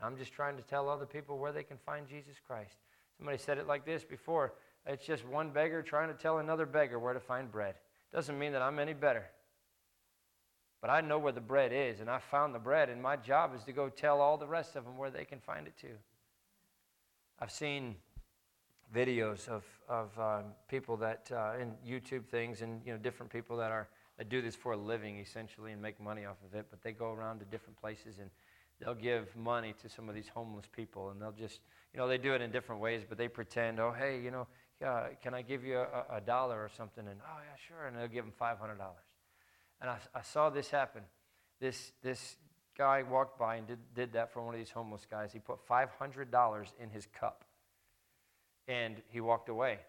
I'm 0.00 0.16
just 0.16 0.32
trying 0.32 0.56
to 0.56 0.62
tell 0.62 0.88
other 0.88 1.06
people 1.06 1.38
where 1.38 1.50
they 1.50 1.64
can 1.64 1.76
find 1.76 2.06
Jesus 2.06 2.36
Christ. 2.46 2.76
Somebody 3.16 3.38
said 3.38 3.58
it 3.58 3.66
like 3.66 3.84
this 3.84 4.04
before 4.04 4.52
it's 4.86 5.04
just 5.04 5.26
one 5.26 5.50
beggar 5.50 5.82
trying 5.82 6.08
to 6.08 6.14
tell 6.14 6.38
another 6.38 6.64
beggar 6.64 6.98
where 6.98 7.12
to 7.12 7.20
find 7.20 7.50
bread. 7.50 7.74
Doesn't 8.12 8.38
mean 8.38 8.52
that 8.52 8.62
I'm 8.62 8.78
any 8.78 8.94
better. 8.94 9.26
But 10.80 10.90
I 10.90 11.00
know 11.00 11.18
where 11.18 11.32
the 11.32 11.40
bread 11.40 11.72
is, 11.72 12.00
and 12.00 12.08
I 12.08 12.20
found 12.20 12.54
the 12.54 12.60
bread, 12.60 12.88
and 12.88 13.02
my 13.02 13.16
job 13.16 13.54
is 13.54 13.64
to 13.64 13.72
go 13.72 13.88
tell 13.88 14.20
all 14.20 14.38
the 14.38 14.46
rest 14.46 14.76
of 14.76 14.84
them 14.84 14.96
where 14.96 15.10
they 15.10 15.24
can 15.24 15.40
find 15.40 15.66
it 15.66 15.76
too. 15.78 15.96
I've 17.40 17.52
seen 17.52 17.96
videos 18.94 19.48
of, 19.48 19.64
of 19.88 20.18
um, 20.18 20.44
people 20.68 20.96
that, 20.98 21.30
uh, 21.32 21.52
in 21.60 21.74
YouTube 21.86 22.26
things, 22.26 22.62
and 22.62 22.80
you 22.84 22.92
know, 22.92 22.98
different 22.98 23.32
people 23.32 23.56
that 23.58 23.70
are 23.70 23.88
that 24.18 24.28
do 24.28 24.42
this 24.42 24.56
for 24.56 24.72
a 24.72 24.76
living 24.76 25.18
essentially 25.20 25.70
and 25.70 25.80
make 25.80 26.00
money 26.00 26.24
off 26.24 26.38
of 26.44 26.58
it. 26.58 26.66
But 26.70 26.82
they 26.82 26.90
go 26.90 27.12
around 27.12 27.38
to 27.38 27.44
different 27.44 27.80
places 27.80 28.18
and 28.18 28.28
they'll 28.80 28.94
give 28.94 29.34
money 29.36 29.74
to 29.80 29.88
some 29.88 30.08
of 30.08 30.14
these 30.14 30.28
homeless 30.28 30.66
people, 30.70 31.10
and 31.10 31.20
they'll 31.20 31.32
just, 31.32 31.60
you 31.92 31.98
know, 31.98 32.08
they 32.08 32.18
do 32.18 32.34
it 32.34 32.42
in 32.42 32.50
different 32.50 32.80
ways, 32.80 33.02
but 33.08 33.18
they 33.18 33.28
pretend, 33.28 33.80
oh, 33.80 33.94
hey, 33.96 34.20
you 34.20 34.30
know, 34.30 34.46
can 35.22 35.34
I 35.34 35.42
give 35.42 35.64
you 35.64 35.78
a, 35.78 36.16
a, 36.16 36.20
dollar 36.20 36.56
or 36.56 36.70
something? 36.76 37.06
And 37.06 37.20
oh 37.20 37.38
yeah, 37.38 37.56
sure, 37.68 37.86
and 37.86 37.96
they'll 37.96 38.08
give 38.08 38.24
them 38.24 38.32
five 38.36 38.58
hundred 38.58 38.78
dollars. 38.78 39.04
And 39.80 39.90
I, 39.90 39.98
I 40.14 40.22
saw 40.22 40.50
this 40.50 40.70
happen. 40.70 41.02
This 41.60 41.92
this 42.02 42.36
guy 42.78 43.02
walked 43.02 43.38
by 43.38 43.56
and 43.56 43.66
did, 43.66 43.78
did 43.94 44.12
that 44.12 44.32
for 44.32 44.42
one 44.42 44.54
of 44.54 44.60
these 44.60 44.70
homeless 44.70 45.06
guys. 45.10 45.32
He 45.32 45.40
put 45.40 45.60
five 45.66 45.90
hundred 45.98 46.30
dollars 46.30 46.72
in 46.80 46.88
his 46.90 47.06
cup, 47.06 47.44
and 48.68 48.96
he 49.08 49.20
walked 49.20 49.48
away. 49.48 49.80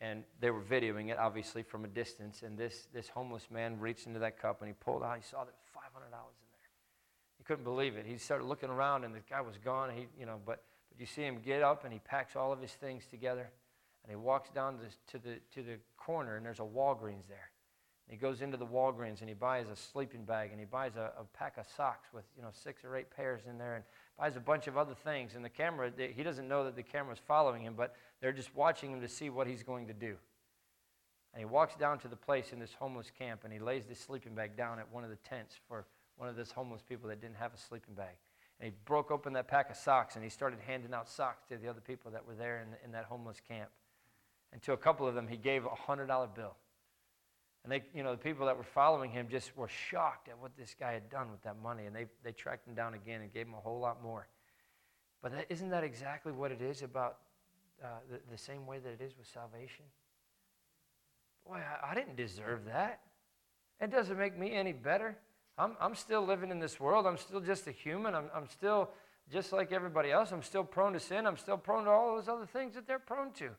And 0.00 0.24
they 0.40 0.50
were 0.50 0.60
videoing 0.60 1.10
it, 1.10 1.18
obviously, 1.18 1.62
from 1.62 1.84
a 1.84 1.88
distance. 1.88 2.42
And 2.42 2.58
this, 2.58 2.88
this 2.92 3.08
homeless 3.08 3.48
man 3.50 3.78
reached 3.78 4.06
into 4.06 4.18
that 4.20 4.40
cup 4.40 4.60
and 4.60 4.68
he 4.68 4.74
pulled 4.74 5.02
out. 5.02 5.16
He 5.16 5.22
saw 5.22 5.44
that 5.44 5.54
$500 5.74 6.04
in 6.04 6.10
there. 6.10 6.70
He 7.38 7.44
couldn't 7.44 7.64
believe 7.64 7.96
it. 7.96 8.04
He 8.04 8.18
started 8.18 8.44
looking 8.44 8.70
around 8.70 9.04
and 9.04 9.14
the 9.14 9.20
guy 9.30 9.40
was 9.40 9.56
gone. 9.64 9.90
He, 9.94 10.06
you 10.18 10.26
know, 10.26 10.40
but, 10.44 10.62
but 10.90 11.00
you 11.00 11.06
see 11.06 11.22
him 11.22 11.38
get 11.44 11.62
up 11.62 11.84
and 11.84 11.92
he 11.92 12.00
packs 12.00 12.36
all 12.36 12.52
of 12.52 12.60
his 12.60 12.72
things 12.72 13.04
together 13.06 13.48
and 14.02 14.10
he 14.10 14.16
walks 14.16 14.50
down 14.50 14.78
to, 14.78 15.12
to, 15.12 15.24
the, 15.24 15.38
to 15.54 15.62
the 15.62 15.78
corner 15.96 16.36
and 16.36 16.44
there's 16.44 16.60
a 16.60 16.62
Walgreens 16.62 17.26
there. 17.28 17.50
He 18.08 18.16
goes 18.16 18.42
into 18.42 18.56
the 18.56 18.66
Walgreens 18.66 19.20
and 19.20 19.28
he 19.28 19.34
buys 19.34 19.68
a 19.70 19.76
sleeping 19.76 20.24
bag 20.24 20.50
and 20.50 20.60
he 20.60 20.66
buys 20.66 20.96
a, 20.96 21.12
a 21.18 21.24
pack 21.32 21.56
of 21.56 21.66
socks 21.74 22.08
with 22.12 22.24
you 22.36 22.42
know 22.42 22.50
six 22.52 22.84
or 22.84 22.96
eight 22.96 23.10
pairs 23.10 23.42
in 23.48 23.56
there 23.56 23.76
and 23.76 23.84
buys 24.18 24.36
a 24.36 24.40
bunch 24.40 24.66
of 24.66 24.76
other 24.76 24.94
things. 24.94 25.34
And 25.34 25.44
the 25.44 25.48
camera, 25.48 25.90
he 25.96 26.22
doesn't 26.22 26.46
know 26.46 26.64
that 26.64 26.76
the 26.76 26.82
camera's 26.82 27.18
following 27.26 27.62
him, 27.62 27.74
but 27.76 27.96
they're 28.20 28.32
just 28.32 28.54
watching 28.54 28.92
him 28.92 29.00
to 29.00 29.08
see 29.08 29.30
what 29.30 29.46
he's 29.46 29.62
going 29.62 29.86
to 29.86 29.94
do. 29.94 30.16
And 31.32 31.40
he 31.40 31.46
walks 31.46 31.74
down 31.76 31.98
to 32.00 32.08
the 32.08 32.16
place 32.16 32.52
in 32.52 32.60
this 32.60 32.74
homeless 32.78 33.10
camp 33.18 33.40
and 33.42 33.52
he 33.52 33.58
lays 33.58 33.86
this 33.86 33.98
sleeping 33.98 34.34
bag 34.34 34.56
down 34.56 34.78
at 34.78 34.92
one 34.92 35.02
of 35.02 35.10
the 35.10 35.18
tents 35.28 35.56
for 35.66 35.86
one 36.16 36.28
of 36.28 36.36
those 36.36 36.52
homeless 36.52 36.82
people 36.82 37.08
that 37.08 37.20
didn't 37.20 37.36
have 37.36 37.54
a 37.54 37.58
sleeping 37.58 37.94
bag. 37.94 38.14
And 38.60 38.70
he 38.70 38.76
broke 38.84 39.10
open 39.10 39.32
that 39.32 39.48
pack 39.48 39.70
of 39.70 39.76
socks 39.76 40.14
and 40.14 40.22
he 40.22 40.30
started 40.30 40.60
handing 40.64 40.94
out 40.94 41.08
socks 41.08 41.42
to 41.48 41.56
the 41.56 41.68
other 41.68 41.80
people 41.80 42.10
that 42.12 42.24
were 42.24 42.34
there 42.34 42.60
in, 42.60 42.68
in 42.84 42.92
that 42.92 43.06
homeless 43.06 43.40
camp. 43.48 43.70
And 44.52 44.62
to 44.62 44.72
a 44.72 44.76
couple 44.76 45.08
of 45.08 45.16
them, 45.16 45.26
he 45.26 45.36
gave 45.36 45.64
a 45.64 45.70
$100 45.70 46.34
bill. 46.36 46.54
And 47.64 47.72
they, 47.72 47.82
you 47.94 48.02
know, 48.02 48.12
the 48.12 48.18
people 48.18 48.46
that 48.46 48.56
were 48.56 48.62
following 48.62 49.10
him 49.10 49.26
just 49.30 49.56
were 49.56 49.68
shocked 49.68 50.28
at 50.28 50.38
what 50.38 50.54
this 50.56 50.76
guy 50.78 50.92
had 50.92 51.08
done 51.08 51.30
with 51.30 51.42
that 51.42 51.56
money. 51.62 51.86
And 51.86 51.96
they, 51.96 52.06
they 52.22 52.32
tracked 52.32 52.68
him 52.68 52.74
down 52.74 52.92
again 52.92 53.22
and 53.22 53.32
gave 53.32 53.46
him 53.46 53.54
a 53.54 53.60
whole 53.60 53.80
lot 53.80 54.02
more. 54.02 54.28
But 55.22 55.32
isn't 55.48 55.70
that 55.70 55.82
exactly 55.82 56.30
what 56.30 56.52
it 56.52 56.60
is 56.60 56.82
about 56.82 57.16
uh, 57.82 57.86
the, 58.10 58.20
the 58.30 58.36
same 58.36 58.66
way 58.66 58.78
that 58.78 58.90
it 58.90 59.00
is 59.00 59.16
with 59.16 59.26
salvation? 59.26 59.86
Boy, 61.46 61.56
I, 61.56 61.92
I 61.92 61.94
didn't 61.94 62.16
deserve 62.16 62.66
that. 62.66 63.00
It 63.80 63.90
doesn't 63.90 64.18
make 64.18 64.38
me 64.38 64.52
any 64.52 64.72
better. 64.72 65.16
I'm, 65.56 65.76
I'm 65.80 65.94
still 65.94 66.24
living 66.24 66.50
in 66.50 66.58
this 66.58 66.78
world. 66.78 67.06
I'm 67.06 67.16
still 67.16 67.40
just 67.40 67.66
a 67.66 67.72
human. 67.72 68.14
I'm, 68.14 68.26
I'm 68.34 68.48
still 68.48 68.90
just 69.32 69.52
like 69.52 69.72
everybody 69.72 70.10
else. 70.10 70.32
I'm 70.32 70.42
still 70.42 70.64
prone 70.64 70.92
to 70.92 71.00
sin. 71.00 71.26
I'm 71.26 71.38
still 71.38 71.56
prone 71.56 71.84
to 71.84 71.90
all 71.90 72.16
those 72.16 72.28
other 72.28 72.46
things 72.46 72.74
that 72.74 72.86
they're 72.86 72.98
prone 72.98 73.32
to. 73.32 73.50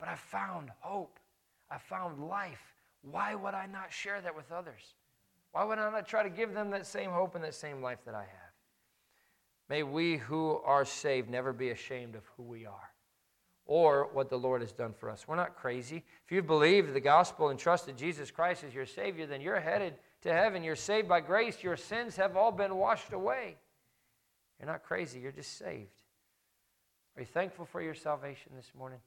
But 0.00 0.08
I 0.08 0.16
found 0.16 0.70
hope. 0.80 1.20
I 1.72 1.78
found 1.78 2.28
life. 2.28 2.62
Why 3.02 3.34
would 3.34 3.54
I 3.54 3.66
not 3.66 3.92
share 3.92 4.20
that 4.20 4.36
with 4.36 4.52
others? 4.52 4.94
Why 5.52 5.64
would 5.64 5.78
I 5.78 5.90
not 5.90 6.06
try 6.06 6.22
to 6.22 6.30
give 6.30 6.54
them 6.54 6.70
that 6.70 6.86
same 6.86 7.10
hope 7.10 7.34
and 7.34 7.44
that 7.44 7.54
same 7.54 7.82
life 7.82 7.98
that 8.04 8.14
I 8.14 8.22
have? 8.22 8.52
May 9.68 9.82
we 9.82 10.18
who 10.18 10.60
are 10.64 10.84
saved 10.84 11.30
never 11.30 11.52
be 11.52 11.70
ashamed 11.70 12.14
of 12.14 12.24
who 12.36 12.42
we 12.42 12.66
are 12.66 12.90
or 13.64 14.10
what 14.12 14.28
the 14.28 14.38
Lord 14.38 14.60
has 14.60 14.72
done 14.72 14.92
for 14.92 15.08
us. 15.08 15.26
We're 15.26 15.36
not 15.36 15.56
crazy. 15.56 16.04
If 16.24 16.32
you 16.32 16.42
believe 16.42 16.92
the 16.92 17.00
gospel 17.00 17.48
and 17.48 17.58
trusted 17.58 17.96
Jesus 17.96 18.30
Christ 18.30 18.64
as 18.64 18.74
your 18.74 18.86
Savior, 18.86 19.26
then 19.26 19.40
you're 19.40 19.60
headed 19.60 19.94
to 20.22 20.32
heaven. 20.32 20.62
You're 20.62 20.76
saved 20.76 21.08
by 21.08 21.20
grace. 21.20 21.62
Your 21.62 21.76
sins 21.76 22.16
have 22.16 22.36
all 22.36 22.52
been 22.52 22.76
washed 22.76 23.12
away. 23.12 23.56
You're 24.58 24.70
not 24.70 24.84
crazy, 24.84 25.20
you're 25.20 25.32
just 25.32 25.58
saved. 25.58 26.02
Are 27.16 27.22
you 27.22 27.26
thankful 27.26 27.64
for 27.64 27.82
your 27.82 27.94
salvation 27.94 28.52
this 28.54 28.70
morning? 28.76 29.00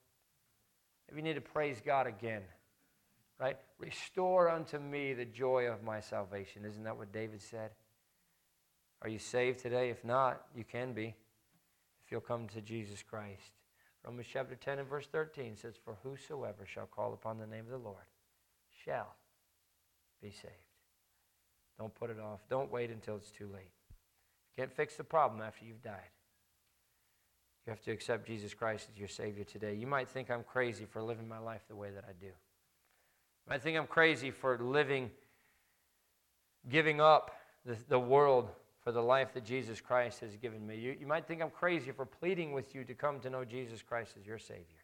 Maybe 1.10 1.22
you 1.22 1.24
need 1.24 1.36
to 1.36 1.42
praise 1.42 1.82
God 1.86 2.08
again, 2.08 2.42
right? 3.40 3.58
Restore 3.80 4.50
unto 4.50 4.80
me 4.80 5.14
the 5.14 5.26
joy 5.26 5.66
of 5.66 5.84
my 5.84 6.00
salvation. 6.00 6.66
Isn't 6.66 6.84
that 6.84 6.98
what 6.98 7.12
David 7.12 7.42
said? 7.42 7.72
Are 9.02 9.10
you 9.10 9.20
saved 9.20 9.60
today? 9.60 9.90
If 9.90 10.04
not, 10.04 10.42
you 10.56 10.64
can 10.64 10.94
be 10.94 11.16
if 12.06 12.12
you'll 12.12 12.22
come 12.22 12.48
to 12.50 12.62
Jesus 12.62 13.04
Christ. 13.04 13.52
Romans 14.04 14.28
chapter 14.32 14.56
10 14.56 14.80
and 14.80 14.88
verse 14.88 15.08
13 15.12 15.56
says, 15.56 15.76
For 15.84 15.98
whosoever 16.04 16.66
shall 16.66 16.86
call 16.86 17.14
upon 17.14 17.38
the 17.38 17.48
name 17.48 17.66
of 17.66 17.72
the 17.72 17.78
Lord 17.78 18.06
shall 18.84 19.16
be 20.22 20.30
saved. 20.30 20.54
Don't 21.78 21.94
put 21.94 22.10
it 22.10 22.20
off. 22.20 22.42
Don't 22.50 22.72
wait 22.72 22.90
until 22.90 23.16
it's 23.16 23.32
too 23.32 23.50
late. 23.54 23.72
Can't 24.56 24.72
fix 24.72 24.96
the 24.96 25.04
problem 25.04 25.42
after 25.42 25.66
you've 25.66 25.84
died. 25.84 26.15
You 27.66 27.72
have 27.72 27.82
to 27.82 27.92
accept 27.92 28.28
Jesus 28.28 28.54
Christ 28.54 28.90
as 28.94 29.00
your 29.00 29.08
Savior 29.08 29.44
today. 29.44 29.74
You 29.74 29.88
might 29.88 30.08
think 30.08 30.30
I'm 30.30 30.44
crazy 30.44 30.86
for 30.86 31.02
living 31.02 31.28
my 31.28 31.40
life 31.40 31.62
the 31.68 31.76
way 31.76 31.90
that 31.92 32.04
I 32.08 32.14
do. 32.20 32.28
You 32.28 33.50
might 33.50 33.64
think 33.64 33.78
I'm 33.78 33.88
crazy 33.88 34.30
for 34.30 34.58
living, 34.60 35.10
giving 36.70 37.02
up 37.02 37.40
the, 37.66 37.76
the 37.90 38.00
world 38.00 38.50
for 38.84 38.92
the 38.92 39.02
life 39.02 39.34
that 39.34 39.44
Jesus 39.44 39.82
Christ 39.82 40.20
has 40.20 40.36
given 40.38 40.66
me. 40.66 40.78
You, 40.78 40.96
you 41.00 41.08
might 41.08 41.26
think 41.28 41.42
I'm 41.42 41.50
crazy 41.50 41.92
for 41.92 42.06
pleading 42.06 42.52
with 42.52 42.76
you 42.76 42.84
to 42.84 42.94
come 42.94 43.20
to 43.22 43.32
know 43.32 43.44
Jesus 43.44 43.82
Christ 43.82 44.14
as 44.20 44.28
your 44.28 44.38
Savior. 44.38 44.84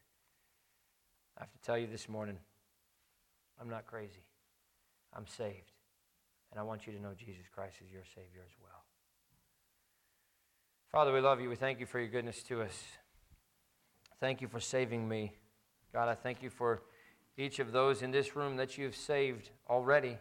I 1.38 1.42
have 1.42 1.52
to 1.52 1.58
tell 1.60 1.78
you 1.78 1.86
this 1.86 2.08
morning, 2.08 2.36
I'm 3.60 3.68
not 3.68 3.86
crazy. 3.86 4.24
I'm 5.14 5.26
saved. 5.28 5.70
And 6.50 6.58
I 6.58 6.64
want 6.64 6.86
you 6.86 6.92
to 6.92 7.00
know 7.00 7.12
Jesus 7.16 7.46
Christ 7.54 7.76
is 7.84 7.92
your 7.92 8.04
Savior 8.04 8.42
as 8.44 8.54
well. 8.60 8.81
Father, 10.92 11.10
we 11.10 11.20
love 11.20 11.40
you. 11.40 11.48
We 11.48 11.56
thank 11.56 11.80
you 11.80 11.86
for 11.86 11.98
your 11.98 12.08
goodness 12.08 12.42
to 12.42 12.60
us. 12.60 12.84
Thank 14.20 14.42
you 14.42 14.48
for 14.48 14.60
saving 14.60 15.08
me. 15.08 15.32
God, 15.90 16.10
I 16.10 16.14
thank 16.14 16.42
you 16.42 16.50
for 16.50 16.82
each 17.38 17.60
of 17.60 17.72
those 17.72 18.02
in 18.02 18.10
this 18.10 18.36
room 18.36 18.58
that 18.58 18.76
you've 18.76 18.94
saved 18.94 19.48
already. 19.70 20.18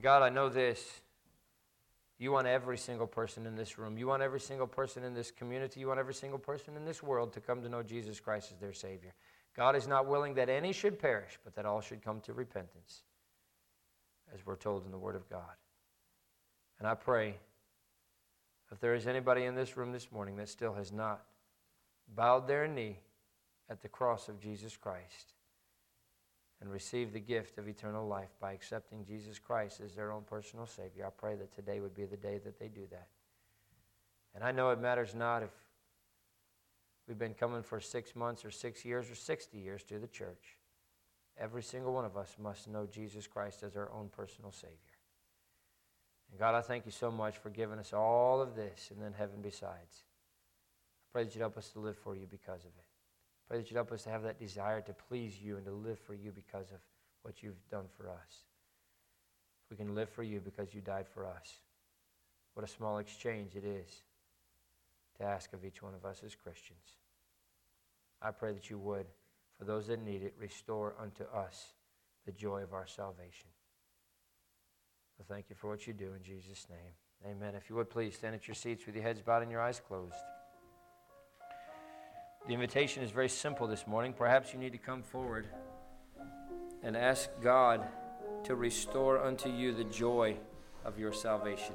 God, 0.00 0.22
I 0.22 0.28
know 0.28 0.48
this. 0.48 1.00
You 2.20 2.30
want 2.30 2.46
every 2.46 2.78
single 2.78 3.08
person 3.08 3.46
in 3.46 3.56
this 3.56 3.78
room. 3.78 3.98
You 3.98 4.06
want 4.06 4.22
every 4.22 4.38
single 4.38 4.68
person 4.68 5.02
in 5.02 5.12
this 5.12 5.32
community. 5.32 5.80
You 5.80 5.88
want 5.88 5.98
every 5.98 6.14
single 6.14 6.38
person 6.38 6.76
in 6.76 6.84
this 6.84 7.02
world 7.02 7.32
to 7.32 7.40
come 7.40 7.62
to 7.62 7.68
know 7.68 7.82
Jesus 7.82 8.20
Christ 8.20 8.52
as 8.52 8.58
their 8.58 8.72
Savior. 8.72 9.12
God 9.56 9.74
is 9.74 9.88
not 9.88 10.06
willing 10.06 10.34
that 10.34 10.48
any 10.48 10.72
should 10.72 11.00
perish, 11.00 11.36
but 11.42 11.56
that 11.56 11.66
all 11.66 11.80
should 11.80 12.04
come 12.04 12.20
to 12.20 12.32
repentance, 12.32 13.02
as 14.32 14.46
we're 14.46 14.54
told 14.54 14.84
in 14.84 14.92
the 14.92 14.98
Word 14.98 15.16
of 15.16 15.28
God. 15.28 15.56
And 16.78 16.86
I 16.86 16.94
pray 16.94 17.38
if 18.72 18.80
there 18.80 18.94
is 18.94 19.06
anybody 19.06 19.44
in 19.44 19.54
this 19.54 19.76
room 19.76 19.92
this 19.92 20.12
morning 20.12 20.36
that 20.36 20.48
still 20.48 20.74
has 20.74 20.92
not 20.92 21.22
bowed 22.14 22.46
their 22.46 22.68
knee 22.68 22.98
at 23.68 23.82
the 23.82 23.88
cross 23.88 24.28
of 24.28 24.40
Jesus 24.40 24.76
Christ 24.76 25.34
and 26.60 26.70
received 26.70 27.12
the 27.12 27.20
gift 27.20 27.58
of 27.58 27.68
eternal 27.68 28.06
life 28.06 28.30
by 28.40 28.52
accepting 28.52 29.04
Jesus 29.04 29.38
Christ 29.38 29.80
as 29.80 29.94
their 29.94 30.12
own 30.12 30.22
personal 30.22 30.66
Savior, 30.66 31.06
I 31.06 31.10
pray 31.10 31.34
that 31.36 31.54
today 31.54 31.80
would 31.80 31.94
be 31.94 32.04
the 32.04 32.16
day 32.16 32.38
that 32.44 32.58
they 32.58 32.68
do 32.68 32.86
that. 32.90 33.08
And 34.34 34.44
I 34.44 34.52
know 34.52 34.70
it 34.70 34.80
matters 34.80 35.14
not 35.14 35.42
if 35.42 35.50
we've 37.08 37.18
been 37.18 37.34
coming 37.34 37.62
for 37.62 37.80
six 37.80 38.14
months 38.14 38.44
or 38.44 38.50
six 38.50 38.84
years 38.84 39.10
or 39.10 39.14
60 39.14 39.58
years 39.58 39.82
to 39.84 39.98
the 39.98 40.06
church. 40.06 40.58
Every 41.38 41.62
single 41.62 41.94
one 41.94 42.04
of 42.04 42.16
us 42.16 42.36
must 42.38 42.68
know 42.68 42.86
Jesus 42.86 43.26
Christ 43.26 43.62
as 43.62 43.76
our 43.76 43.90
own 43.90 44.10
personal 44.14 44.52
Savior. 44.52 44.99
And 46.30 46.38
God, 46.38 46.54
I 46.54 46.60
thank 46.60 46.86
you 46.86 46.92
so 46.92 47.10
much 47.10 47.38
for 47.38 47.50
giving 47.50 47.78
us 47.78 47.92
all 47.92 48.40
of 48.40 48.54
this 48.54 48.90
and 48.90 49.02
then 49.02 49.12
heaven 49.12 49.40
besides. 49.42 50.04
I 51.02 51.06
pray 51.12 51.24
that 51.24 51.34
you'd 51.34 51.40
help 51.40 51.58
us 51.58 51.70
to 51.70 51.80
live 51.80 51.98
for 51.98 52.14
you 52.14 52.26
because 52.30 52.60
of 52.60 52.70
it. 52.70 52.86
I 52.86 53.42
pray 53.48 53.58
that 53.58 53.70
you'd 53.70 53.76
help 53.76 53.92
us 53.92 54.04
to 54.04 54.10
have 54.10 54.22
that 54.22 54.38
desire 54.38 54.80
to 54.82 54.94
please 55.08 55.40
you 55.40 55.56
and 55.56 55.64
to 55.66 55.72
live 55.72 55.98
for 55.98 56.14
you 56.14 56.30
because 56.32 56.70
of 56.70 56.78
what 57.22 57.42
you've 57.42 57.68
done 57.68 57.86
for 57.96 58.08
us. 58.08 58.44
If 59.64 59.70
we 59.70 59.84
can 59.84 59.94
live 59.94 60.08
for 60.08 60.22
you 60.22 60.40
because 60.40 60.72
you 60.72 60.80
died 60.80 61.06
for 61.08 61.26
us, 61.26 61.58
what 62.54 62.64
a 62.64 62.68
small 62.68 62.98
exchange 62.98 63.56
it 63.56 63.64
is 63.64 64.02
to 65.18 65.24
ask 65.24 65.52
of 65.52 65.64
each 65.64 65.82
one 65.82 65.94
of 65.94 66.04
us 66.04 66.22
as 66.24 66.34
Christians. 66.34 66.96
I 68.22 68.30
pray 68.30 68.52
that 68.52 68.70
you 68.70 68.78
would, 68.78 69.06
for 69.58 69.64
those 69.64 69.86
that 69.88 70.02
need 70.04 70.22
it, 70.22 70.34
restore 70.38 70.94
unto 71.00 71.24
us 71.24 71.74
the 72.26 72.32
joy 72.32 72.62
of 72.62 72.72
our 72.72 72.86
salvation. 72.86 73.48
So 75.20 75.26
thank 75.28 75.50
you 75.50 75.56
for 75.56 75.68
what 75.68 75.86
you 75.86 75.92
do 75.92 76.14
in 76.14 76.22
Jesus' 76.22 76.66
name. 76.70 77.30
Amen. 77.30 77.54
If 77.54 77.68
you 77.68 77.76
would 77.76 77.90
please 77.90 78.14
stand 78.14 78.34
at 78.34 78.48
your 78.48 78.54
seats 78.54 78.86
with 78.86 78.94
your 78.94 79.04
heads 79.04 79.20
bowed 79.20 79.42
and 79.42 79.50
your 79.50 79.60
eyes 79.60 79.78
closed. 79.86 80.14
The 82.46 82.54
invitation 82.54 83.02
is 83.02 83.10
very 83.10 83.28
simple 83.28 83.66
this 83.66 83.86
morning. 83.86 84.14
Perhaps 84.14 84.54
you 84.54 84.58
need 84.58 84.72
to 84.72 84.78
come 84.78 85.02
forward 85.02 85.46
and 86.82 86.96
ask 86.96 87.28
God 87.42 87.86
to 88.44 88.54
restore 88.54 89.22
unto 89.22 89.50
you 89.50 89.74
the 89.74 89.84
joy 89.84 90.38
of 90.86 90.98
your 90.98 91.12
salvation. 91.12 91.74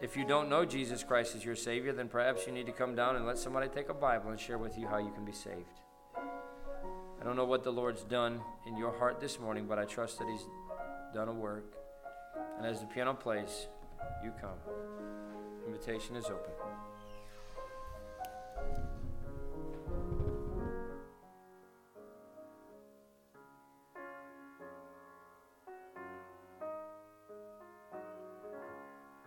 If 0.00 0.16
you 0.16 0.24
don't 0.24 0.48
know 0.48 0.64
Jesus 0.64 1.04
Christ 1.04 1.36
as 1.36 1.44
your 1.44 1.54
Savior, 1.54 1.92
then 1.92 2.08
perhaps 2.08 2.46
you 2.46 2.52
need 2.54 2.64
to 2.64 2.72
come 2.72 2.94
down 2.94 3.16
and 3.16 3.26
let 3.26 3.36
somebody 3.36 3.68
take 3.68 3.90
a 3.90 3.94
Bible 3.94 4.30
and 4.30 4.40
share 4.40 4.56
with 4.56 4.78
you 4.78 4.86
how 4.86 4.96
you 4.96 5.10
can 5.10 5.26
be 5.26 5.32
saved. 5.32 5.80
I 6.16 7.24
don't 7.24 7.36
know 7.36 7.44
what 7.44 7.62
the 7.62 7.72
Lord's 7.72 8.04
done 8.04 8.40
in 8.66 8.78
your 8.78 8.96
heart 8.96 9.20
this 9.20 9.38
morning, 9.38 9.66
but 9.66 9.78
I 9.78 9.84
trust 9.84 10.18
that 10.18 10.28
He's 10.30 10.46
done 11.14 11.28
a 11.28 11.32
work. 11.32 11.76
And 12.58 12.66
as 12.66 12.80
the 12.80 12.86
piano 12.86 13.14
plays, 13.14 13.68
you 14.22 14.32
come. 14.40 14.58
Invitation 15.66 16.16
is 16.16 16.24
open. 16.26 16.52